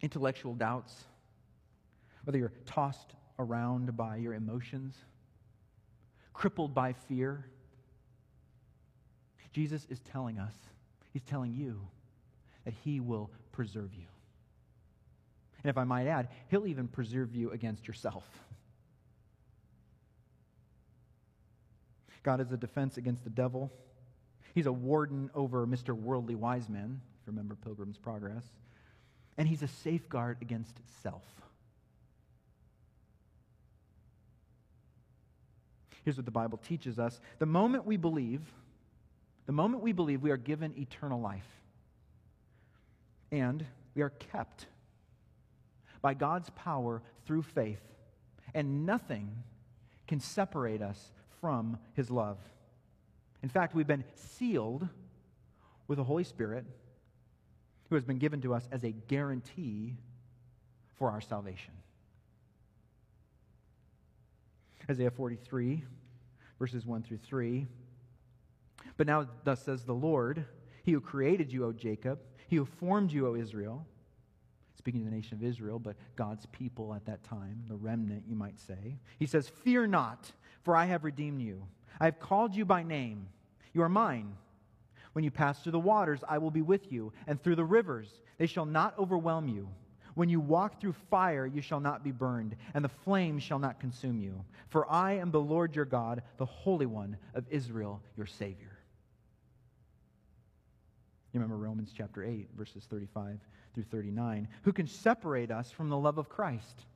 intellectual 0.00 0.54
doubts, 0.54 1.04
whether 2.24 2.38
you're 2.38 2.54
tossed 2.64 3.12
around 3.38 3.94
by 3.94 4.16
your 4.16 4.32
emotions, 4.32 4.94
crippled 6.32 6.72
by 6.72 6.94
fear, 6.94 7.44
Jesus 9.52 9.86
is 9.90 10.00
telling 10.00 10.38
us, 10.38 10.54
He's 11.12 11.24
telling 11.24 11.52
you 11.52 11.78
that 12.64 12.72
He 12.72 13.00
will 13.00 13.30
preserve 13.52 13.92
you. 13.92 14.06
And 15.62 15.68
if 15.68 15.76
I 15.76 15.84
might 15.84 16.06
add, 16.06 16.28
He'll 16.48 16.66
even 16.66 16.88
preserve 16.88 17.34
you 17.34 17.50
against 17.50 17.86
yourself. 17.86 18.24
God 22.22 22.40
is 22.40 22.50
a 22.50 22.56
defense 22.56 22.96
against 22.96 23.24
the 23.24 23.28
devil. 23.28 23.70
He's 24.54 24.64
a 24.64 24.72
warden 24.72 25.30
over 25.34 25.66
Mr. 25.66 25.92
Worldly 25.94 26.34
Wiseman 26.34 27.02
remember 27.26 27.54
Pilgrim's 27.54 27.98
Progress. 27.98 28.44
And 29.36 29.48
he's 29.48 29.62
a 29.62 29.68
safeguard 29.68 30.38
against 30.40 30.78
self. 31.02 31.24
Here's 36.04 36.16
what 36.16 36.26
the 36.26 36.30
Bible 36.30 36.58
teaches 36.58 36.98
us 36.98 37.20
the 37.38 37.46
moment 37.46 37.86
we 37.86 37.96
believe, 37.96 38.42
the 39.46 39.52
moment 39.52 39.82
we 39.82 39.92
believe, 39.92 40.22
we 40.22 40.30
are 40.30 40.36
given 40.36 40.74
eternal 40.76 41.20
life. 41.20 41.48
And 43.32 43.64
we 43.94 44.02
are 44.02 44.10
kept 44.10 44.66
by 46.02 46.14
God's 46.14 46.50
power 46.50 47.02
through 47.26 47.42
faith. 47.42 47.80
And 48.54 48.86
nothing 48.86 49.42
can 50.06 50.20
separate 50.20 50.82
us 50.82 51.10
from 51.40 51.78
his 51.94 52.10
love. 52.10 52.38
In 53.42 53.48
fact, 53.48 53.74
we've 53.74 53.86
been 53.86 54.04
sealed 54.14 54.86
with 55.88 55.98
the 55.98 56.04
Holy 56.04 56.24
Spirit 56.24 56.64
who 57.88 57.94
has 57.94 58.04
been 58.04 58.18
given 58.18 58.40
to 58.42 58.54
us 58.54 58.68
as 58.72 58.84
a 58.84 58.90
guarantee 58.90 59.96
for 60.98 61.10
our 61.10 61.20
salvation. 61.20 61.72
Isaiah 64.88 65.10
43, 65.10 65.82
verses 66.58 66.84
1 66.84 67.02
through 67.02 67.18
3. 67.18 67.66
But 68.96 69.06
now, 69.06 69.28
thus 69.44 69.62
says 69.62 69.84
the 69.84 69.94
Lord, 69.94 70.44
He 70.82 70.92
who 70.92 71.00
created 71.00 71.52
you, 71.52 71.64
O 71.64 71.72
Jacob, 71.72 72.20
He 72.48 72.56
who 72.56 72.64
formed 72.64 73.12
you, 73.12 73.26
O 73.28 73.34
Israel. 73.34 73.86
Speaking 74.76 75.00
to 75.00 75.10
the 75.10 75.16
nation 75.16 75.38
of 75.38 75.42
Israel, 75.42 75.78
but 75.78 75.96
God's 76.16 76.44
people 76.46 76.92
at 76.92 77.06
that 77.06 77.24
time, 77.24 77.64
the 77.68 77.76
remnant, 77.76 78.24
you 78.28 78.36
might 78.36 78.58
say. 78.58 78.98
He 79.18 79.26
says, 79.26 79.48
Fear 79.48 79.86
not, 79.86 80.30
for 80.62 80.76
I 80.76 80.84
have 80.84 81.04
redeemed 81.04 81.40
you. 81.40 81.66
I 81.98 82.04
have 82.04 82.20
called 82.20 82.54
you 82.54 82.66
by 82.66 82.82
name. 82.82 83.28
You 83.72 83.82
are 83.82 83.88
mine. 83.88 84.36
When 85.14 85.24
you 85.24 85.30
pass 85.30 85.60
through 85.60 85.72
the 85.72 85.78
waters, 85.78 86.20
I 86.28 86.38
will 86.38 86.50
be 86.50 86.60
with 86.60 86.92
you, 86.92 87.12
and 87.26 87.40
through 87.42 87.54
the 87.56 87.64
rivers, 87.64 88.20
they 88.36 88.46
shall 88.46 88.66
not 88.66 88.98
overwhelm 88.98 89.48
you. 89.48 89.68
When 90.14 90.28
you 90.28 90.40
walk 90.40 90.80
through 90.80 90.94
fire, 91.08 91.46
you 91.46 91.60
shall 91.60 91.80
not 91.80 92.04
be 92.04 92.10
burned, 92.10 92.56
and 92.74 92.84
the 92.84 92.88
flame 92.88 93.38
shall 93.38 93.60
not 93.60 93.80
consume 93.80 94.20
you. 94.20 94.44
For 94.68 94.90
I 94.90 95.12
am 95.12 95.30
the 95.30 95.40
Lord 95.40 95.74
your 95.74 95.84
God, 95.84 96.22
the 96.36 96.44
Holy 96.44 96.86
One 96.86 97.16
of 97.32 97.46
Israel, 97.48 98.02
your 98.16 98.26
Savior. 98.26 98.76
You 101.32 101.40
remember 101.40 101.56
Romans 101.56 101.92
chapter 101.96 102.24
8, 102.24 102.48
verses 102.56 102.84
35 102.90 103.38
through 103.72 103.84
39. 103.84 104.48
Who 104.62 104.72
can 104.72 104.86
separate 104.86 105.50
us 105.52 105.70
from 105.70 105.88
the 105.90 105.98
love 105.98 106.18
of 106.18 106.28
Christ? 106.28 106.86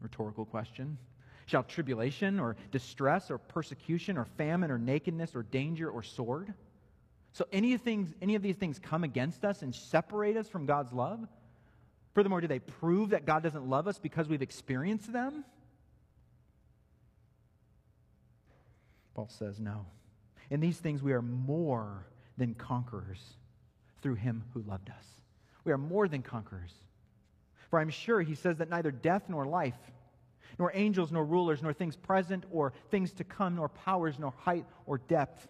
Rhetorical 0.00 0.44
question. 0.44 0.98
Shall 1.48 1.62
tribulation 1.62 2.38
or 2.38 2.56
distress 2.72 3.30
or 3.30 3.38
persecution 3.38 4.18
or 4.18 4.26
famine 4.26 4.70
or 4.70 4.76
nakedness 4.76 5.34
or 5.34 5.44
danger 5.44 5.88
or 5.88 6.02
sword? 6.02 6.52
So 7.32 7.46
any 7.50 7.72
of, 7.72 7.80
things, 7.80 8.12
any 8.20 8.34
of 8.34 8.42
these 8.42 8.56
things 8.56 8.78
come 8.78 9.02
against 9.02 9.46
us 9.46 9.62
and 9.62 9.74
separate 9.74 10.36
us 10.36 10.46
from 10.46 10.66
God's 10.66 10.92
love? 10.92 11.26
Furthermore, 12.12 12.42
do 12.42 12.48
they 12.48 12.58
prove 12.58 13.10
that 13.10 13.24
God 13.24 13.42
doesn't 13.42 13.66
love 13.66 13.88
us 13.88 13.98
because 13.98 14.28
we've 14.28 14.42
experienced 14.42 15.10
them? 15.10 15.42
Paul 19.14 19.30
says 19.30 19.58
no. 19.58 19.86
In 20.50 20.60
these 20.60 20.76
things, 20.76 21.02
we 21.02 21.14
are 21.14 21.22
more 21.22 22.04
than 22.36 22.54
conquerors 22.54 23.22
through 24.02 24.16
him 24.16 24.44
who 24.52 24.60
loved 24.68 24.90
us. 24.90 25.04
We 25.64 25.72
are 25.72 25.78
more 25.78 26.08
than 26.08 26.20
conquerors. 26.20 26.74
For 27.70 27.78
I'm 27.78 27.88
sure 27.88 28.20
he 28.20 28.34
says 28.34 28.58
that 28.58 28.68
neither 28.68 28.90
death 28.90 29.22
nor 29.30 29.46
life, 29.46 29.78
nor 30.58 30.72
angels 30.74 31.12
nor 31.12 31.24
rulers, 31.24 31.62
nor 31.62 31.72
things 31.72 31.96
present 31.96 32.44
or 32.50 32.72
things 32.90 33.12
to 33.14 33.24
come, 33.24 33.56
nor 33.56 33.68
powers, 33.68 34.18
nor 34.18 34.32
height 34.38 34.64
or 34.86 34.98
depth, 34.98 35.48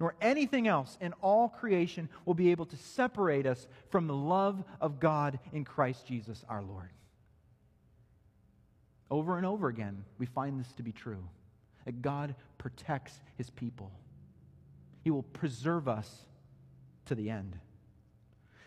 nor 0.00 0.14
anything 0.20 0.68
else 0.68 0.96
in 1.00 1.12
all 1.20 1.48
creation 1.48 2.08
will 2.24 2.34
be 2.34 2.50
able 2.50 2.66
to 2.66 2.76
separate 2.76 3.46
us 3.46 3.66
from 3.90 4.06
the 4.06 4.14
love 4.14 4.62
of 4.80 5.00
God 5.00 5.38
in 5.52 5.64
Christ 5.64 6.06
Jesus 6.06 6.44
our 6.48 6.62
Lord. 6.62 6.90
Over 9.10 9.36
and 9.36 9.46
over 9.46 9.68
again, 9.68 10.04
we 10.18 10.26
find 10.26 10.60
this 10.60 10.72
to 10.74 10.82
be 10.82 10.92
true 10.92 11.24
that 11.84 12.02
God 12.02 12.34
protects 12.58 13.18
his 13.36 13.50
people, 13.50 13.90
he 15.02 15.10
will 15.10 15.22
preserve 15.22 15.88
us 15.88 16.26
to 17.06 17.14
the 17.14 17.30
end. 17.30 17.56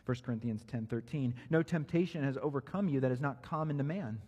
1 0.05 0.17
Corinthians 0.23 0.63
10:13 0.65 1.33
No 1.49 1.61
temptation 1.61 2.23
has 2.23 2.37
overcome 2.41 2.89
you 2.89 2.99
that 3.01 3.11
is 3.11 3.21
not 3.21 3.43
common 3.43 3.77
to 3.77 3.83
man. 3.83 4.19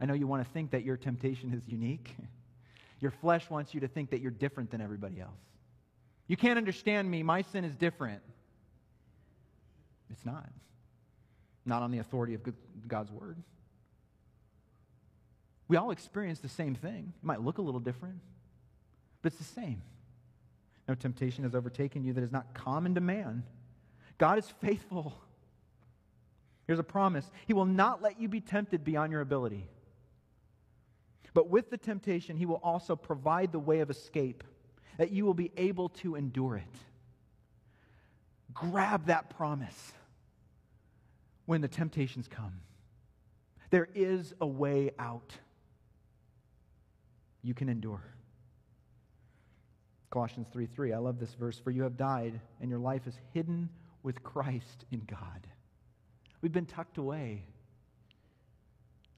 I 0.00 0.06
know 0.06 0.14
you 0.14 0.26
want 0.26 0.44
to 0.44 0.50
think 0.50 0.70
that 0.72 0.84
your 0.84 0.96
temptation 0.96 1.52
is 1.52 1.66
unique. 1.68 2.14
Your 2.98 3.10
flesh 3.10 3.50
wants 3.50 3.74
you 3.74 3.80
to 3.80 3.88
think 3.88 4.08
that 4.10 4.22
you're 4.22 4.30
different 4.30 4.70
than 4.70 4.80
everybody 4.80 5.20
else. 5.20 5.38
You 6.28 6.36
can't 6.38 6.56
understand 6.56 7.10
me. 7.10 7.22
My 7.22 7.42
sin 7.42 7.62
is 7.62 7.76
different. 7.76 8.22
It's 10.10 10.24
not. 10.24 10.48
Not 11.66 11.82
on 11.82 11.90
the 11.90 11.98
authority 11.98 12.32
of 12.32 12.40
God's 12.88 13.10
word. 13.10 13.36
We 15.68 15.76
all 15.76 15.90
experience 15.90 16.38
the 16.38 16.48
same 16.48 16.74
thing. 16.74 17.12
It 17.22 17.26
might 17.26 17.42
look 17.42 17.58
a 17.58 17.62
little 17.62 17.80
different, 17.80 18.20
but 19.20 19.32
it's 19.32 19.38
the 19.38 19.60
same. 19.60 19.82
No 20.88 20.94
temptation 20.94 21.44
has 21.44 21.54
overtaken 21.54 22.04
you 22.04 22.12
that 22.12 22.22
is 22.22 22.32
not 22.32 22.54
common 22.54 22.94
to 22.94 23.00
man. 23.00 23.42
God 24.18 24.38
is 24.38 24.48
faithful. 24.62 25.18
Here's 26.66 26.78
a 26.78 26.84
promise 26.84 27.28
He 27.46 27.52
will 27.52 27.64
not 27.64 28.02
let 28.02 28.20
you 28.20 28.28
be 28.28 28.40
tempted 28.40 28.84
beyond 28.84 29.12
your 29.12 29.20
ability. 29.20 29.68
But 31.36 31.50
with 31.50 31.68
the 31.68 31.76
temptation, 31.76 32.38
He 32.38 32.46
will 32.46 32.62
also 32.62 32.96
provide 32.96 33.52
the 33.52 33.58
way 33.58 33.80
of 33.80 33.90
escape 33.90 34.42
that 34.96 35.10
you 35.10 35.26
will 35.26 35.34
be 35.34 35.52
able 35.58 35.90
to 35.90 36.14
endure 36.14 36.56
it. 36.56 36.78
Grab 38.54 39.04
that 39.08 39.28
promise 39.36 39.92
when 41.44 41.60
the 41.60 41.68
temptations 41.68 42.26
come. 42.26 42.62
There 43.68 43.86
is 43.94 44.32
a 44.40 44.46
way 44.46 44.92
out. 44.98 45.34
You 47.42 47.52
can 47.52 47.68
endure. 47.68 48.02
Colossians 50.08 50.46
3 50.54 50.64
3. 50.64 50.94
I 50.94 50.98
love 50.98 51.20
this 51.20 51.34
verse. 51.34 51.58
For 51.58 51.70
you 51.70 51.82
have 51.82 51.98
died, 51.98 52.40
and 52.62 52.70
your 52.70 52.78
life 52.78 53.06
is 53.06 53.20
hidden 53.34 53.68
with 54.02 54.22
Christ 54.22 54.86
in 54.90 55.00
God. 55.00 55.46
We've 56.40 56.50
been 56.50 56.64
tucked 56.64 56.96
away. 56.96 57.44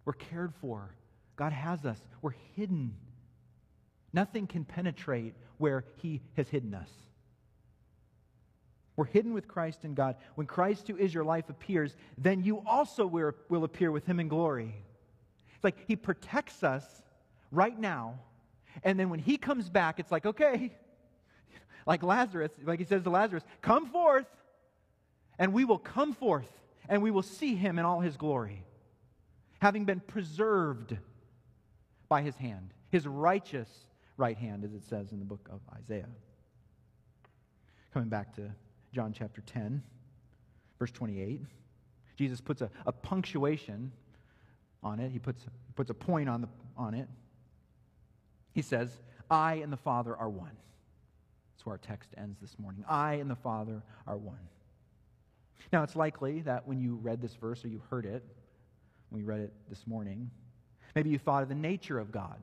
We're 0.04 0.14
cared 0.14 0.52
for. 0.60 0.96
God 1.38 1.52
has 1.52 1.86
us. 1.86 1.98
We're 2.20 2.34
hidden. 2.56 2.94
Nothing 4.12 4.46
can 4.46 4.64
penetrate 4.64 5.34
where 5.56 5.84
He 5.96 6.20
has 6.36 6.48
hidden 6.48 6.74
us. 6.74 6.90
We're 8.96 9.06
hidden 9.06 9.32
with 9.32 9.46
Christ 9.46 9.84
in 9.84 9.94
God. 9.94 10.16
When 10.34 10.46
Christ, 10.46 10.88
who 10.88 10.96
is 10.96 11.14
your 11.14 11.24
life, 11.24 11.48
appears, 11.48 11.96
then 12.18 12.42
you 12.42 12.62
also 12.66 13.06
will 13.06 13.64
appear 13.64 13.90
with 13.90 14.04
Him 14.04 14.18
in 14.18 14.28
glory. 14.28 14.74
It's 15.54 15.64
like 15.64 15.76
He 15.86 15.96
protects 15.96 16.62
us 16.62 16.84
right 17.50 17.78
now, 17.78 18.18
and 18.82 18.98
then 18.98 19.08
when 19.08 19.20
He 19.20 19.38
comes 19.38 19.70
back, 19.70 20.00
it's 20.00 20.10
like, 20.10 20.26
okay, 20.26 20.72
like 21.86 22.02
Lazarus, 22.02 22.50
like 22.64 22.80
He 22.80 22.84
says 22.84 23.04
to 23.04 23.10
Lazarus, 23.10 23.44
come 23.62 23.86
forth 23.86 24.26
and 25.38 25.52
we 25.52 25.64
will 25.64 25.78
come 25.78 26.12
forth 26.12 26.50
and 26.88 27.02
we 27.02 27.10
will 27.10 27.22
see 27.22 27.54
him 27.54 27.78
in 27.78 27.84
all 27.84 28.00
his 28.00 28.16
glory, 28.16 28.64
having 29.60 29.84
been 29.84 30.00
preserved 30.00 30.96
by 32.08 32.22
his 32.22 32.36
hand, 32.36 32.72
his 32.90 33.06
righteous 33.06 33.68
right 34.16 34.36
hand, 34.36 34.64
as 34.64 34.72
it 34.72 34.82
says 34.82 35.12
in 35.12 35.18
the 35.18 35.24
book 35.24 35.48
of 35.50 35.60
Isaiah. 35.76 36.08
Coming 37.92 38.08
back 38.08 38.34
to 38.36 38.50
John 38.92 39.12
chapter 39.12 39.40
10, 39.42 39.82
verse 40.78 40.90
28, 40.90 41.42
Jesus 42.16 42.40
puts 42.40 42.62
a, 42.62 42.70
a 42.86 42.92
punctuation 42.92 43.92
on 44.82 45.00
it, 45.00 45.10
he 45.10 45.18
puts, 45.18 45.44
puts 45.74 45.90
a 45.90 45.94
point 45.94 46.28
on, 46.28 46.42
the, 46.42 46.48
on 46.76 46.94
it. 46.94 47.08
He 48.54 48.62
says, 48.62 48.90
I 49.30 49.54
and 49.54 49.72
the 49.72 49.76
Father 49.76 50.16
are 50.16 50.28
one. 50.28 50.56
That's 51.54 51.66
where 51.66 51.74
our 51.74 51.78
text 51.78 52.10
ends 52.16 52.38
this 52.40 52.58
morning. 52.58 52.84
I 52.88 53.14
and 53.14 53.30
the 53.30 53.36
Father 53.36 53.82
are 54.06 54.16
one. 54.16 54.38
Now, 55.72 55.82
it's 55.82 55.96
likely 55.96 56.40
that 56.42 56.66
when 56.66 56.80
you 56.80 56.96
read 57.02 57.20
this 57.20 57.34
verse 57.34 57.64
or 57.64 57.68
you 57.68 57.82
heard 57.90 58.06
it, 58.06 58.24
when 59.10 59.22
we 59.22 59.26
read 59.26 59.40
it 59.40 59.52
this 59.68 59.86
morning, 59.86 60.30
maybe 60.94 61.10
you 61.10 61.18
thought 61.18 61.42
of 61.42 61.48
the 61.48 61.54
nature 61.54 61.98
of 61.98 62.12
God. 62.12 62.36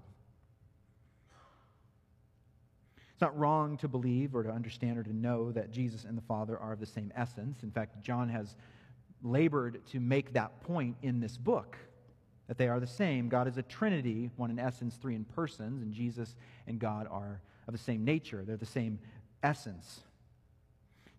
It's 3.15 3.21
not 3.21 3.37
wrong 3.37 3.77
to 3.77 3.87
believe 3.87 4.35
or 4.35 4.43
to 4.43 4.49
understand 4.49 4.97
or 4.97 5.03
to 5.03 5.15
know 5.15 5.51
that 5.53 5.71
Jesus 5.71 6.03
and 6.03 6.17
the 6.17 6.21
Father 6.23 6.57
are 6.59 6.73
of 6.73 6.81
the 6.81 6.85
same 6.85 7.13
essence. 7.15 7.63
In 7.63 7.71
fact, 7.71 8.03
John 8.03 8.27
has 8.27 8.57
labored 9.23 9.85
to 9.87 10.01
make 10.01 10.33
that 10.33 10.61
point 10.63 10.97
in 11.01 11.21
this 11.21 11.37
book 11.37 11.77
that 12.47 12.57
they 12.57 12.67
are 12.67 12.79
the 12.79 12.87
same. 12.87 13.29
God 13.29 13.47
is 13.47 13.57
a 13.57 13.63
trinity, 13.63 14.29
one 14.35 14.51
in 14.51 14.59
essence, 14.59 14.95
three 14.95 15.15
in 15.15 15.23
persons, 15.23 15.81
and 15.81 15.93
Jesus 15.93 16.35
and 16.67 16.77
God 16.77 17.07
are 17.09 17.41
of 17.67 17.71
the 17.73 17.77
same 17.77 18.03
nature. 18.03 18.43
They're 18.45 18.57
the 18.57 18.65
same 18.65 18.99
essence. 19.41 20.01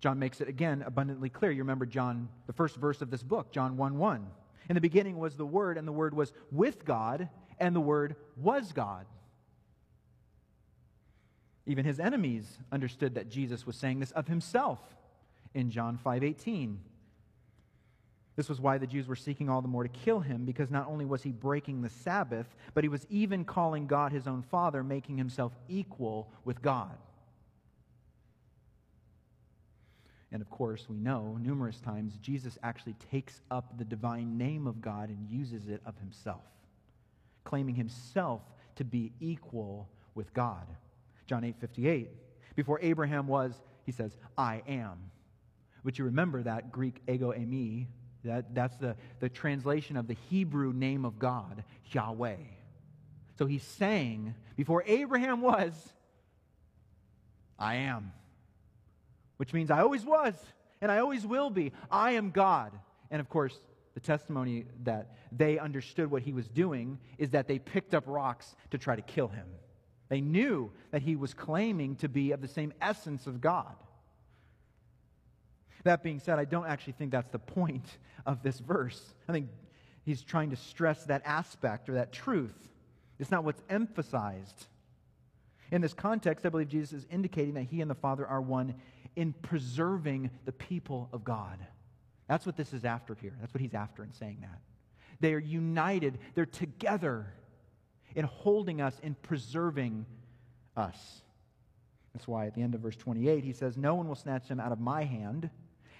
John 0.00 0.18
makes 0.18 0.40
it 0.40 0.48
again 0.48 0.82
abundantly 0.86 1.30
clear. 1.30 1.50
You 1.50 1.62
remember 1.62 1.86
John, 1.86 2.28
the 2.46 2.52
first 2.52 2.76
verse 2.76 3.00
of 3.00 3.10
this 3.10 3.22
book, 3.22 3.52
John 3.52 3.76
1 3.76 3.96
1. 3.98 4.26
In 4.68 4.74
the 4.74 4.80
beginning 4.80 5.18
was 5.18 5.36
the 5.36 5.46
Word, 5.46 5.78
and 5.78 5.86
the 5.86 5.92
Word 5.92 6.14
was 6.14 6.32
with 6.50 6.84
God, 6.84 7.28
and 7.58 7.74
the 7.74 7.80
Word 7.80 8.16
was 8.36 8.72
God. 8.72 9.06
Even 11.66 11.84
his 11.84 11.98
enemies 11.98 12.58
understood 12.70 13.14
that 13.14 13.28
Jesus 13.28 13.66
was 13.66 13.76
saying 13.76 14.00
this 14.00 14.12
of 14.12 14.28
himself 14.28 14.80
in 15.54 15.70
John 15.70 15.98
5:18. 15.98 16.80
This 18.36 18.48
was 18.50 18.60
why 18.60 18.76
the 18.76 18.86
Jews 18.86 19.08
were 19.08 19.16
seeking 19.16 19.48
all 19.48 19.62
the 19.62 19.68
more 19.68 19.82
to 19.82 19.88
kill 19.88 20.20
him 20.20 20.44
because 20.44 20.70
not 20.70 20.86
only 20.86 21.06
was 21.06 21.22
he 21.22 21.32
breaking 21.32 21.80
the 21.80 21.88
Sabbath, 21.88 22.54
but 22.74 22.84
he 22.84 22.88
was 22.88 23.06
even 23.08 23.46
calling 23.46 23.86
God 23.86 24.12
his 24.12 24.26
own 24.26 24.42
father, 24.42 24.84
making 24.84 25.16
himself 25.16 25.56
equal 25.68 26.30
with 26.44 26.60
God. 26.60 26.98
And 30.36 30.42
of 30.42 30.50
course, 30.50 30.84
we 30.86 30.98
know 30.98 31.38
numerous 31.40 31.80
times 31.80 32.18
Jesus 32.20 32.58
actually 32.62 32.94
takes 33.10 33.40
up 33.50 33.78
the 33.78 33.86
divine 33.86 34.36
name 34.36 34.66
of 34.66 34.82
God 34.82 35.08
and 35.08 35.26
uses 35.30 35.68
it 35.68 35.80
of 35.86 35.96
himself, 35.96 36.44
claiming 37.44 37.74
himself 37.74 38.42
to 38.74 38.84
be 38.84 39.12
equal 39.18 39.88
with 40.14 40.34
God. 40.34 40.66
John 41.26 41.42
8 41.42 41.54
58. 41.58 42.10
Before 42.54 42.78
Abraham 42.82 43.26
was, 43.26 43.54
he 43.86 43.92
says, 43.92 44.18
I 44.36 44.60
am. 44.68 45.10
But 45.82 45.98
you 45.98 46.04
remember 46.04 46.42
that 46.42 46.70
Greek 46.70 47.00
ego 47.08 47.32
eimi, 47.32 47.86
that, 48.22 48.54
that's 48.54 48.76
the, 48.76 48.94
the 49.20 49.30
translation 49.30 49.96
of 49.96 50.06
the 50.06 50.18
Hebrew 50.28 50.74
name 50.74 51.06
of 51.06 51.18
God, 51.18 51.64
Yahweh. 51.92 52.36
So 53.38 53.46
he's 53.46 53.64
saying, 53.64 54.34
before 54.54 54.84
Abraham 54.86 55.40
was, 55.40 55.72
I 57.58 57.76
am 57.76 58.12
which 59.36 59.52
means 59.52 59.70
I 59.70 59.80
always 59.80 60.04
was 60.04 60.34
and 60.80 60.90
I 60.90 60.98
always 60.98 61.26
will 61.26 61.50
be. 61.50 61.72
I 61.90 62.12
am 62.12 62.30
God. 62.30 62.72
And 63.10 63.20
of 63.20 63.28
course, 63.28 63.58
the 63.94 64.00
testimony 64.00 64.66
that 64.84 65.14
they 65.32 65.58
understood 65.58 66.10
what 66.10 66.22
he 66.22 66.32
was 66.32 66.48
doing 66.48 66.98
is 67.18 67.30
that 67.30 67.48
they 67.48 67.58
picked 67.58 67.94
up 67.94 68.04
rocks 68.06 68.54
to 68.70 68.78
try 68.78 68.94
to 68.94 69.02
kill 69.02 69.28
him. 69.28 69.46
They 70.08 70.20
knew 70.20 70.70
that 70.90 71.02
he 71.02 71.16
was 71.16 71.34
claiming 71.34 71.96
to 71.96 72.08
be 72.08 72.32
of 72.32 72.40
the 72.40 72.48
same 72.48 72.72
essence 72.80 73.26
of 73.26 73.40
God. 73.40 73.74
That 75.84 76.02
being 76.02 76.18
said, 76.18 76.38
I 76.38 76.44
don't 76.44 76.66
actually 76.66 76.94
think 76.94 77.12
that's 77.12 77.30
the 77.30 77.38
point 77.38 77.86
of 78.26 78.42
this 78.42 78.58
verse. 78.58 79.14
I 79.28 79.32
think 79.32 79.48
he's 80.04 80.22
trying 80.22 80.50
to 80.50 80.56
stress 80.56 81.04
that 81.04 81.22
aspect 81.24 81.88
or 81.88 81.94
that 81.94 82.12
truth. 82.12 82.56
It's 83.18 83.30
not 83.30 83.44
what's 83.44 83.62
emphasized. 83.70 84.66
In 85.70 85.80
this 85.80 85.94
context, 85.94 86.44
I 86.44 86.48
believe 86.48 86.68
Jesus 86.68 86.92
is 86.92 87.06
indicating 87.10 87.54
that 87.54 87.64
he 87.64 87.80
and 87.80 87.90
the 87.90 87.94
Father 87.94 88.26
are 88.26 88.40
one 88.40 88.74
in 89.16 89.32
preserving 89.32 90.30
the 90.44 90.52
people 90.52 91.08
of 91.12 91.24
God. 91.24 91.58
That's 92.28 92.46
what 92.46 92.56
this 92.56 92.72
is 92.72 92.84
after 92.84 93.14
here. 93.14 93.36
That's 93.40 93.52
what 93.52 93.60
he's 93.60 93.74
after 93.74 94.04
in 94.04 94.12
saying 94.12 94.38
that. 94.42 94.60
They 95.20 95.32
are 95.32 95.38
united, 95.38 96.18
they're 96.34 96.46
together 96.46 97.32
in 98.14 98.24
holding 98.24 98.80
us, 98.80 98.98
in 99.02 99.14
preserving 99.14 100.06
us. 100.76 101.22
That's 102.12 102.28
why 102.28 102.46
at 102.46 102.54
the 102.54 102.62
end 102.62 102.74
of 102.74 102.80
verse 102.80 102.96
28, 102.96 103.44
he 103.44 103.52
says, 103.52 103.76
No 103.76 103.94
one 103.94 104.08
will 104.08 104.14
snatch 104.14 104.48
them 104.48 104.60
out 104.60 104.72
of 104.72 104.80
my 104.80 105.04
hand. 105.04 105.50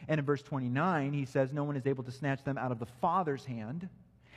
And 0.09 0.19
in 0.19 0.25
verse 0.25 0.43
29, 0.43 1.13
he 1.13 1.25
says, 1.25 1.53
No 1.53 1.65
one 1.65 1.77
is 1.77 1.87
able 1.87 2.05
to 2.05 2.11
snatch 2.11 2.45
them 2.45 2.59
out 2.59 2.73
of 2.73 2.79
the 2.79 2.87
Father's 2.87 3.45
hand. 3.45 3.89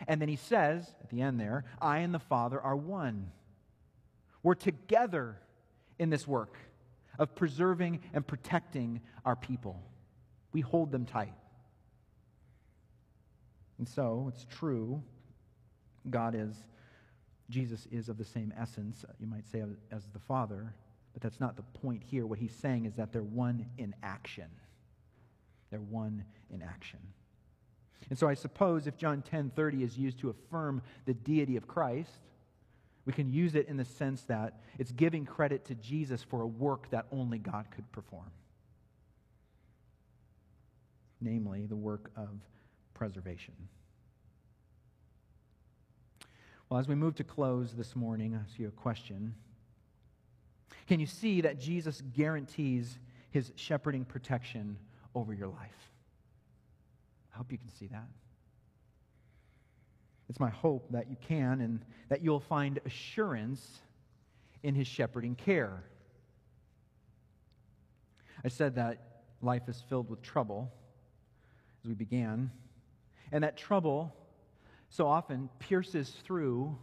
And 0.07 0.21
then 0.21 0.29
he 0.29 0.35
says, 0.35 0.93
at 1.01 1.09
the 1.09 1.21
end 1.21 1.39
there, 1.39 1.65
I 1.81 1.99
and 1.99 2.13
the 2.13 2.19
Father 2.19 2.59
are 2.59 2.75
one. 2.75 3.31
We're 4.43 4.55
together 4.55 5.37
in 5.97 6.09
this 6.09 6.25
work 6.27 6.55
of 7.19 7.35
preserving 7.35 7.99
and 8.13 8.25
protecting 8.25 9.01
our 9.25 9.35
people. 9.35 9.83
We 10.51 10.61
hold 10.61 10.91
them 10.91 11.05
tight. 11.05 11.33
And 13.77 13.87
so, 13.87 14.25
it's 14.33 14.45
true, 14.49 15.03
God 16.09 16.33
is 16.35 16.55
Jesus 17.49 17.87
is 17.91 18.09
of 18.09 18.17
the 18.17 18.25
same 18.25 18.53
essence, 18.57 19.03
you 19.19 19.25
might 19.25 19.47
say, 19.47 19.63
as 19.91 20.07
the 20.13 20.19
Father, 20.19 20.73
but 21.13 21.21
that's 21.21 21.39
not 21.39 21.55
the 21.55 21.63
point 21.63 22.03
here. 22.03 22.27
What 22.27 22.37
he's 22.37 22.53
saying 22.53 22.85
is 22.85 22.95
that 22.95 23.11
they're 23.11 23.23
one 23.23 23.65
in 23.77 23.95
action. 24.03 24.49
They're 25.71 25.79
one 25.79 26.25
in 26.51 26.61
action. 26.61 26.99
And 28.09 28.17
so 28.17 28.27
I 28.27 28.35
suppose 28.35 28.87
if 28.87 28.97
John 28.97 29.21
10:30 29.23 29.81
is 29.83 29.97
used 29.97 30.19
to 30.19 30.29
affirm 30.29 30.81
the 31.05 31.13
deity 31.13 31.55
of 31.55 31.67
Christ, 31.67 32.28
we 33.09 33.13
can 33.13 33.33
use 33.33 33.55
it 33.55 33.67
in 33.67 33.75
the 33.75 33.85
sense 33.85 34.21
that 34.25 34.59
it's 34.77 34.91
giving 34.91 35.25
credit 35.25 35.65
to 35.65 35.73
Jesus 35.73 36.21
for 36.21 36.41
a 36.41 36.45
work 36.45 36.91
that 36.91 37.07
only 37.11 37.39
God 37.39 37.65
could 37.71 37.91
perform. 37.91 38.29
Namely, 41.19 41.65
the 41.65 41.75
work 41.75 42.11
of 42.15 42.29
preservation. 42.93 43.55
Well, 46.69 46.79
as 46.79 46.87
we 46.87 46.93
move 46.93 47.15
to 47.15 47.23
close 47.23 47.73
this 47.73 47.95
morning, 47.95 48.35
I 48.35 48.41
ask 48.41 48.59
you 48.59 48.67
a 48.67 48.71
question. 48.79 49.33
Can 50.87 50.99
you 50.99 51.07
see 51.07 51.41
that 51.41 51.59
Jesus 51.59 52.03
guarantees 52.13 52.99
his 53.31 53.51
shepherding 53.55 54.05
protection 54.05 54.77
over 55.15 55.33
your 55.33 55.47
life? 55.47 55.91
I 57.33 57.37
hope 57.37 57.51
you 57.51 57.57
can 57.57 57.69
see 57.69 57.87
that. 57.87 58.05
It's 60.29 60.39
my 60.39 60.49
hope 60.49 60.91
that 60.91 61.09
you 61.09 61.17
can 61.19 61.59
and 61.59 61.83
that 62.07 62.23
you'll 62.23 62.39
find 62.39 62.79
assurance 62.85 63.79
in 64.61 64.75
his 64.75 64.87
shepherding 64.87 65.35
care. 65.35 65.83
I 68.45 68.47
said 68.47 68.75
that 68.75 69.23
life 69.41 69.67
is 69.67 69.83
filled 69.89 70.09
with 70.09 70.21
trouble 70.21 70.71
as 71.83 71.87
we 71.89 71.95
began, 71.95 72.51
and 73.31 73.43
that 73.43 73.57
trouble 73.57 74.15
so 74.89 75.07
often 75.07 75.49
pierces 75.59 76.09
through 76.23 76.77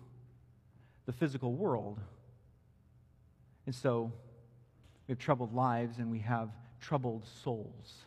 the 1.07 1.13
physical 1.13 1.55
world. 1.55 2.01
And 3.67 3.75
so 3.75 4.13
we 5.07 5.13
have 5.13 5.19
troubled 5.19 5.55
lives 5.55 5.99
and 5.99 6.11
we 6.11 6.21
have 6.21 6.51
troubled 6.81 7.27
souls. 7.43 8.06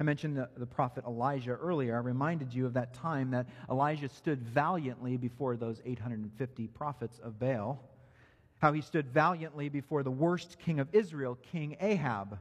I 0.00 0.02
mentioned 0.02 0.36
the, 0.36 0.48
the, 0.56 0.66
prophet 0.66 1.04
Elijah 1.06 1.52
earlier. 1.52 1.96
I 1.96 2.00
reminded 2.00 2.54
you 2.54 2.66
of 2.66 2.74
that 2.74 2.94
time 2.94 3.30
that 3.32 3.46
Elijah 3.70 4.08
stood 4.08 4.42
valiantly 4.42 5.16
before 5.16 5.56
those 5.56 5.80
850 5.84 6.68
prophets 6.68 7.18
of 7.22 7.38
Baal. 7.38 7.82
How 8.58 8.72
he 8.72 8.80
stood 8.80 9.08
valiantly 9.08 9.68
before 9.68 10.02
the 10.02 10.10
worst 10.10 10.58
king 10.58 10.80
of 10.80 10.88
Israel, 10.92 11.36
King 11.50 11.76
Ahab. 11.80 12.38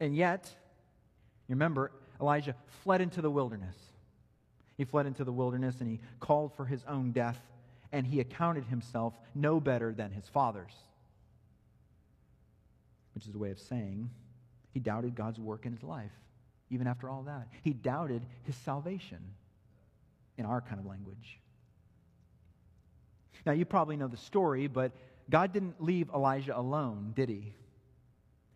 And 0.00 0.14
yet, 0.14 0.54
you 1.48 1.54
remember, 1.54 1.90
Elijah 2.20 2.54
fled 2.82 3.00
into 3.00 3.20
the 3.20 3.30
wilderness. 3.30 3.76
He 4.76 4.84
fled 4.84 5.06
into 5.06 5.24
the 5.24 5.32
wilderness 5.32 5.80
and 5.80 5.90
he 5.90 6.00
called 6.20 6.54
for 6.54 6.64
his 6.64 6.84
own 6.86 7.10
death, 7.10 7.40
and 7.90 8.06
he 8.06 8.20
accounted 8.20 8.64
himself 8.64 9.14
no 9.34 9.60
better 9.60 9.92
than 9.92 10.12
his 10.12 10.28
fathers. 10.28 10.72
Which 13.14 13.26
is 13.26 13.34
a 13.34 13.38
way 13.38 13.50
of 13.50 13.58
saying 13.58 14.10
he 14.72 14.78
doubted 14.78 15.16
God's 15.16 15.40
work 15.40 15.66
in 15.66 15.72
his 15.72 15.82
life, 15.82 16.12
even 16.70 16.86
after 16.86 17.08
all 17.08 17.22
that. 17.22 17.48
He 17.62 17.72
doubted 17.72 18.22
his 18.44 18.56
salvation 18.56 19.18
in 20.36 20.44
our 20.44 20.60
kind 20.60 20.78
of 20.78 20.86
language. 20.86 21.40
Now, 23.46 23.52
you 23.52 23.64
probably 23.64 23.96
know 23.96 24.08
the 24.08 24.16
story, 24.16 24.66
but 24.66 24.92
God 25.30 25.52
didn't 25.52 25.82
leave 25.82 26.10
Elijah 26.14 26.58
alone, 26.58 27.12
did 27.14 27.28
he? 27.28 27.54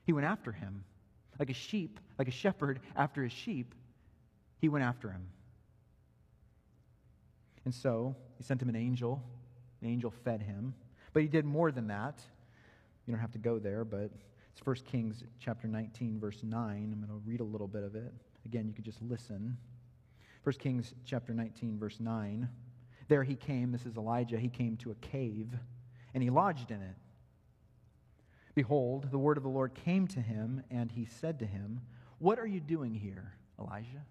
He 0.04 0.12
went 0.12 0.26
after 0.26 0.52
him. 0.52 0.84
Like 1.38 1.50
a 1.50 1.54
sheep, 1.54 1.98
like 2.18 2.28
a 2.28 2.32
shepherd 2.32 2.80
after 2.94 3.22
his 3.22 3.32
sheep, 3.32 3.74
he 4.58 4.68
went 4.68 4.84
after 4.84 5.10
him. 5.10 5.26
And 7.64 7.74
so 7.74 8.16
he 8.38 8.44
sent 8.44 8.60
him 8.60 8.68
an 8.68 8.76
angel. 8.76 9.22
The 9.80 9.88
angel 9.88 10.10
fed 10.10 10.42
him. 10.42 10.74
But 11.12 11.22
he 11.22 11.28
did 11.28 11.44
more 11.44 11.72
than 11.72 11.88
that. 11.88 12.20
You 13.06 13.12
don't 13.12 13.20
have 13.20 13.32
to 13.32 13.38
go 13.38 13.58
there, 13.58 13.84
but 13.84 14.10
it's 14.52 14.66
1 14.66 14.76
Kings 14.84 15.24
chapter 15.38 15.66
19, 15.66 16.20
verse 16.20 16.40
9. 16.42 16.90
I'm 16.92 17.06
going 17.06 17.08
to 17.08 17.26
read 17.26 17.40
a 17.40 17.44
little 17.44 17.66
bit 17.66 17.82
of 17.82 17.94
it. 17.94 18.12
Again, 18.44 18.66
you 18.68 18.74
could 18.74 18.84
just 18.84 19.00
listen. 19.02 19.56
1 20.42 20.54
Kings 20.58 20.92
chapter 21.04 21.32
19, 21.32 21.78
verse 21.78 21.98
9. 22.00 22.48
There 23.08 23.22
he 23.22 23.34
came, 23.34 23.72
this 23.72 23.86
is 23.86 23.96
Elijah, 23.96 24.38
he 24.38 24.48
came 24.48 24.76
to 24.78 24.90
a 24.90 24.94
cave, 24.96 25.48
and 26.14 26.22
he 26.22 26.30
lodged 26.30 26.70
in 26.70 26.82
it. 26.82 26.96
Behold, 28.54 29.10
the 29.10 29.18
word 29.18 29.36
of 29.36 29.42
the 29.42 29.48
Lord 29.48 29.74
came 29.74 30.06
to 30.08 30.20
him, 30.20 30.62
and 30.70 30.92
he 30.92 31.06
said 31.06 31.38
to 31.38 31.46
him, 31.46 31.80
What 32.18 32.38
are 32.38 32.46
you 32.46 32.60
doing 32.60 32.94
here, 32.94 33.34
Elijah? 33.58 34.04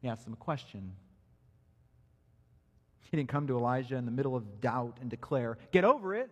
He 0.00 0.08
asked 0.08 0.26
him 0.26 0.32
a 0.32 0.36
question. 0.36 0.92
He 3.10 3.16
didn't 3.16 3.28
come 3.28 3.46
to 3.46 3.56
Elijah 3.56 3.96
in 3.96 4.04
the 4.04 4.10
middle 4.10 4.36
of 4.36 4.60
doubt 4.60 4.98
and 5.00 5.08
declare, 5.08 5.58
Get 5.72 5.84
over 5.84 6.14
it. 6.14 6.30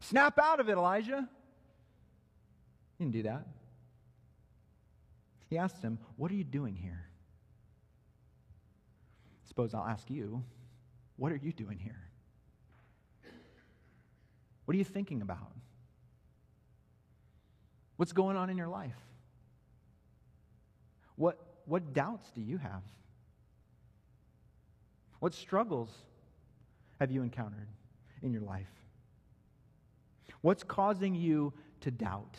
Snap 0.00 0.38
out 0.38 0.60
of 0.60 0.68
it, 0.68 0.72
Elijah. 0.72 1.28
He 2.96 3.04
didn't 3.04 3.14
do 3.14 3.22
that. 3.24 3.46
He 5.48 5.58
asked 5.58 5.82
him, 5.82 5.98
What 6.16 6.30
are 6.30 6.34
you 6.34 6.44
doing 6.44 6.74
here? 6.74 7.04
Suppose 9.46 9.74
I'll 9.74 9.86
ask 9.86 10.08
you, 10.10 10.42
What 11.16 11.32
are 11.32 11.36
you 11.36 11.52
doing 11.52 11.78
here? 11.78 12.00
What 14.64 14.74
are 14.74 14.78
you 14.78 14.84
thinking 14.84 15.22
about? 15.22 15.52
What's 17.96 18.12
going 18.12 18.36
on 18.36 18.50
in 18.50 18.56
your 18.56 18.68
life? 18.68 18.94
What, 21.16 21.38
what 21.64 21.94
doubts 21.94 22.30
do 22.32 22.40
you 22.40 22.58
have? 22.58 22.82
What 25.20 25.34
struggles 25.34 25.90
have 27.00 27.10
you 27.10 27.22
encountered 27.22 27.68
in 28.22 28.32
your 28.32 28.42
life? 28.42 28.77
What's 30.48 30.64
causing 30.64 31.14
you 31.14 31.52
to 31.82 31.90
doubt? 31.90 32.38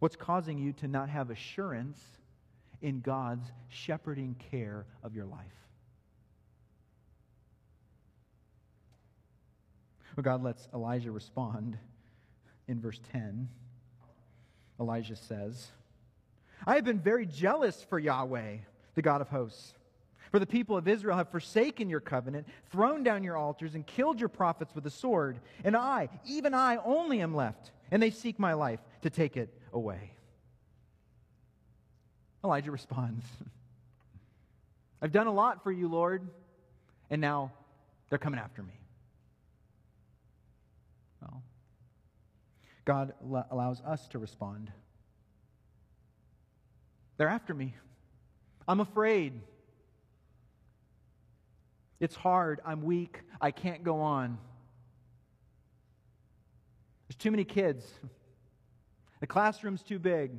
What's 0.00 0.16
causing 0.16 0.58
you 0.58 0.74
to 0.74 0.86
not 0.86 1.08
have 1.08 1.30
assurance 1.30 1.98
in 2.82 3.00
God's 3.00 3.50
shepherding 3.70 4.36
care 4.50 4.84
of 5.02 5.14
your 5.14 5.24
life? 5.24 5.40
Well, 10.14 10.22
God 10.22 10.42
lets 10.42 10.68
Elijah 10.74 11.10
respond 11.10 11.78
in 12.68 12.82
verse 12.82 13.00
10. 13.14 13.48
Elijah 14.78 15.16
says, 15.16 15.68
I 16.66 16.74
have 16.74 16.84
been 16.84 17.00
very 17.00 17.24
jealous 17.24 17.82
for 17.82 17.98
Yahweh, 17.98 18.56
the 18.94 19.00
God 19.00 19.22
of 19.22 19.30
hosts. 19.30 19.72
For 20.30 20.38
the 20.38 20.46
people 20.46 20.76
of 20.76 20.86
Israel 20.86 21.16
have 21.16 21.30
forsaken 21.30 21.90
your 21.90 22.00
covenant, 22.00 22.46
thrown 22.70 23.02
down 23.02 23.24
your 23.24 23.36
altars, 23.36 23.74
and 23.74 23.86
killed 23.86 24.20
your 24.20 24.28
prophets 24.28 24.74
with 24.74 24.84
the 24.84 24.90
sword. 24.90 25.40
And 25.64 25.76
I, 25.76 26.08
even 26.24 26.54
I 26.54 26.76
only 26.84 27.20
am 27.20 27.34
left, 27.34 27.72
and 27.90 28.02
they 28.02 28.10
seek 28.10 28.38
my 28.38 28.52
life 28.52 28.80
to 29.02 29.10
take 29.10 29.36
it 29.36 29.52
away. 29.72 30.12
Elijah 32.44 32.70
responds 32.70 33.24
I've 35.02 35.12
done 35.12 35.26
a 35.26 35.32
lot 35.32 35.62
for 35.62 35.72
you, 35.72 35.88
Lord, 35.88 36.28
and 37.10 37.20
now 37.20 37.52
they're 38.08 38.18
coming 38.18 38.38
after 38.38 38.62
me. 38.62 38.74
Well, 41.22 41.42
God 42.84 43.14
allows 43.50 43.80
us 43.80 44.06
to 44.08 44.18
respond 44.18 44.70
they're 47.20 47.28
after 47.28 47.52
me. 47.52 47.74
I'm 48.66 48.80
afraid. 48.80 49.42
It's 52.00 52.16
hard. 52.16 52.60
I'm 52.64 52.82
weak. 52.82 53.20
I 53.40 53.50
can't 53.50 53.84
go 53.84 54.00
on. 54.00 54.38
There's 57.08 57.16
too 57.16 57.30
many 57.30 57.44
kids. 57.44 57.86
The 59.20 59.26
classroom's 59.26 59.82
too 59.82 59.98
big. 59.98 60.32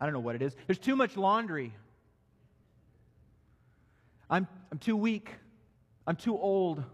I 0.00 0.06
don't 0.06 0.14
know 0.14 0.20
what 0.20 0.36
it 0.36 0.42
is. 0.42 0.54
There's 0.66 0.78
too 0.78 0.96
much 0.96 1.16
laundry. 1.16 1.74
I'm, 4.30 4.46
I'm 4.70 4.78
too 4.78 4.96
weak. 4.96 5.34
I'm 6.06 6.16
too 6.16 6.38
old. 6.38 6.84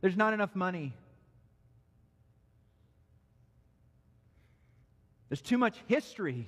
There's 0.00 0.16
not 0.16 0.34
enough 0.34 0.54
money. 0.54 0.92
There's 5.28 5.40
too 5.40 5.58
much 5.58 5.76
history, 5.86 6.46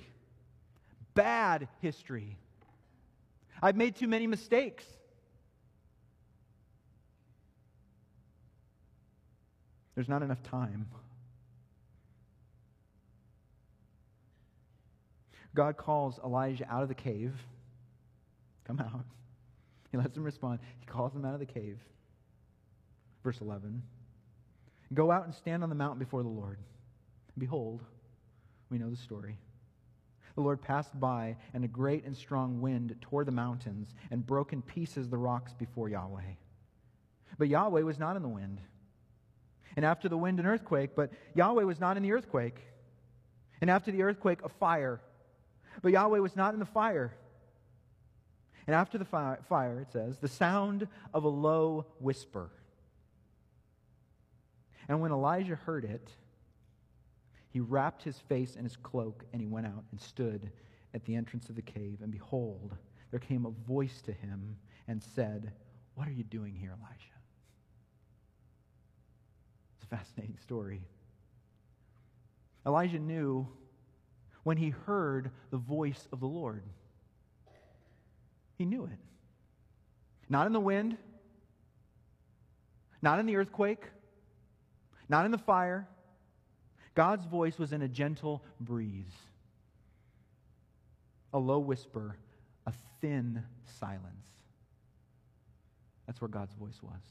bad 1.13 1.67
history. 1.81 2.37
I've 3.61 3.75
made 3.75 3.95
too 3.95 4.07
many 4.07 4.27
mistakes. 4.27 4.85
There's 9.97 10.07
not 10.07 10.21
enough 10.21 10.43
time. 10.43 10.85
God 15.55 15.75
calls 15.75 16.19
Elijah 16.23 16.71
out 16.71 16.83
of 16.83 16.87
the 16.87 16.93
cave. 16.93 17.33
Come 18.65 18.79
out. 18.79 19.05
He 19.91 19.97
lets 19.97 20.15
him 20.15 20.23
respond. 20.23 20.59
He 20.79 20.85
calls 20.85 21.15
him 21.15 21.25
out 21.25 21.33
of 21.33 21.39
the 21.39 21.47
cave. 21.47 21.79
Verse 23.23 23.41
11 23.41 23.81
Go 24.93 25.09
out 25.09 25.25
and 25.25 25.33
stand 25.33 25.63
on 25.63 25.69
the 25.69 25.75
mountain 25.75 25.97
before 25.97 26.21
the 26.21 26.29
Lord. 26.29 26.59
Behold, 27.35 27.81
we 28.69 28.77
know 28.77 28.91
the 28.91 28.97
story. 28.97 29.35
The 30.35 30.41
Lord 30.41 30.61
passed 30.61 30.99
by, 30.99 31.37
and 31.55 31.65
a 31.65 31.67
great 31.67 32.05
and 32.05 32.15
strong 32.15 32.61
wind 32.61 32.95
tore 33.01 33.25
the 33.25 33.31
mountains 33.31 33.95
and 34.11 34.27
broke 34.27 34.53
in 34.53 34.61
pieces 34.61 35.09
the 35.09 35.17
rocks 35.17 35.53
before 35.53 35.89
Yahweh. 35.89 36.35
But 37.39 37.47
Yahweh 37.47 37.81
was 37.81 37.97
not 37.97 38.15
in 38.15 38.21
the 38.21 38.29
wind. 38.29 38.61
And 39.75 39.85
after 39.85 40.09
the 40.09 40.17
wind, 40.17 40.39
an 40.39 40.45
earthquake, 40.45 40.91
but 40.95 41.11
Yahweh 41.35 41.63
was 41.63 41.79
not 41.79 41.97
in 41.97 42.03
the 42.03 42.11
earthquake. 42.11 42.59
And 43.61 43.69
after 43.69 43.91
the 43.91 44.03
earthquake, 44.03 44.39
a 44.43 44.49
fire. 44.49 45.01
But 45.81 45.91
Yahweh 45.91 46.19
was 46.19 46.35
not 46.35 46.53
in 46.53 46.59
the 46.59 46.65
fire. 46.65 47.13
And 48.65 48.75
after 48.75 48.97
the 48.97 49.05
fire, 49.05 49.79
it 49.79 49.91
says, 49.91 50.17
the 50.17 50.27
sound 50.27 50.87
of 51.13 51.23
a 51.23 51.29
low 51.29 51.85
whisper. 51.99 52.49
And 54.89 55.01
when 55.01 55.11
Elijah 55.11 55.55
heard 55.55 55.85
it, 55.85 56.09
he 57.49 57.59
wrapped 57.59 58.03
his 58.03 58.19
face 58.19 58.55
in 58.55 58.63
his 58.63 58.75
cloak 58.75 59.23
and 59.31 59.41
he 59.41 59.47
went 59.47 59.67
out 59.67 59.83
and 59.91 59.99
stood 59.99 60.51
at 60.93 61.05
the 61.05 61.15
entrance 61.15 61.49
of 61.49 61.55
the 61.55 61.61
cave. 61.61 61.99
And 62.01 62.11
behold, 62.11 62.75
there 63.11 63.19
came 63.19 63.45
a 63.45 63.67
voice 63.67 64.01
to 64.03 64.11
him 64.11 64.57
and 64.87 65.01
said, 65.01 65.53
What 65.95 66.07
are 66.07 66.13
you 66.13 66.23
doing 66.23 66.53
here, 66.53 66.71
Elijah? 66.77 67.16
A 69.89 69.95
fascinating 69.95 70.37
story. 70.37 70.81
Elijah 72.65 72.99
knew 72.99 73.47
when 74.43 74.57
he 74.57 74.69
heard 74.69 75.31
the 75.51 75.57
voice 75.57 76.07
of 76.11 76.19
the 76.19 76.27
Lord. 76.27 76.63
He 78.57 78.65
knew 78.65 78.85
it. 78.85 78.99
Not 80.29 80.47
in 80.47 80.53
the 80.53 80.59
wind, 80.59 80.97
not 83.01 83.19
in 83.19 83.25
the 83.25 83.35
earthquake, 83.35 83.83
not 85.07 85.25
in 85.25 85.31
the 85.31 85.37
fire. 85.37 85.87
God's 86.95 87.25
voice 87.25 87.57
was 87.57 87.71
in 87.71 87.81
a 87.81 87.87
gentle 87.87 88.43
breeze, 88.59 89.13
a 91.31 91.39
low 91.39 91.59
whisper, 91.59 92.17
a 92.65 92.73
thin 92.99 93.43
silence. 93.79 94.03
That's 96.07 96.19
where 96.19 96.27
God's 96.27 96.53
voice 96.53 96.81
was. 96.81 97.01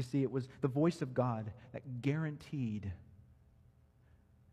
You 0.00 0.04
see, 0.04 0.22
it 0.22 0.32
was 0.32 0.48
the 0.62 0.68
voice 0.68 1.02
of 1.02 1.12
God 1.12 1.52
that 1.74 2.00
guaranteed 2.00 2.90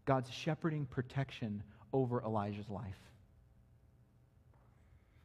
God's 0.03 0.29
shepherding 0.29 0.85
protection 0.85 1.63
over 1.93 2.21
Elijah's 2.21 2.69
life. 2.69 2.99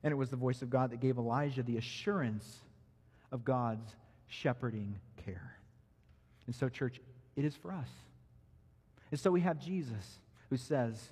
And 0.05 0.12
it 0.12 0.14
was 0.14 0.31
the 0.31 0.37
voice 0.37 0.62
of 0.62 0.70
God 0.70 0.93
that 0.93 1.01
gave 1.01 1.18
Elijah 1.18 1.64
the 1.64 1.77
assurance 1.77 2.61
of 3.33 3.45
God's 3.45 3.97
shepherding 4.29 5.01
care. 5.25 5.57
And 6.47 6.55
so, 6.55 6.68
church, 6.68 7.01
it 7.35 7.45
is 7.45 7.57
for 7.57 7.73
us. 7.73 7.89
And 9.11 9.18
so 9.18 9.33
we 9.33 9.41
have 9.41 9.59
Jesus 9.59 10.20
who 10.51 10.57
says, 10.57 11.11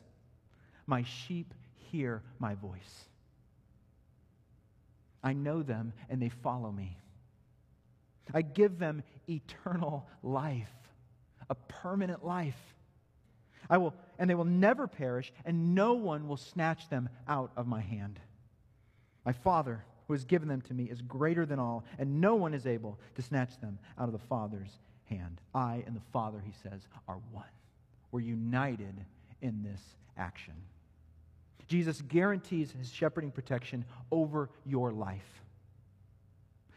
My 0.86 1.02
sheep 1.02 1.52
hear 1.90 2.22
my 2.38 2.54
voice. 2.54 3.06
I 5.20 5.32
know 5.32 5.64
them 5.64 5.94
and 6.08 6.22
they 6.22 6.28
follow 6.28 6.70
me. 6.70 6.96
I 8.32 8.42
give 8.42 8.78
them 8.78 9.02
eternal 9.28 10.08
life, 10.22 10.70
a 11.48 11.54
permanent 11.54 12.24
life. 12.24 12.60
I 13.68 13.78
will, 13.78 13.94
and 14.18 14.28
they 14.28 14.34
will 14.34 14.44
never 14.44 14.86
perish, 14.86 15.32
and 15.44 15.74
no 15.74 15.94
one 15.94 16.28
will 16.28 16.36
snatch 16.36 16.88
them 16.88 17.08
out 17.28 17.52
of 17.56 17.66
my 17.66 17.80
hand. 17.80 18.18
My 19.24 19.32
Father, 19.32 19.84
who 20.06 20.14
has 20.14 20.24
given 20.24 20.48
them 20.48 20.60
to 20.62 20.74
me, 20.74 20.84
is 20.84 21.02
greater 21.02 21.46
than 21.46 21.58
all, 21.58 21.84
and 21.98 22.20
no 22.20 22.34
one 22.34 22.54
is 22.54 22.66
able 22.66 22.98
to 23.14 23.22
snatch 23.22 23.60
them 23.60 23.78
out 23.98 24.06
of 24.06 24.12
the 24.12 24.18
Father's 24.18 24.78
hand. 25.04 25.40
I 25.54 25.84
and 25.86 25.94
the 25.94 26.02
Father, 26.12 26.42
he 26.44 26.52
says, 26.62 26.88
are 27.06 27.18
one. 27.30 27.44
We're 28.12 28.20
united 28.20 29.04
in 29.42 29.62
this 29.62 29.82
action. 30.16 30.54
Jesus 31.68 32.02
guarantees 32.02 32.72
his 32.72 32.90
shepherding 32.90 33.30
protection 33.30 33.84
over 34.10 34.50
your 34.66 34.90
life. 34.90 35.42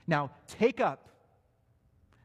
Now, 0.05 0.31
take 0.47 0.79
up 0.79 1.09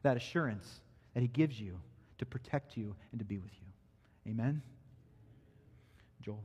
that 0.03 0.17
assurance 0.17 0.81
that 1.13 1.21
he 1.21 1.27
gives 1.27 1.59
you 1.59 1.79
to 2.17 2.25
protect 2.25 2.77
you 2.77 2.95
and 3.11 3.19
to 3.19 3.25
be 3.25 3.37
with 3.37 3.51
you. 3.53 4.31
Amen? 4.31 4.61
Joel. 6.21 6.43